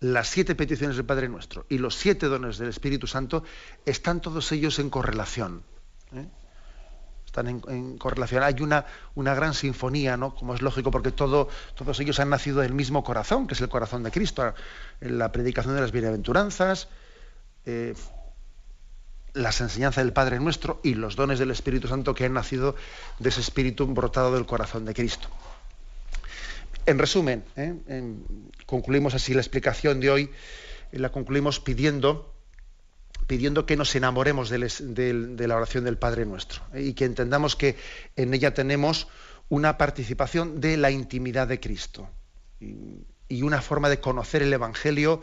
las 0.00 0.28
siete 0.28 0.56
peticiones 0.56 0.96
del 0.96 1.06
Padre 1.06 1.28
Nuestro 1.28 1.66
y 1.68 1.78
los 1.78 1.94
siete 1.94 2.26
dones 2.26 2.58
del 2.58 2.68
Espíritu 2.68 3.06
Santo 3.06 3.44
están 3.86 4.20
todos 4.20 4.50
ellos 4.50 4.80
en 4.80 4.90
correlación. 4.90 5.62
¿eh? 6.12 6.26
Están 7.34 7.48
en, 7.48 7.98
correlación. 7.98 8.44
Hay 8.44 8.54
una, 8.60 8.86
una 9.16 9.34
gran 9.34 9.54
sinfonía, 9.54 10.16
¿no? 10.16 10.36
Como 10.36 10.54
es 10.54 10.62
lógico, 10.62 10.92
porque 10.92 11.10
todo, 11.10 11.48
todos 11.74 11.98
ellos 11.98 12.20
han 12.20 12.30
nacido 12.30 12.60
del 12.60 12.74
mismo 12.74 13.02
corazón, 13.02 13.48
que 13.48 13.54
es 13.54 13.60
el 13.60 13.68
corazón 13.68 14.04
de 14.04 14.12
Cristo. 14.12 14.54
En 15.00 15.18
la 15.18 15.32
predicación 15.32 15.74
de 15.74 15.80
las 15.80 15.90
bienaventuranzas, 15.90 16.86
eh, 17.66 17.94
las 19.32 19.60
enseñanzas 19.60 20.04
del 20.04 20.12
Padre 20.12 20.38
Nuestro 20.38 20.78
y 20.84 20.94
los 20.94 21.16
dones 21.16 21.40
del 21.40 21.50
Espíritu 21.50 21.88
Santo 21.88 22.14
que 22.14 22.24
han 22.24 22.34
nacido 22.34 22.76
de 23.18 23.30
ese 23.30 23.40
Espíritu 23.40 23.84
brotado 23.88 24.32
del 24.32 24.46
corazón 24.46 24.84
de 24.84 24.94
Cristo. 24.94 25.28
En 26.86 27.00
resumen, 27.00 27.42
¿eh? 27.56 27.74
concluimos 28.64 29.14
así 29.14 29.34
la 29.34 29.40
explicación 29.40 29.98
de 29.98 30.10
hoy, 30.10 30.30
la 30.92 31.10
concluimos 31.10 31.58
pidiendo, 31.58 32.32
pidiendo 33.26 33.66
que 33.66 33.76
nos 33.76 33.94
enamoremos 33.94 34.50
de, 34.50 34.58
la 35.48 35.56
oración 35.56 35.84
del 35.84 35.98
Padre 35.98 36.26
Nuestro 36.26 36.62
¿eh? 36.74 36.82
y 36.82 36.94
que 36.94 37.04
entendamos 37.04 37.56
que 37.56 37.76
en 38.16 38.34
ella 38.34 38.54
tenemos 38.54 39.08
una 39.48 39.78
participación 39.78 40.60
de 40.60 40.76
la 40.76 40.90
intimidad 40.90 41.48
de 41.48 41.60
Cristo 41.60 42.08
y, 42.60 43.42
una 43.42 43.60
forma 43.60 43.88
de 43.88 43.98
conocer 43.98 44.42
el 44.42 44.52
Evangelio 44.52 45.20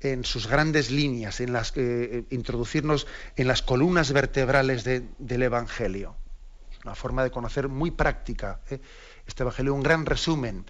en 0.00 0.24
sus 0.24 0.48
grandes 0.48 0.90
líneas, 0.90 1.40
en 1.40 1.52
las 1.52 1.70
que 1.70 2.04
eh, 2.04 2.24
introducirnos 2.30 3.06
en 3.36 3.46
las 3.46 3.62
columnas 3.62 4.12
vertebrales 4.12 4.82
del 4.84 5.42
Evangelio. 5.42 6.16
Una 6.84 6.96
forma 6.96 7.22
de 7.22 7.30
conocer 7.30 7.68
muy 7.68 7.92
práctica. 7.92 8.60
Este 9.26 9.42
Evangelio, 9.44 9.72
un 9.72 9.82
gran 9.82 10.04
resumen 10.04 10.66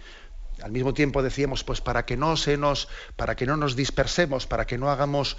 al 0.63 0.73
mismo 0.73 0.95
tiempo 0.95 1.23
decíamos, 1.23 1.65
pues 1.65 1.81
para 1.81 2.05
que 2.05 2.17
no 2.17 2.37
se 2.37 2.57
nos, 2.57 2.89
para 3.17 3.35
que 3.37 3.47
no 3.47 3.57
nos 3.57 3.77
dispersemos, 3.77 4.47
para 4.47 4.67
que 4.67 4.79
no 4.79 4.91
hagamos, 4.91 5.37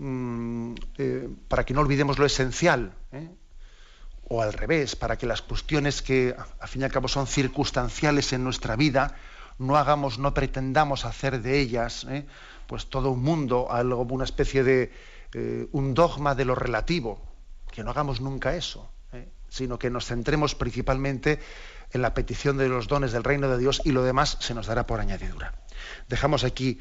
mm, 0.00 0.74
eh, 0.98 1.28
para 1.48 1.64
que 1.64 1.74
no 1.74 1.80
olvidemos 1.80 2.18
lo 2.18 2.26
esencial, 2.26 2.94
¿eh? 3.12 3.28
o 4.28 4.42
al 4.42 4.52
revés, 4.52 4.96
para 4.96 5.16
que 5.16 5.26
las 5.26 5.42
cuestiones 5.42 6.02
que 6.02 6.34
al 6.60 6.68
fin 6.68 6.82
y 6.82 6.84
al 6.84 6.92
cabo 6.92 7.08
son 7.08 7.26
circunstanciales 7.26 8.32
en 8.32 8.44
nuestra 8.44 8.76
vida, 8.76 9.16
no 9.58 9.76
hagamos, 9.76 10.18
no 10.18 10.32
pretendamos 10.32 11.04
hacer 11.04 11.42
de 11.42 11.60
ellas, 11.60 12.06
¿eh? 12.08 12.26
pues 12.66 12.86
todo 12.86 13.10
un 13.10 13.22
mundo, 13.22 13.70
algo, 13.70 14.02
una 14.02 14.24
especie 14.24 14.62
de 14.62 14.92
un 15.72 15.94
dogma 15.94 16.34
de 16.34 16.44
lo 16.44 16.56
relativo, 16.56 17.20
que 17.70 17.84
no 17.84 17.90
hagamos 17.90 18.20
nunca 18.20 18.56
eso, 18.56 18.90
sino 19.48 19.78
que 19.78 19.90
nos 19.90 20.06
centremos 20.06 20.54
principalmente 20.54 21.40
en 21.92 22.02
la 22.02 22.14
petición 22.14 22.56
de 22.56 22.68
los 22.68 22.88
dones 22.88 23.12
del 23.12 23.24
reino 23.24 23.48
de 23.48 23.58
Dios 23.58 23.82
y 23.84 23.92
lo 23.92 24.02
demás 24.02 24.38
se 24.40 24.54
nos 24.54 24.66
dará 24.66 24.86
por 24.86 25.00
añadidura. 25.00 25.54
Dejamos 26.08 26.44
aquí 26.44 26.80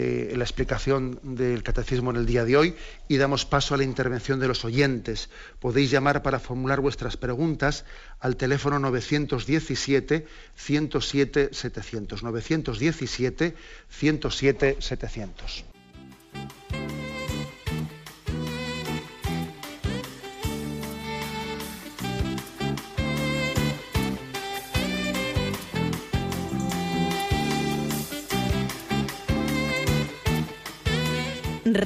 eh, 0.00 0.32
la 0.36 0.44
explicación 0.44 1.18
del 1.24 1.64
catecismo 1.64 2.12
en 2.12 2.18
el 2.18 2.26
día 2.26 2.44
de 2.44 2.56
hoy 2.56 2.76
y 3.08 3.16
damos 3.16 3.44
paso 3.44 3.74
a 3.74 3.76
la 3.76 3.82
intervención 3.82 4.38
de 4.38 4.46
los 4.46 4.64
oyentes. 4.64 5.28
Podéis 5.58 5.90
llamar 5.90 6.22
para 6.22 6.38
formular 6.38 6.80
vuestras 6.80 7.16
preguntas 7.16 7.84
al 8.20 8.36
teléfono 8.36 8.78
917 8.78 10.28
107 10.54 11.50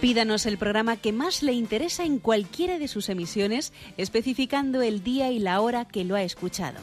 Pídanos 0.00 0.46
el 0.46 0.56
programa 0.56 0.96
que 0.96 1.12
más 1.12 1.42
le 1.42 1.52
interesa 1.52 2.04
en 2.04 2.18
cualquiera 2.18 2.78
de 2.78 2.88
sus 2.88 3.10
emisiones, 3.10 3.74
especificando 3.98 4.80
el 4.80 5.02
día 5.02 5.30
y 5.30 5.38
la 5.38 5.60
hora 5.60 5.84
que 5.84 6.04
lo 6.04 6.14
ha 6.14 6.22
escuchado. 6.22 6.78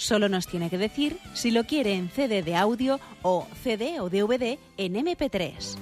Solo 0.00 0.28
nos 0.30 0.46
tiene 0.46 0.70
que 0.70 0.78
decir 0.78 1.18
si 1.34 1.50
lo 1.50 1.64
quiere 1.64 1.92
en 1.92 2.08
CD 2.08 2.42
de 2.42 2.56
audio 2.56 2.98
o 3.20 3.46
CD 3.62 4.00
o 4.00 4.08
DVD 4.08 4.58
en 4.78 4.94
MP3. 4.94 5.76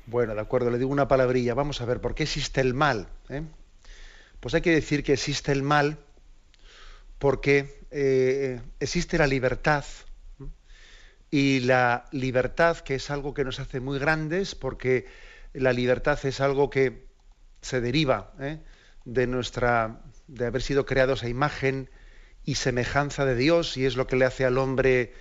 Bueno, 0.07 0.35
de 0.35 0.41
acuerdo, 0.41 0.73
le 0.73 0.79
digo 0.79 0.91
una 0.91 1.07
palabrilla. 1.07 1.55
Vamos 1.55 1.81
a 1.81 1.85
ver, 1.85 2.01
¿por 2.01 2.17
qué 2.17 2.25
existe 2.25 2.61
el 2.61 2.75
mal? 2.75 3.07
Eh? 3.29 3.45
Pues 4.41 4.55
hay 4.55 4.63
que 4.63 4.73
decir 4.73 5.05
que 5.05 5.13
existe 5.13 5.53
el 5.53 5.63
mal 5.63 5.99
porque 7.21 7.85
eh, 7.93 8.61
existe 8.81 9.17
la 9.17 9.29
libertad. 9.29 9.85
Y 11.31 11.61
la 11.61 12.07
libertad, 12.11 12.79
que 12.79 12.97
es 12.97 13.13
algo 13.13 13.33
que 13.33 13.45
nos 13.45 13.61
hace 13.61 13.79
muy 13.79 14.01
grandes, 14.01 14.57
porque 14.57 15.07
la 15.53 15.73
libertad 15.73 16.19
es 16.25 16.41
algo 16.41 16.69
que 16.69 17.07
se 17.61 17.81
deriva 17.81 18.33
¿eh? 18.41 18.59
De 19.05 19.27
nuestra 19.27 20.01
de 20.27 20.47
haber 20.47 20.63
sido 20.63 20.87
creados 20.87 21.23
a 21.23 21.29
imagen 21.29 21.91
y 22.45 22.55
semejanza 22.57 23.25
de 23.25 23.35
Dios 23.35 23.77
y 23.77 23.87
es 23.87 23.97
lo 23.97 24.07
que 24.07 24.17
le 24.17 24.25
hace 24.25 24.45
al 24.45 24.59
hombre 24.59 25.13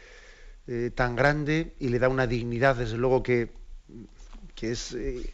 eh, 0.68 0.92
tan 0.94 1.16
grande 1.16 1.74
y 1.80 1.90
le 1.90 2.00
da 2.00 2.10
una 2.10 2.28
dignidad 2.28 2.76
desde 2.76 2.98
luego 2.98 3.24
que, 3.24 3.52
que 4.56 4.72
es 4.72 4.94
eh, 4.94 5.32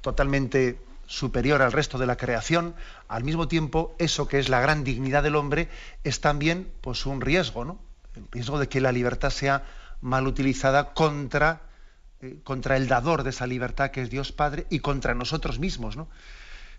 totalmente 0.00 0.78
superior 1.06 1.62
al 1.62 1.72
resto 1.72 1.98
de 1.98 2.06
la 2.06 2.16
creación. 2.16 2.74
Al 3.08 3.24
mismo 3.24 3.48
tiempo 3.48 3.94
eso 3.98 4.28
que 4.28 4.38
es 4.38 4.48
la 4.48 4.60
gran 4.60 4.84
dignidad 4.84 5.22
del 5.22 5.36
hombre 5.36 5.68
es 6.04 6.20
también 6.20 6.70
pues 6.80 7.06
un 7.06 7.20
riesgo 7.20 7.64
no 7.64 7.80
el 8.14 8.26
riesgo 8.30 8.58
de 8.58 8.68
que 8.68 8.80
la 8.80 8.92
libertad 8.92 9.30
sea 9.30 9.64
mal 10.00 10.26
utilizada 10.26 10.94
contra 10.94 11.62
eh, 12.20 12.40
contra 12.42 12.76
el 12.76 12.88
dador 12.88 13.22
de 13.22 13.30
esa 13.30 13.46
libertad 13.46 13.90
que 13.90 14.02
es 14.02 14.10
Dios 14.10 14.32
Padre 14.32 14.66
y 14.70 14.80
contra 14.80 15.14
nosotros 15.14 15.58
mismos 15.58 15.96
no 15.96 16.08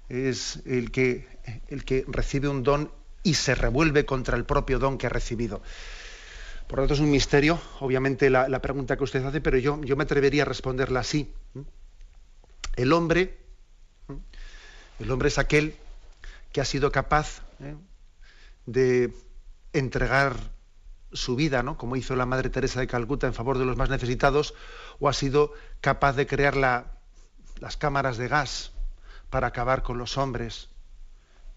es 0.10 0.62
el 0.66 0.92
que, 0.92 1.28
el 1.68 1.84
que 1.84 2.06
recibe 2.08 2.48
un 2.48 2.64
don 2.64 2.92
y 3.24 3.34
se 3.34 3.56
revuelve 3.56 4.06
contra 4.06 4.38
el 4.38 4.46
propio 4.46 4.80
don 4.80 4.98
que 4.98 5.08
ha 5.08 5.10
recibido. 5.10 5.62
Por 6.68 6.80
lo 6.80 6.84
tanto, 6.84 6.96
es 6.96 7.00
un 7.00 7.12
misterio, 7.12 7.60
obviamente, 7.80 8.30
la, 8.30 8.62
pregunta 8.62 8.98
que 8.98 9.04
usted 9.04 9.24
hace, 9.24 9.42
pero 9.42 9.58
yo, 9.58 9.82
yo 9.84 9.96
me 9.96 10.04
atrevería 10.04 10.44
a 10.44 10.46
responderla 10.46 11.00
así. 11.00 11.34
El 12.76 12.94
hombre, 12.94 13.38
el 15.00 15.12
hombre 15.12 15.30
es 15.30 15.38
aquel 15.38 15.76
que 16.52 16.62
ha 16.62 16.66
sido 16.66 16.92
capaz 16.92 17.42
¿eh? 17.62 17.76
de 18.66 19.14
entregar 19.74 20.36
su 21.14 21.36
vida, 21.36 21.64
¿no? 21.64 21.78
como 21.78 21.96
hizo 21.96 22.16
la 22.16 22.26
Madre 22.26 22.50
Teresa 22.50 22.80
de 22.82 22.88
Calcuta 22.88 23.28
en 23.28 23.34
favor 23.34 23.58
de 23.58 23.66
los 23.66 23.78
más 23.78 23.90
necesitados, 23.90 24.54
o 25.00 25.08
ha 25.08 25.14
sido 25.14 25.54
capaz 25.80 26.14
de 26.14 26.28
crear 26.28 26.58
las 26.58 27.78
cámaras 27.78 28.18
de 28.18 28.28
gas 28.28 28.74
para 29.30 29.48
acabar 29.48 29.84
con 29.84 29.98
los 29.98 30.18
hombres. 30.18 30.70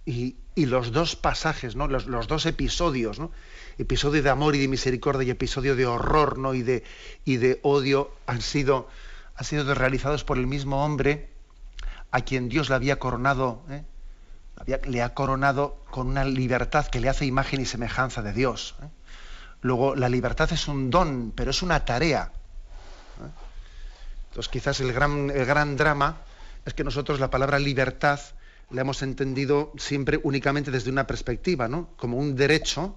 Y, 0.06 0.36
los 0.56 0.92
dos 0.92 1.16
pasajes, 1.16 1.74
¿no? 1.74 1.88
los, 1.88 2.06
dos 2.26 2.44
episodios, 2.44 3.18
¿no? 3.18 3.30
episodio 3.78 4.22
de 4.22 4.28
amor 4.28 4.54
y 4.56 4.58
de 4.58 4.68
misericordia 4.68 5.26
y 5.26 5.30
episodio 5.30 5.74
de 5.74 5.86
horror 5.86 6.36
¿no? 6.36 6.52
y, 6.52 6.62
de, 6.62 7.60
odio, 7.62 8.10
han 8.26 8.42
sido, 8.42 8.86
han 9.36 9.44
sido 9.46 9.74
realizados 9.74 10.22
por 10.22 10.36
el 10.36 10.46
mismo 10.46 10.84
hombre 10.84 11.30
a 12.10 12.20
quien 12.20 12.50
Dios 12.50 12.68
le 12.68 12.74
había 12.74 12.98
coronado, 12.98 13.62
¿eh? 13.70 13.84
le 14.84 15.02
ha 15.02 15.14
coronado 15.14 15.82
con 15.90 16.08
una 16.08 16.26
libertad 16.26 16.86
que 16.86 17.00
le 17.00 17.08
hace 17.08 17.24
imagen 17.24 17.62
y 17.62 17.64
semejanza 17.64 18.20
de 18.20 18.34
Dios. 18.34 18.74
¿eh? 18.82 18.88
Luego, 19.62 19.94
la 19.94 20.10
libertad 20.10 20.52
es 20.52 20.68
un 20.68 20.90
don, 20.90 21.32
pero 21.34 21.52
es 21.52 21.62
una 21.62 21.86
tarea. 21.86 22.32
¿eh? 23.20 23.30
Entonces, 24.28 24.50
quizás 24.50 24.80
el 24.80 24.92
gran 24.92 25.76
drama 25.78 26.16
es 26.64 26.74
que 26.74 26.84
nosotros 26.84 27.20
la 27.20 27.30
palabra 27.30 27.58
libertad 27.58 28.20
la 28.70 28.82
hemos 28.82 29.02
entendido 29.02 29.72
siempre 29.78 30.20
únicamente 30.22 30.70
desde 30.70 30.90
una 30.90 31.06
perspectiva, 31.06 31.68
¿no? 31.68 31.90
Como 31.96 32.16
un 32.18 32.36
derecho 32.36 32.96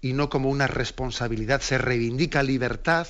y 0.00 0.12
no 0.12 0.28
como 0.28 0.48
una 0.48 0.66
responsabilidad. 0.66 1.60
Se 1.60 1.78
reivindica 1.78 2.42
libertad 2.42 3.06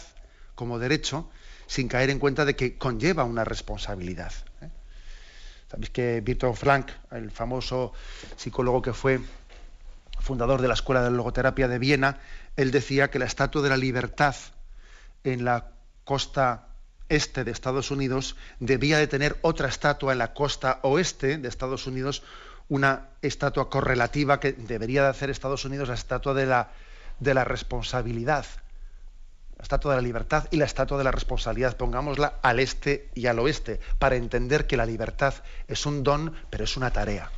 como 0.55 0.79
derecho 0.79 1.31
sin 1.67 1.89
caer 1.89 2.11
en 2.11 2.19
cuenta 2.19 2.45
de 2.45 2.57
que 2.57 2.77
conlleva 2.77 3.25
una 3.25 3.45
responsabilidad. 3.45 4.33
¿eh? 4.61 4.69
Sabéis 5.71 5.91
que 5.91 6.21
Víctor 6.21 6.55
Frank, 6.55 6.89
el 7.11 7.31
famoso 7.31 7.93
psicólogo 8.37 8.83
que 8.83 8.93
fue 8.93 9.21
fundador 10.21 10.61
de 10.61 10.69
la 10.69 10.75
Escuela 10.75 11.03
de 11.03 11.11
Logoterapia 11.11 11.69
de 11.69 11.79
Viena, 11.79 12.21
él 12.57 12.71
decía 12.71 13.11
que 13.11 13.19
la 13.19 13.25
estatua 13.25 13.63
de 13.63 13.71
la 13.71 13.77
libertad 13.77 14.37
en 15.25 15.45
la 15.45 15.73
costa 16.05 16.69
este 17.13 17.45
de 17.45 17.51
Estados 17.51 17.91
Unidos 17.91 18.37
debía 18.59 18.99
de 18.99 19.07
tener 19.07 19.37
otra 19.43 19.69
estatua 19.69 20.13
en 20.13 20.19
la 20.19 20.33
costa 20.33 20.81
oeste 20.83 21.37
de 21.37 21.49
Estados 21.49 21.87
Unidos, 21.87 22.23
una 22.69 23.09
estatua 23.21 23.69
correlativa 23.69 24.41
que 24.41 24.53
debería 24.53 25.03
de 25.03 25.09
hacer 25.09 25.29
Estados 25.29 25.67
Unidos 25.67 25.89
la 25.89 25.95
estatua 25.95 26.33
de 26.33 26.47
la, 26.47 26.71
de 27.21 27.35
la 27.35 27.45
responsabilidad, 27.45 28.47
la 29.59 29.63
estatua 29.63 29.93
de 29.93 30.01
la 30.01 30.07
libertad 30.07 30.49
y 30.51 30.57
la 30.57 30.65
estatua 30.65 30.97
de 30.97 31.05
la 31.05 31.13
responsabilidad, 31.13 31.77
pongámosla 31.77 32.39
al 32.41 32.61
este 32.61 33.11
y 33.15 33.27
al 33.27 33.39
oeste, 33.41 33.79
para 33.99 34.17
entender 34.17 34.67
que 34.67 34.79
la 34.79 34.87
libertad 34.87 35.35
es 35.69 35.85
un 35.85 36.03
don, 36.03 36.35
pero 36.49 36.65
es 36.65 36.79
una 36.79 36.93
tarea. 36.93 37.31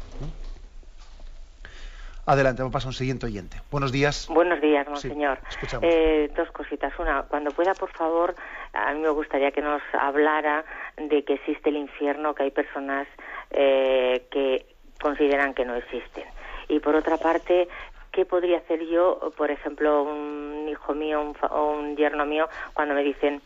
Adelante, 2.26 2.62
vamos 2.62 2.72
a 2.72 2.76
pasar 2.76 2.86
a 2.86 2.90
un 2.90 2.94
siguiente 2.94 3.26
oyente. 3.26 3.58
Buenos 3.70 3.92
días. 3.92 4.28
Buenos 4.30 4.58
días, 4.60 4.88
monseñor. 4.88 5.38
eh, 5.82 6.30
dos 6.34 6.50
cositas. 6.52 6.92
Una, 6.98 7.24
cuando 7.24 7.50
pueda, 7.50 7.74
por 7.74 7.90
favor, 7.90 8.34
a 8.72 8.92
mí 8.94 9.00
me 9.00 9.10
gustaría 9.10 9.50
que 9.50 9.60
nos 9.60 9.82
hablara 9.92 10.64
de 10.96 11.22
que 11.22 11.34
existe 11.34 11.68
el 11.68 11.76
infierno, 11.76 12.34
que 12.34 12.44
hay 12.44 12.50
personas 12.50 13.06
eh, 13.50 14.24
que 14.30 14.64
consideran 15.02 15.52
que 15.52 15.66
no 15.66 15.74
existen. 15.74 16.24
Y 16.68 16.80
por 16.80 16.94
otra 16.94 17.18
parte, 17.18 17.68
¿qué 18.10 18.24
podría 18.24 18.56
hacer 18.56 18.86
yo, 18.86 19.32
por 19.36 19.50
ejemplo, 19.50 20.02
un 20.02 20.66
hijo 20.70 20.94
mío 20.94 21.34
o 21.50 21.70
un 21.72 21.94
yerno 21.94 22.24
mío, 22.24 22.48
cuando 22.72 22.94
me 22.94 23.02
dicen 23.04 23.42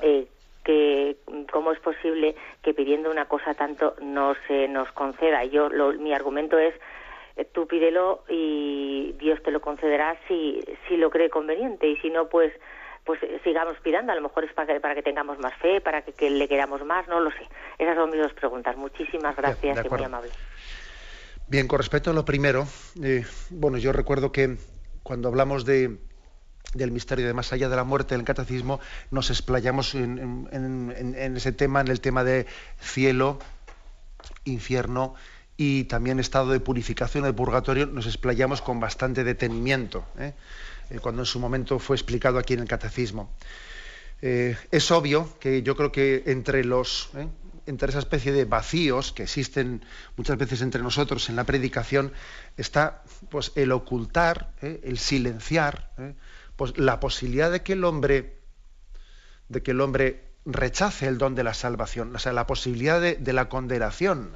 eh, 0.00 0.26
que 0.64 1.18
cómo 1.52 1.70
es 1.70 1.80
posible 1.80 2.34
que 2.62 2.72
pidiendo 2.72 3.10
una 3.10 3.26
cosa 3.26 3.52
tanto 3.52 3.94
no 4.00 4.34
se 4.48 4.68
nos 4.68 4.90
conceda? 4.92 5.44
Yo, 5.44 5.68
mi 5.98 6.14
argumento 6.14 6.58
es 6.58 6.74
tú 7.44 7.66
pídelo 7.66 8.24
y 8.28 9.14
Dios 9.18 9.42
te 9.42 9.50
lo 9.50 9.60
concederá 9.60 10.18
si, 10.26 10.62
si 10.88 10.96
lo 10.96 11.10
cree 11.10 11.30
conveniente 11.30 11.86
y 11.86 11.96
si 11.98 12.10
no, 12.10 12.28
pues 12.28 12.52
pues 13.04 13.20
sigamos 13.44 13.76
pidiendo, 13.84 14.10
a 14.10 14.16
lo 14.16 14.20
mejor 14.20 14.44
es 14.44 14.52
para 14.52 14.74
que, 14.74 14.80
para 14.80 14.96
que 14.96 15.02
tengamos 15.02 15.38
más 15.38 15.54
fe, 15.60 15.80
para 15.80 16.02
que, 16.02 16.28
le 16.28 16.48
queramos 16.48 16.84
más, 16.84 17.06
no 17.06 17.20
lo 17.20 17.30
sé. 17.30 17.46
Esas 17.78 17.94
son 17.94 18.10
mis 18.10 18.20
dos 18.20 18.32
preguntas. 18.34 18.76
Muchísimas 18.76 19.36
gracias 19.36 19.86
y 19.86 19.88
muy 19.88 20.02
amable. 20.02 20.30
Bien, 21.46 21.68
con 21.68 21.78
respecto 21.78 22.10
a 22.10 22.12
lo 22.12 22.24
primero, 22.24 22.66
eh, 23.00 23.24
bueno, 23.50 23.78
yo 23.78 23.92
recuerdo 23.92 24.32
que 24.32 24.56
cuando 25.04 25.28
hablamos 25.28 25.64
de, 25.64 25.98
del 26.74 26.90
misterio 26.90 27.28
de 27.28 27.32
más 27.32 27.52
allá 27.52 27.68
de 27.68 27.76
la 27.76 27.84
muerte 27.84 28.14
en 28.14 28.22
el 28.22 28.26
catecismo, 28.26 28.80
nos 29.12 29.30
explayamos 29.30 29.94
en, 29.94 30.48
en 30.50 31.36
ese 31.36 31.52
tema, 31.52 31.82
en 31.82 31.88
el 31.88 32.00
tema 32.00 32.24
de 32.24 32.46
cielo, 32.80 33.38
infierno 34.44 35.14
y 35.56 35.84
también 35.84 36.20
estado 36.20 36.50
de 36.50 36.60
purificación 36.60 37.24
de 37.24 37.32
purgatorio 37.32 37.86
nos 37.86 38.06
explayamos 38.06 38.60
con 38.60 38.78
bastante 38.80 39.24
detenimiento, 39.24 40.04
¿eh? 40.18 40.34
Eh, 40.90 40.98
cuando 41.00 41.22
en 41.22 41.26
su 41.26 41.40
momento 41.40 41.78
fue 41.78 41.96
explicado 41.96 42.38
aquí 42.38 42.54
en 42.54 42.60
el 42.60 42.68
catecismo. 42.68 43.30
Eh, 44.22 44.56
es 44.70 44.90
obvio 44.90 45.38
que 45.40 45.62
yo 45.62 45.76
creo 45.76 45.92
que 45.92 46.22
entre 46.26 46.64
los 46.64 47.10
entre 47.66 47.90
esa 47.90 47.98
especie 47.98 48.32
de 48.32 48.44
vacíos 48.44 49.12
que 49.12 49.24
existen 49.24 49.84
muchas 50.16 50.38
veces 50.38 50.62
entre 50.62 50.82
nosotros 50.82 51.28
en 51.28 51.36
la 51.36 51.44
predicación 51.44 52.12
está 52.56 53.02
pues 53.28 53.50
el 53.56 53.72
ocultar, 53.72 54.52
el 54.62 54.98
silenciar, 54.98 55.90
pues 56.54 56.78
la 56.78 57.00
posibilidad 57.00 57.50
de 57.50 57.62
que 57.62 57.72
el 57.72 57.82
hombre 57.82 58.38
de 59.48 59.62
que 59.62 59.72
el 59.72 59.80
hombre 59.80 60.22
rechace 60.44 61.08
el 61.08 61.18
don 61.18 61.34
de 61.34 61.42
la 61.42 61.54
salvación, 61.54 62.14
o 62.14 62.18
sea, 62.20 62.32
la 62.32 62.46
posibilidad 62.46 63.00
de 63.00 63.32
la 63.32 63.48
condenación. 63.48 64.30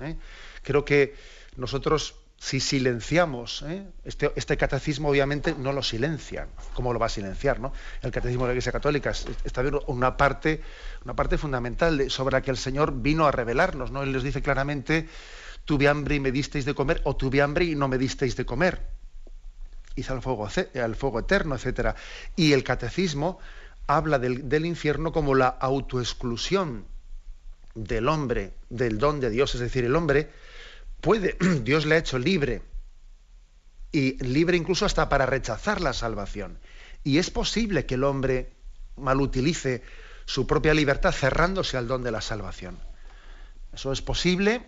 Creo 0.62 0.84
que 0.84 1.14
nosotros, 1.56 2.14
si 2.38 2.61
silenciamos, 2.61 3.62
¿eh? 3.66 3.86
este, 4.04 4.32
este, 4.36 4.56
catecismo 4.56 5.08
obviamente 5.08 5.54
no 5.54 5.72
lo 5.72 5.82
silencia. 5.82 6.48
¿Cómo 6.74 6.92
lo 6.92 6.98
va 6.98 7.06
a 7.06 7.11
silenciar? 7.11 7.61
El 8.02 8.11
catecismo 8.11 8.44
de 8.44 8.48
la 8.48 8.52
Iglesia 8.54 8.72
Católica 8.72 9.12
está 9.44 9.62
una 9.86 10.16
parte, 10.16 10.62
una 11.04 11.14
parte 11.14 11.38
fundamental 11.38 12.11
sobre 12.11 12.32
la 12.32 12.42
que 12.42 12.50
el 12.50 12.56
Señor 12.56 13.02
vino 13.02 13.26
a 13.26 13.32
revelarnos. 13.32 13.90
¿no? 13.90 14.02
Él 14.02 14.12
les 14.12 14.22
dice 14.22 14.42
claramente, 14.42 15.08
tuve 15.64 15.88
hambre 15.88 16.16
y 16.16 16.20
me 16.20 16.32
disteis 16.32 16.64
de 16.64 16.74
comer, 16.74 17.00
o 17.04 17.16
tuve 17.16 17.42
hambre 17.42 17.64
y 17.64 17.74
no 17.74 17.88
me 17.88 17.98
disteis 17.98 18.36
de 18.36 18.44
comer. 18.44 18.80
Hice 19.96 20.12
al 20.12 20.22
fuego, 20.22 20.48
al 20.82 20.94
fuego 20.94 21.18
eterno, 21.18 21.56
etc. 21.56 21.94
Y 22.36 22.52
el 22.52 22.64
catecismo 22.64 23.38
habla 23.86 24.18
del 24.20 24.66
infierno 24.66 25.12
como 25.12 25.34
la 25.34 25.48
autoexclusión 25.48 26.86
del 27.74 28.08
hombre, 28.08 28.54
del 28.68 28.98
don 28.98 29.20
de 29.20 29.30
Dios, 29.30 29.54
es 29.54 29.61
decir, 29.61 29.84
el 29.84 29.96
hombre 29.96 30.30
puede, 31.01 31.36
Dios 31.62 31.86
le 31.86 31.96
ha 31.96 31.98
hecho 31.98 32.18
libre, 32.18 32.62
y 33.92 34.22
libre 34.24 34.57
incluso 34.57 34.86
hasta 34.86 35.09
para 35.09 35.26
rechazar 35.26 35.80
la 35.80 35.92
salvación. 35.92 36.59
Y 37.03 37.18
es 37.18 37.30
posible 37.30 37.86
que 37.86 37.94
el 37.94 38.05
hombre 38.05 38.53
malutilice 38.96 39.82
su 40.26 40.46
propia 40.46 40.74
libertad 40.74 41.12
cerrándose 41.12 41.76
al 41.76 41.88
don 41.88 42.03
de 42.03 42.12
la 42.12 42.20
salvación. 42.20 42.78
Eso 43.72 43.92
es 43.92 44.03
posible, 44.03 44.66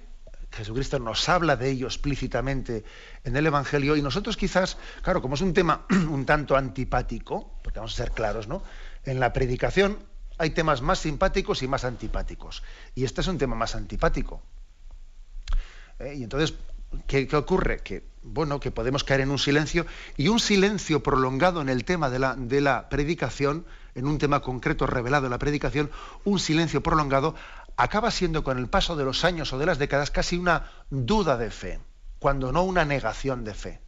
Jesucristo 0.50 0.98
nos 0.98 1.28
habla 1.28 1.56
de 1.56 1.70
ello 1.70 1.86
explícitamente 1.86 2.84
en 3.24 3.36
el 3.36 3.46
Evangelio 3.46 3.96
y 3.96 4.02
nosotros 4.02 4.36
quizás, 4.36 4.76
claro, 5.02 5.22
como 5.22 5.34
es 5.34 5.40
un 5.40 5.54
tema 5.54 5.86
un 5.90 6.26
tanto 6.26 6.56
antipático, 6.56 7.58
porque 7.62 7.78
vamos 7.78 7.94
a 7.94 8.04
ser 8.04 8.12
claros, 8.12 8.48
¿no? 8.48 8.62
En 9.04 9.20
la 9.20 9.32
predicación 9.32 9.98
hay 10.38 10.50
temas 10.50 10.82
más 10.82 11.00
simpáticos 11.00 11.62
y 11.62 11.68
más 11.68 11.84
antipáticos. 11.84 12.62
Y 12.94 13.04
este 13.04 13.20
es 13.20 13.28
un 13.28 13.38
tema 13.38 13.54
más 13.54 13.74
antipático. 13.74 14.42
¿Eh? 15.98 16.14
Y 16.16 16.22
entonces, 16.22 16.54
¿qué, 17.06 17.28
ocurre? 17.34 17.80
Que, 17.80 18.04
bueno, 18.22 18.60
que 18.60 18.70
podemos 18.70 19.04
caer 19.04 19.22
en 19.22 19.30
un 19.30 19.38
silencio 19.38 19.86
y 20.16 20.28
un 20.28 20.40
silencio 20.40 21.02
prolongado 21.02 21.60
en 21.60 21.68
el 21.68 21.84
tema 21.84 22.10
de 22.10 22.18
la, 22.18 22.34
de 22.34 22.60
la 22.60 22.88
predicación, 22.88 23.64
en 23.94 24.06
un 24.06 24.18
tema 24.18 24.40
concreto 24.40 24.86
revelado 24.86 25.26
en 25.26 25.30
la 25.30 25.38
predicación, 25.38 25.90
un 26.24 26.38
silencio 26.38 26.82
prolongado 26.82 27.34
acaba 27.76 28.10
siendo 28.10 28.44
con 28.44 28.58
el 28.58 28.68
paso 28.68 28.96
de 28.96 29.04
los 29.04 29.24
años 29.24 29.52
o 29.52 29.58
de 29.58 29.66
las 29.66 29.78
décadas 29.78 30.10
casi 30.10 30.36
una 30.36 30.70
duda 30.90 31.36
de 31.36 31.50
fe, 31.50 31.80
cuando 32.18 32.52
no 32.52 32.62
una 32.62 32.84
negación 32.84 33.44
de 33.44 33.54
fe. 33.54 33.80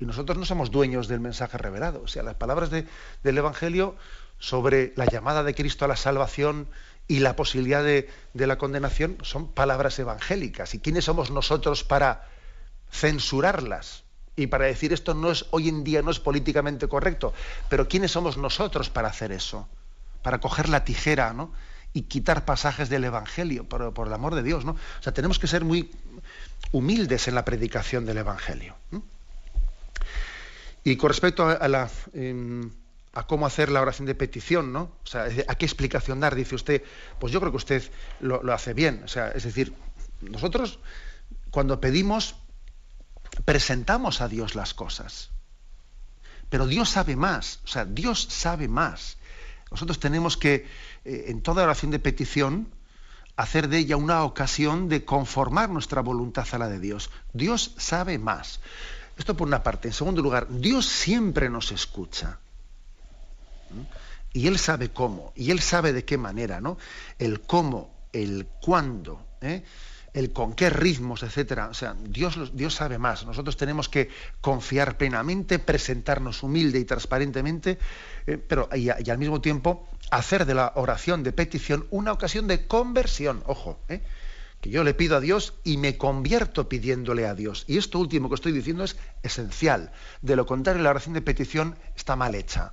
Y 0.00 0.06
nosotros 0.06 0.38
no 0.38 0.44
somos 0.44 0.70
dueños 0.70 1.08
del 1.08 1.20
mensaje 1.20 1.58
revelado. 1.58 2.02
O 2.02 2.08
sea, 2.08 2.22
las 2.22 2.36
palabras 2.36 2.70
del 2.70 3.38
Evangelio 3.38 3.96
sobre 4.38 4.92
la 4.96 5.06
llamada 5.06 5.42
de 5.42 5.54
Cristo 5.54 5.84
a 5.84 5.88
la 5.88 5.96
salvación 5.96 6.68
y 7.08 7.20
la 7.20 7.34
posibilidad 7.34 7.82
de, 7.82 8.08
la 8.34 8.58
condenación 8.58 9.16
son 9.22 9.48
palabras 9.48 9.98
evangélicas. 9.98 10.74
¿Y 10.74 10.78
quiénes 10.78 11.06
somos 11.06 11.30
nosotros 11.30 11.82
para 11.82 12.28
censurarlas? 12.92 14.04
Y 14.36 14.46
para 14.46 14.66
decir 14.66 14.92
esto 14.92 15.14
no 15.14 15.30
es 15.30 15.46
hoy 15.50 15.68
en 15.68 15.82
día 15.82 16.02
no 16.02 16.10
es 16.10 16.20
políticamente 16.20 16.86
correcto. 16.86 17.32
Pero 17.70 17.88
¿quiénes 17.88 18.12
somos 18.12 18.36
nosotros 18.36 18.90
para 18.90 19.08
hacer 19.08 19.32
eso? 19.32 19.66
Para 20.22 20.38
coger 20.38 20.68
la 20.68 20.84
tijera, 20.84 21.32
¿no? 21.32 21.50
Y 21.94 22.02
quitar 22.02 22.44
pasajes 22.44 22.90
del 22.90 23.04
Evangelio, 23.04 23.64
por, 23.66 24.06
el 24.06 24.12
amor 24.12 24.34
de 24.34 24.42
Dios, 24.42 24.66
¿no? 24.66 24.72
O 24.72 25.02
sea, 25.02 25.14
tenemos 25.14 25.38
que 25.38 25.46
ser 25.46 25.64
muy 25.64 25.90
humildes 26.70 27.26
en 27.26 27.34
la 27.34 27.44
predicación 27.46 28.04
del 28.04 28.18
Evangelio. 28.18 28.76
Y 30.84 30.96
con 30.96 31.08
respecto 31.08 31.48
a, 31.48 31.68
la 31.68 31.90
em, 32.12 32.70
a 33.18 33.26
cómo 33.26 33.46
hacer 33.46 33.68
la 33.68 33.80
oración 33.80 34.06
de 34.06 34.14
petición, 34.14 34.72
¿no? 34.72 34.92
O 35.02 35.06
sea, 35.06 35.24
a 35.48 35.54
qué 35.56 35.66
explicación 35.66 36.20
dar, 36.20 36.36
dice 36.36 36.54
usted, 36.54 36.84
pues 37.18 37.32
yo 37.32 37.40
creo 37.40 37.50
que 37.50 37.56
usted 37.56 37.82
lo, 38.20 38.52
hace 38.52 38.74
bien. 38.74 39.02
O 39.04 39.08
sea, 39.08 39.30
es 39.30 39.42
decir, 39.42 39.74
nosotros 40.20 40.78
cuando 41.50 41.80
pedimos, 41.80 42.36
presentamos 43.44 44.20
a 44.20 44.28
Dios 44.28 44.54
las 44.54 44.72
cosas. 44.72 45.30
Pero 46.48 46.68
Dios 46.68 46.90
sabe 46.90 47.16
más, 47.16 47.58
o 47.64 47.66
sea, 47.66 47.84
Dios 47.84 48.22
sabe 48.30 48.68
más. 48.68 49.18
Nosotros 49.72 49.98
tenemos 49.98 50.36
que, 50.36 50.68
eh, 51.04 51.24
en 51.26 51.42
toda 51.42 51.64
oración 51.64 51.90
de 51.90 51.98
petición, 51.98 52.68
hacer 53.34 53.68
de 53.68 53.78
ella 53.78 53.96
una 53.96 54.22
ocasión 54.22 54.88
de 54.88 55.04
conformar 55.04 55.70
nuestra 55.70 56.02
voluntad 56.02 56.46
a 56.52 56.58
la 56.58 56.68
de 56.68 56.78
Dios. 56.78 57.10
Dios 57.32 57.74
sabe 57.78 58.16
más. 58.16 58.60
Esto 59.16 59.36
por 59.36 59.48
una 59.48 59.64
parte. 59.64 59.88
En 59.88 59.94
segundo 59.94 60.22
lugar, 60.22 60.46
Dios 60.48 60.86
siempre 60.86 61.50
nos 61.50 61.72
escucha. 61.72 62.38
Y 64.32 64.46
él 64.46 64.58
sabe 64.58 64.90
cómo, 64.90 65.32
y 65.34 65.50
él 65.50 65.60
sabe 65.60 65.92
de 65.92 66.04
qué 66.04 66.18
manera, 66.18 66.60
¿no? 66.60 66.78
El 67.18 67.40
cómo, 67.40 67.90
el 68.12 68.46
cuándo, 68.60 69.26
¿eh? 69.40 69.62
el 70.14 70.32
con 70.32 70.54
qué 70.54 70.70
ritmos, 70.70 71.22
etcétera. 71.22 71.68
O 71.68 71.74
sea, 71.74 71.96
Dios, 72.00 72.50
Dios 72.54 72.74
sabe 72.74 72.98
más. 72.98 73.24
Nosotros 73.24 73.56
tenemos 73.56 73.88
que 73.88 74.08
confiar 74.40 74.96
plenamente, 74.96 75.58
presentarnos 75.58 76.42
humilde 76.42 76.78
y 76.78 76.84
transparentemente, 76.84 77.78
eh, 78.26 78.38
pero 78.38 78.68
y, 78.74 78.88
al 78.88 79.18
mismo 79.18 79.40
tiempo 79.40 79.88
hacer 80.10 80.46
de 80.46 80.54
la 80.54 80.72
oración 80.76 81.22
de 81.22 81.32
petición 81.32 81.86
una 81.90 82.12
ocasión 82.12 82.46
de 82.46 82.66
conversión. 82.66 83.42
Ojo, 83.46 83.78
¿eh? 83.88 84.02
que 84.60 84.70
yo 84.70 84.82
le 84.82 84.94
pido 84.94 85.16
a 85.16 85.20
Dios 85.20 85.54
y 85.62 85.76
me 85.76 85.96
convierto 85.96 86.68
pidiéndole 86.68 87.26
a 87.26 87.34
Dios. 87.34 87.64
Y 87.68 87.78
esto 87.78 87.98
último 87.98 88.28
que 88.28 88.34
estoy 88.34 88.52
diciendo 88.52 88.84
es 88.84 88.96
esencial. 89.22 89.92
De 90.22 90.34
lo 90.34 90.46
contrario, 90.46 90.82
la 90.82 90.90
oración 90.90 91.14
de 91.14 91.22
petición 91.22 91.76
está 91.94 92.16
mal 92.16 92.34
hecha. 92.34 92.72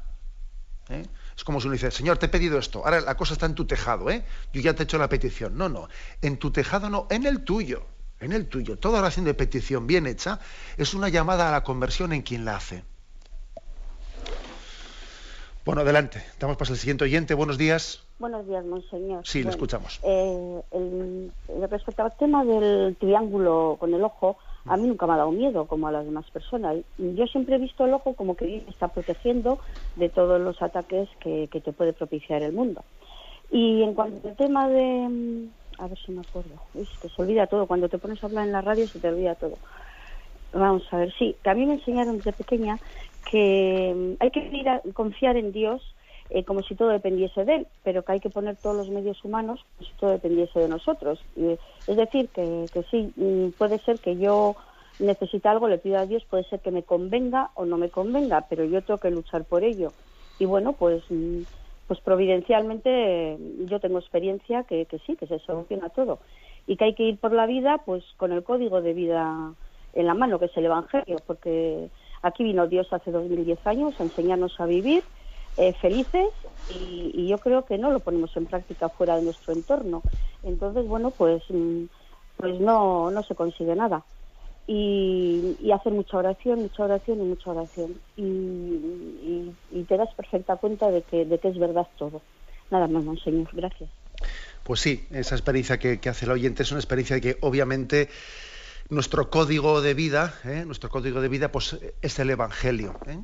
¿Eh? 0.89 1.05
Es 1.35 1.43
como 1.43 1.59
si 1.59 1.67
uno 1.67 1.73
dice, 1.73 1.91
Señor, 1.91 2.17
te 2.17 2.27
he 2.27 2.29
pedido 2.29 2.57
esto, 2.57 2.83
ahora 2.85 3.01
la 3.01 3.17
cosa 3.17 3.33
está 3.33 3.45
en 3.45 3.55
tu 3.55 3.65
tejado, 3.65 4.09
¿eh? 4.09 4.23
yo 4.53 4.61
ya 4.61 4.73
te 4.73 4.83
he 4.83 4.85
hecho 4.85 4.97
la 4.97 5.09
petición. 5.09 5.57
No, 5.57 5.69
no, 5.69 5.89
en 6.21 6.37
tu 6.37 6.51
tejado 6.51 6.89
no, 6.89 7.07
en 7.09 7.25
el 7.25 7.43
tuyo, 7.43 7.85
en 8.19 8.31
el 8.31 8.47
tuyo. 8.47 8.77
Toda 8.77 8.99
oración 8.99 9.25
de 9.25 9.33
petición 9.33 9.87
bien 9.87 10.07
hecha 10.07 10.39
es 10.77 10.93
una 10.93 11.09
llamada 11.09 11.49
a 11.49 11.51
la 11.51 11.63
conversión 11.63 12.13
en 12.13 12.21
quien 12.21 12.45
la 12.45 12.55
hace. 12.57 12.83
Bueno, 15.65 15.81
adelante. 15.81 16.23
Damos 16.39 16.57
paso 16.57 16.73
al 16.73 16.79
siguiente 16.79 17.05
oyente. 17.05 17.33
Buenos 17.33 17.57
días. 17.57 18.03
Buenos 18.19 18.47
días, 18.47 18.63
monseñor. 18.63 19.25
Sí, 19.25 19.41
le 19.41 19.49
escuchamos. 19.49 19.99
Eh, 20.03 20.61
respecto 21.67 22.03
al 22.03 22.15
tema 22.17 22.45
del 22.45 22.95
triángulo 22.99 23.75
con 23.79 23.91
el 23.91 24.03
ojo, 24.03 24.37
a 24.67 24.77
mí 24.77 24.87
nunca 24.87 25.05
me 25.05 25.13
ha 25.13 25.17
dado 25.17 25.31
miedo, 25.31 25.67
como 25.67 25.87
a 25.87 25.91
las 25.91 26.05
demás 26.05 26.29
personas. 26.31 26.77
Yo 26.97 27.27
siempre 27.27 27.55
he 27.55 27.59
visto 27.59 27.85
el 27.85 27.93
ojo 27.93 28.15
como 28.15 28.35
que 28.35 28.65
está 28.67 28.87
protegiendo 28.87 29.59
de 29.95 30.09
todos 30.09 30.41
los 30.41 30.61
ataques 30.61 31.07
que, 31.19 31.47
te 31.47 31.73
puede 31.73 31.93
propiciar 31.93 32.41
el 32.41 32.53
mundo. 32.53 32.83
Y 33.51 33.83
en 33.83 33.93
cuanto 33.93 34.27
al 34.27 34.35
tema 34.35 34.67
de... 34.67 35.07
Mm, 35.09 35.51
a 35.77 35.87
ver 35.87 35.97
si 35.99 36.11
me 36.11 36.21
acuerdo. 36.21 36.61
Uy, 36.73 36.87
que 36.99 37.09
se 37.09 37.21
olvida 37.21 37.47
todo. 37.47 37.67
Cuando 37.67 37.89
te 37.89 37.97
pones 37.99 38.21
a 38.23 38.27
hablar 38.27 38.45
en 38.45 38.53
la 38.53 38.61
radio 38.61 38.87
se 38.87 38.99
te 38.99 39.07
olvida 39.09 39.35
todo. 39.35 39.59
Vamos 40.51 40.83
a 40.91 40.97
ver, 40.97 41.13
sí, 41.19 41.35
que 41.43 41.49
a 41.49 41.53
mí 41.53 41.65
me 41.65 41.73
enseñaron 41.75 42.17
desde 42.17 42.33
pequeña 42.33 42.79
que 43.29 43.93
mm, 43.95 44.23
hay 44.23 44.31
que 44.31 44.81
confiar 44.93 45.37
en 45.37 45.51
Dios 45.51 45.94
eh, 46.29 46.43
como 46.43 46.63
si 46.63 46.75
todo 46.75 46.89
dependiese 46.89 47.45
de 47.45 47.55
Él, 47.55 47.67
pero 47.83 48.03
que 48.03 48.13
hay 48.13 48.19
que 48.19 48.29
poner 48.29 48.55
todos 48.57 48.75
los 48.75 48.89
medios 48.89 49.23
humanos 49.23 49.63
como 49.77 49.89
si 49.89 49.95
todo 49.97 50.11
dependiese 50.11 50.59
de 50.59 50.67
nosotros. 50.67 51.19
es 51.35 51.95
decir, 51.95 52.29
que, 52.29 52.69
que 52.73 52.83
sí, 52.83 53.13
mm, 53.15 53.49
puede 53.57 53.79
ser 53.79 53.99
que 53.99 54.17
yo 54.17 54.55
necesite 54.99 55.47
algo, 55.47 55.67
le 55.67 55.77
pido 55.77 55.99
a 55.99 56.05
Dios, 56.05 56.25
puede 56.29 56.43
ser 56.45 56.61
que 56.61 56.71
me 56.71 56.83
convenga 56.83 57.51
o 57.55 57.65
no 57.65 57.77
me 57.77 57.89
convenga, 57.89 58.45
pero 58.49 58.63
yo 58.65 58.81
tengo 58.81 58.99
que 58.99 59.11
luchar 59.11 59.43
por 59.43 59.63
ello. 59.63 59.93
Y 60.39 60.45
bueno, 60.45 60.73
pues, 60.73 61.03
mm, 61.09 61.41
pues 61.87 61.99
providencialmente 62.01 63.37
yo 63.65 63.79
tengo 63.79 63.99
experiencia 63.99 64.63
que, 64.63 64.85
que 64.85 64.99
sí, 64.99 65.15
que 65.15 65.27
se 65.27 65.39
soluciona 65.39 65.89
todo. 65.89 66.19
Y 66.65 66.77
que 66.77 66.85
hay 66.85 66.95
que 66.95 67.03
ir 67.03 67.19
por 67.19 67.31
la 67.31 67.45
vida 67.45 67.79
pues 67.85 68.03
con 68.17 68.31
el 68.31 68.43
código 68.43 68.81
de 68.81 68.93
vida 68.93 69.53
en 69.93 70.07
la 70.07 70.15
mano, 70.15 70.39
que 70.39 70.45
es 70.45 70.57
el 70.57 70.65
Evangelio, 70.65 71.17
porque 71.27 71.89
Aquí 72.25 72.43
vino 72.43 72.65
Dios 72.65 72.91
hace 72.91 73.11
2010 73.11 73.67
años 73.67 73.93
a 73.99 74.03
enseñarnos 74.03 74.59
a 74.59 74.65
vivir 74.65 75.03
eh, 75.57 75.73
felices 75.73 76.29
y, 76.69 77.27
yo 77.27 77.37
creo 77.39 77.65
que 77.65 77.77
no 77.77 77.91
lo 77.91 77.99
ponemos 77.99 78.35
en 78.37 78.45
práctica 78.45 78.89
fuera 78.89 79.15
de 79.15 79.23
nuestro 79.23 79.53
entorno. 79.53 80.01
Entonces, 80.43 80.87
bueno, 80.87 81.11
pues, 81.11 81.43
mm, 81.49 81.85
pues 82.37 82.59
no, 82.59 83.11
no 83.11 83.23
se 83.23 83.35
consigue 83.35 83.75
nada. 83.75 84.03
Y, 84.67 85.57
y 85.59 85.71
hacer 85.71 85.93
mucha 85.93 86.17
oración, 86.17 86.61
mucha 86.61 86.83
oración 86.83 87.21
y 87.21 87.23
mucha 87.23 87.51
oración. 87.51 87.99
Y, 88.17 89.83
te 89.87 89.97
das 89.97 90.13
perfecta 90.15 90.55
cuenta 90.55 90.89
de 90.89 91.03
que, 91.03 91.25
de 91.25 91.37
que 91.37 91.49
es 91.49 91.59
verdad 91.59 91.87
todo. 91.97 92.21
Nada 92.71 92.87
más, 92.87 93.03
Monseñor. 93.03 93.49
Gracias. 93.53 93.89
Pues 94.63 94.79
sí, 94.79 95.05
esa 95.11 95.35
experiencia 95.35 95.77
que, 95.77 95.99
hace 96.09 96.25
el 96.25 96.31
oyente 96.31 96.63
es 96.63 96.71
una 96.71 96.79
experiencia 96.79 97.21
que 97.21 97.37
obviamente 97.41 98.09
nuestro 98.89 99.29
código 99.29 99.81
de 99.81 99.93
vida, 99.93 100.33
¿eh? 100.43 100.63
nuestro 100.65 100.89
código 100.89 101.21
de 101.21 101.29
vida, 101.29 101.51
pues 101.51 101.77
es 102.01 102.17
el 102.17 102.31
Evangelio. 102.31 102.99
¿eh? 103.05 103.19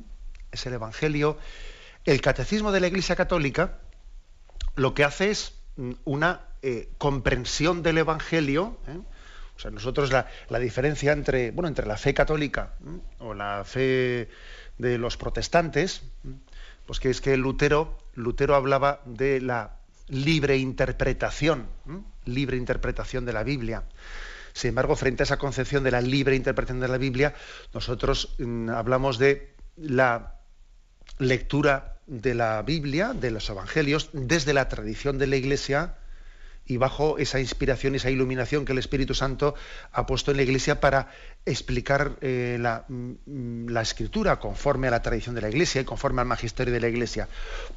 Es 0.52 0.66
el 0.66 0.74
Evangelio. 0.74 1.38
El 2.04 2.20
catecismo 2.20 2.72
de 2.72 2.80
la 2.80 2.88
Iglesia 2.88 3.16
Católica 3.16 3.78
lo 4.74 4.94
que 4.94 5.04
hace 5.04 5.30
es 5.30 5.54
mm, 5.76 5.92
una 6.04 6.42
eh, 6.62 6.88
comprensión 6.98 7.82
del 7.82 7.98
Evangelio. 7.98 8.78
O 9.56 9.60
sea, 9.60 9.70
nosotros 9.70 10.10
la, 10.10 10.26
diferencia 10.58 11.12
entre, 11.12 11.50
bueno, 11.50 11.68
entre 11.68 11.86
la 11.86 11.96
fe 11.96 12.14
católica 12.14 12.74
o 13.18 13.34
la 13.34 13.64
fe 13.64 14.28
de 14.78 14.98
los 14.98 15.16
protestantes, 15.16 16.02
pues 16.86 17.00
que 17.00 17.10
es 17.10 17.20
que 17.20 17.36
Lutero, 17.36 17.98
Lutero 18.14 18.54
hablaba 18.54 19.02
de 19.04 19.40
la 19.40 19.76
libre 20.08 20.56
interpretación, 20.56 21.68
libre 22.24 22.56
interpretación 22.56 23.24
de 23.24 23.32
la 23.34 23.44
Biblia. 23.44 23.84
Sin 24.52 24.70
embargo, 24.70 24.96
frente 24.96 25.22
a 25.22 25.24
esa 25.24 25.38
concepción 25.38 25.84
de 25.84 25.90
la 25.90 26.00
libre 26.00 26.34
interpretación 26.34 26.80
de 26.80 26.88
la 26.88 26.98
Biblia, 26.98 27.34
nosotros 27.72 28.34
mm, 28.38 28.70
hablamos 28.70 29.18
de 29.18 29.54
la 29.76 30.40
lectura 31.18 31.91
de 32.06 32.34
la 32.34 32.62
Biblia, 32.62 33.12
de 33.12 33.30
los 33.30 33.48
Evangelios, 33.48 34.10
desde 34.12 34.52
la 34.52 34.68
tradición 34.68 35.18
de 35.18 35.26
la 35.26 35.36
Iglesia 35.36 35.94
y 36.66 36.76
bajo 36.76 37.18
esa 37.18 37.40
inspiración, 37.40 37.94
esa 37.94 38.10
iluminación 38.10 38.64
que 38.64 38.72
el 38.72 38.78
Espíritu 38.78 39.14
Santo 39.14 39.54
ha 39.92 40.06
puesto 40.06 40.30
en 40.30 40.36
la 40.36 40.44
Iglesia 40.44 40.80
para 40.80 41.10
explicar 41.44 42.12
eh, 42.20 42.58
mm, 42.88 43.68
la, 43.68 43.82
Escritura 43.82 44.38
conforme 44.38 44.88
a 44.88 44.90
la 44.90 45.02
tradición 45.02 45.34
de 45.34 45.42
la 45.42 45.48
Iglesia 45.48 45.80
y 45.80 45.84
conforme 45.84 46.20
al 46.20 46.28
magisterio 46.28 46.72
de 46.72 46.80
la 46.80 46.88
Iglesia. 46.88 47.28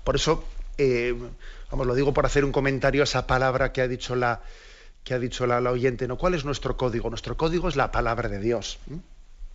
Por 0.04 0.16
eso, 0.16 0.44
eh, 0.78 1.16
vamos, 1.72 1.88
lo 1.88 1.96
digo 1.96 2.14
por 2.14 2.26
hacer 2.26 2.46
un 2.46 2.52
comentario 2.52 3.02
a 3.02 3.06
esa 3.06 3.26
palabra 3.26 3.72
que 3.72 3.82
ha 3.82 3.88
dicho 3.88 4.16
la, 4.16 4.42
que 5.04 5.14
ha 5.14 5.20
dicho 5.20 5.48
la, 5.48 5.60
oyente, 5.70 6.08
¿no? 6.08 6.18
¿Cuál 6.18 6.36
es 6.36 6.46
nuestro 6.46 6.78
código? 6.78 7.10
Nuestro 7.10 7.38
código 7.38 7.70
es 7.70 7.76
la 7.76 7.92
palabra 7.92 8.30
de 8.30 8.40
Dios. 8.40 8.80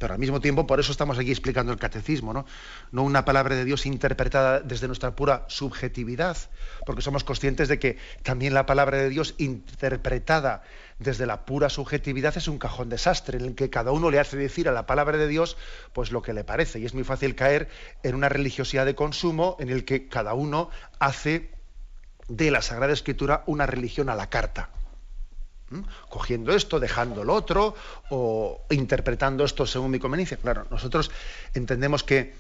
Pero 0.01 0.15
al 0.15 0.19
mismo 0.19 0.41
tiempo, 0.41 0.67
por 0.67 0.81
eso 0.81 0.93
estamos 0.93 1.19
aquí 1.19 1.31
explicando 1.31 1.73
el 1.73 1.79
catecismo, 1.79 2.33
¿no? 2.33 2.47
Una 2.91 3.27
palabra 3.27 3.55
de 3.55 3.67
Dios 3.67 3.85
interpretada 3.85 4.61
desde 4.61 4.87
nuestra 4.87 5.15
pura 5.15 5.45
subjetividad, 5.49 6.39
porque 6.87 7.03
somos 7.03 7.23
conscientes 7.23 7.69
de 7.69 7.79
que 7.79 7.99
también 8.23 8.55
la 8.55 8.65
palabra 8.65 8.97
de 8.97 9.11
Dios 9.11 9.35
interpretada 9.37 10.63
desde 10.99 11.27
la 11.27 11.45
pura 11.45 11.69
subjetividad 11.69 12.35
es 12.39 12.49
un 12.49 12.59
cajón 12.59 12.89
desastre, 12.89 13.37
en 13.37 13.45
el 13.45 13.55
que 13.55 13.69
cada 13.69 13.93
uno 13.93 14.11
le 14.11 14.19
hace 14.19 14.39
decir 14.39 14.71
a 14.71 14.73
la 14.73 14.87
palabra 14.87 15.19
de 15.19 15.29
Dios 15.29 15.59
pues 15.93 16.13
lo 16.13 16.23
que 16.23 16.33
le 16.33 16.45
parece. 16.45 16.79
Y 16.79 16.87
es 16.87 16.95
muy 16.95 17.05
fácil 17.05 17.35
caer 17.35 17.69
en 18.03 18.15
una 18.15 18.31
religiosidad 18.31 18.87
de 18.87 18.95
consumo 18.95 19.59
en 19.61 19.69
el 19.69 19.85
que 19.85 20.09
cada 20.09 20.33
uno 20.33 20.71
hace 20.99 21.51
de 22.27 22.51
la 22.51 22.63
Sagrada 22.63 22.95
Escritura 22.95 23.45
una 23.45 23.67
religión 23.67 24.09
a 24.09 24.15
la 24.15 24.31
carta 24.31 24.71
cogiendo 26.09 26.53
esto, 26.53 26.81
dejando 26.81 27.25
lo 27.25 27.35
otro, 27.35 27.75
o 28.11 28.63
interpretando 28.71 29.45
esto 29.45 29.67
según 29.67 29.91
mi 29.91 29.99
conveniencia. 29.99 30.37
Claro, 30.37 30.67
nosotros 30.71 31.11
entendemos 31.55 32.03
que, 32.05 32.35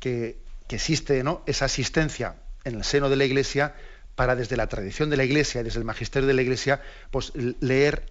que, 0.00 0.36
existe 0.68 1.22
¿no? 1.22 1.42
esa 1.46 1.64
asistencia 1.64 2.36
en 2.64 2.74
el 2.74 2.84
seno 2.84 3.08
de 3.08 3.16
la 3.16 3.24
Iglesia 3.24 3.74
para 4.14 4.36
desde 4.36 4.56
la 4.56 4.66
tradición 4.66 5.10
de 5.10 5.16
la 5.16 5.24
Iglesia, 5.24 5.62
desde 5.62 5.78
el 5.78 5.84
magisterio 5.84 6.26
de 6.26 6.34
la 6.34 6.42
Iglesia, 6.42 6.82
pues 7.10 7.32
leer 7.60 8.02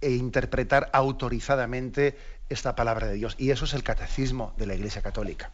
e 0.00 0.10
interpretar 0.10 0.90
autorizadamente 0.92 2.16
esta 2.48 2.76
palabra 2.76 3.06
de 3.06 3.14
Dios. 3.14 3.34
Y 3.38 3.50
eso 3.50 3.64
es 3.64 3.74
el 3.74 3.82
catecismo 3.82 4.52
de 4.56 4.66
la 4.66 4.74
Iglesia 4.74 5.02
Católica. 5.02 5.50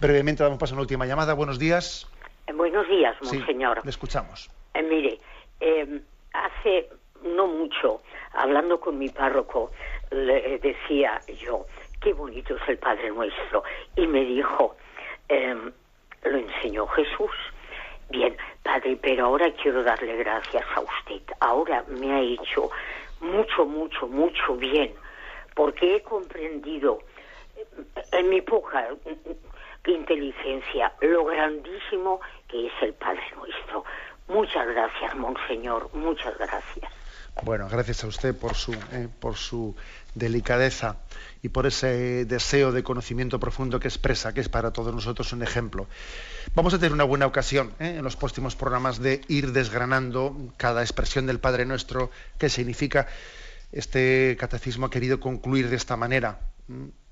Brevemente 0.00 0.42
damos 0.42 0.58
paso 0.58 0.74
a 0.74 0.76
una 0.76 0.82
última 0.82 1.06
llamada. 1.06 1.34
Buenos 1.34 1.58
días. 1.58 2.06
Buenos 2.54 2.88
días, 2.88 3.16
monseñor. 3.22 3.84
le 3.84 3.90
escuchamos. 3.90 4.50
Eh, 4.74 4.82
mire, 4.82 5.20
eh, 5.60 6.00
hace 6.32 6.88
no 7.22 7.46
mucho, 7.46 8.02
hablando 8.32 8.80
con 8.80 8.98
mi 8.98 9.08
párroco, 9.08 9.70
le 10.10 10.58
decía 10.58 11.20
yo, 11.40 11.66
qué 12.00 12.12
bonito 12.12 12.56
es 12.56 12.68
el 12.68 12.78
Padre 12.78 13.10
Nuestro. 13.10 13.62
Y 13.96 14.06
me 14.06 14.24
dijo, 14.24 14.76
em, 15.28 15.72
lo 16.24 16.38
enseñó 16.38 16.86
Jesús. 16.88 17.30
Bien, 18.10 18.36
Padre, 18.62 18.98
pero 19.00 19.26
ahora 19.26 19.52
quiero 19.52 19.82
darle 19.82 20.16
gracias 20.16 20.64
a 20.74 20.80
usted. 20.80 21.22
Ahora 21.40 21.84
me 21.88 22.12
ha 22.12 22.20
hecho 22.20 22.70
mucho, 23.20 23.66
mucho, 23.66 24.06
mucho 24.06 24.54
bien, 24.56 24.94
porque 25.54 25.96
he 25.96 26.02
comprendido 26.02 27.00
en 28.12 28.28
mi 28.28 28.40
poca 28.40 28.88
inteligencia 29.84 30.92
lo 31.00 31.24
grandísimo 31.24 32.20
que 32.48 32.66
es 32.66 32.72
el 32.82 32.94
Padre 32.94 33.22
Nuestro. 33.36 33.84
Muchas 34.28 34.66
gracias, 34.66 35.14
Monseñor, 35.16 35.88
muchas 35.94 36.36
gracias. 36.38 36.92
Bueno, 37.44 37.68
gracias 37.68 38.02
a 38.02 38.08
usted 38.08 38.34
por 38.34 38.56
su, 38.56 38.72
eh, 38.92 39.08
por 39.20 39.36
su 39.36 39.76
delicadeza 40.14 40.96
y 41.40 41.50
por 41.50 41.66
ese 41.66 42.24
deseo 42.24 42.72
de 42.72 42.82
conocimiento 42.82 43.38
profundo 43.38 43.78
que 43.78 43.86
expresa, 43.86 44.34
que 44.34 44.40
es 44.40 44.48
para 44.48 44.72
todos 44.72 44.92
nosotros 44.92 45.32
un 45.32 45.42
ejemplo. 45.42 45.86
Vamos 46.54 46.74
a 46.74 46.78
tener 46.78 46.92
una 46.92 47.04
buena 47.04 47.26
ocasión 47.26 47.72
eh, 47.78 47.96
en 47.98 48.02
los 48.02 48.16
próximos 48.16 48.56
programas 48.56 48.98
de 48.98 49.20
ir 49.28 49.52
desgranando 49.52 50.36
cada 50.56 50.82
expresión 50.82 51.26
del 51.26 51.38
Padre 51.38 51.64
Nuestro, 51.64 52.10
qué 52.38 52.48
significa. 52.48 53.06
Este 53.70 54.36
catecismo 54.40 54.86
ha 54.86 54.90
querido 54.90 55.20
concluir 55.20 55.68
de 55.68 55.76
esta 55.76 55.96
manera, 55.96 56.40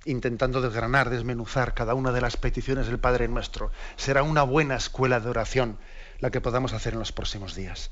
intentando 0.07 0.61
desgranar, 0.61 1.11
desmenuzar 1.11 1.74
cada 1.74 1.95
una 1.95 2.12
de 2.12 2.22
las 2.22 2.37
peticiones 2.37 2.87
del 2.87 2.99
Padre 2.99 3.29
Nuestro. 3.29 3.70
Será 3.97 4.22
una 4.22 4.43
buena 4.43 4.77
escuela 4.77 5.20
de 5.20 5.29
oración 5.29 5.79
la 6.18 6.31
que 6.31 6.41
podamos 6.41 6.72
hacer 6.72 6.95
en 6.95 6.99
los 6.99 7.12
próximos 7.12 7.55
días. 7.55 7.91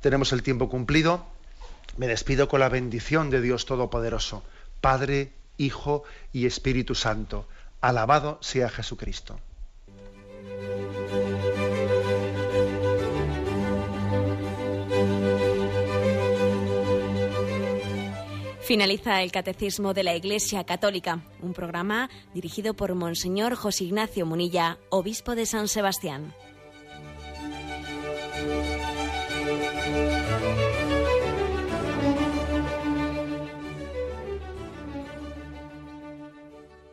Tenemos 0.00 0.32
el 0.32 0.42
tiempo 0.42 0.68
cumplido. 0.68 1.35
Me 1.96 2.06
despido 2.06 2.48
con 2.48 2.60
la 2.60 2.68
bendición 2.68 3.30
de 3.30 3.40
Dios 3.40 3.66
Todopoderoso, 3.66 4.42
Padre, 4.80 5.32
Hijo 5.56 6.04
y 6.32 6.46
Espíritu 6.46 6.94
Santo. 6.94 7.48
Alabado 7.80 8.38
sea 8.40 8.68
Jesucristo. 8.68 9.38
Finaliza 18.66 19.22
el 19.22 19.30
Catecismo 19.30 19.94
de 19.94 20.02
la 20.02 20.16
Iglesia 20.16 20.64
Católica, 20.64 21.22
un 21.40 21.52
programa 21.52 22.10
dirigido 22.34 22.74
por 22.74 22.96
Monseñor 22.96 23.54
José 23.54 23.84
Ignacio 23.84 24.26
Munilla, 24.26 24.78
obispo 24.90 25.36
de 25.36 25.46
San 25.46 25.68
Sebastián. 25.68 26.34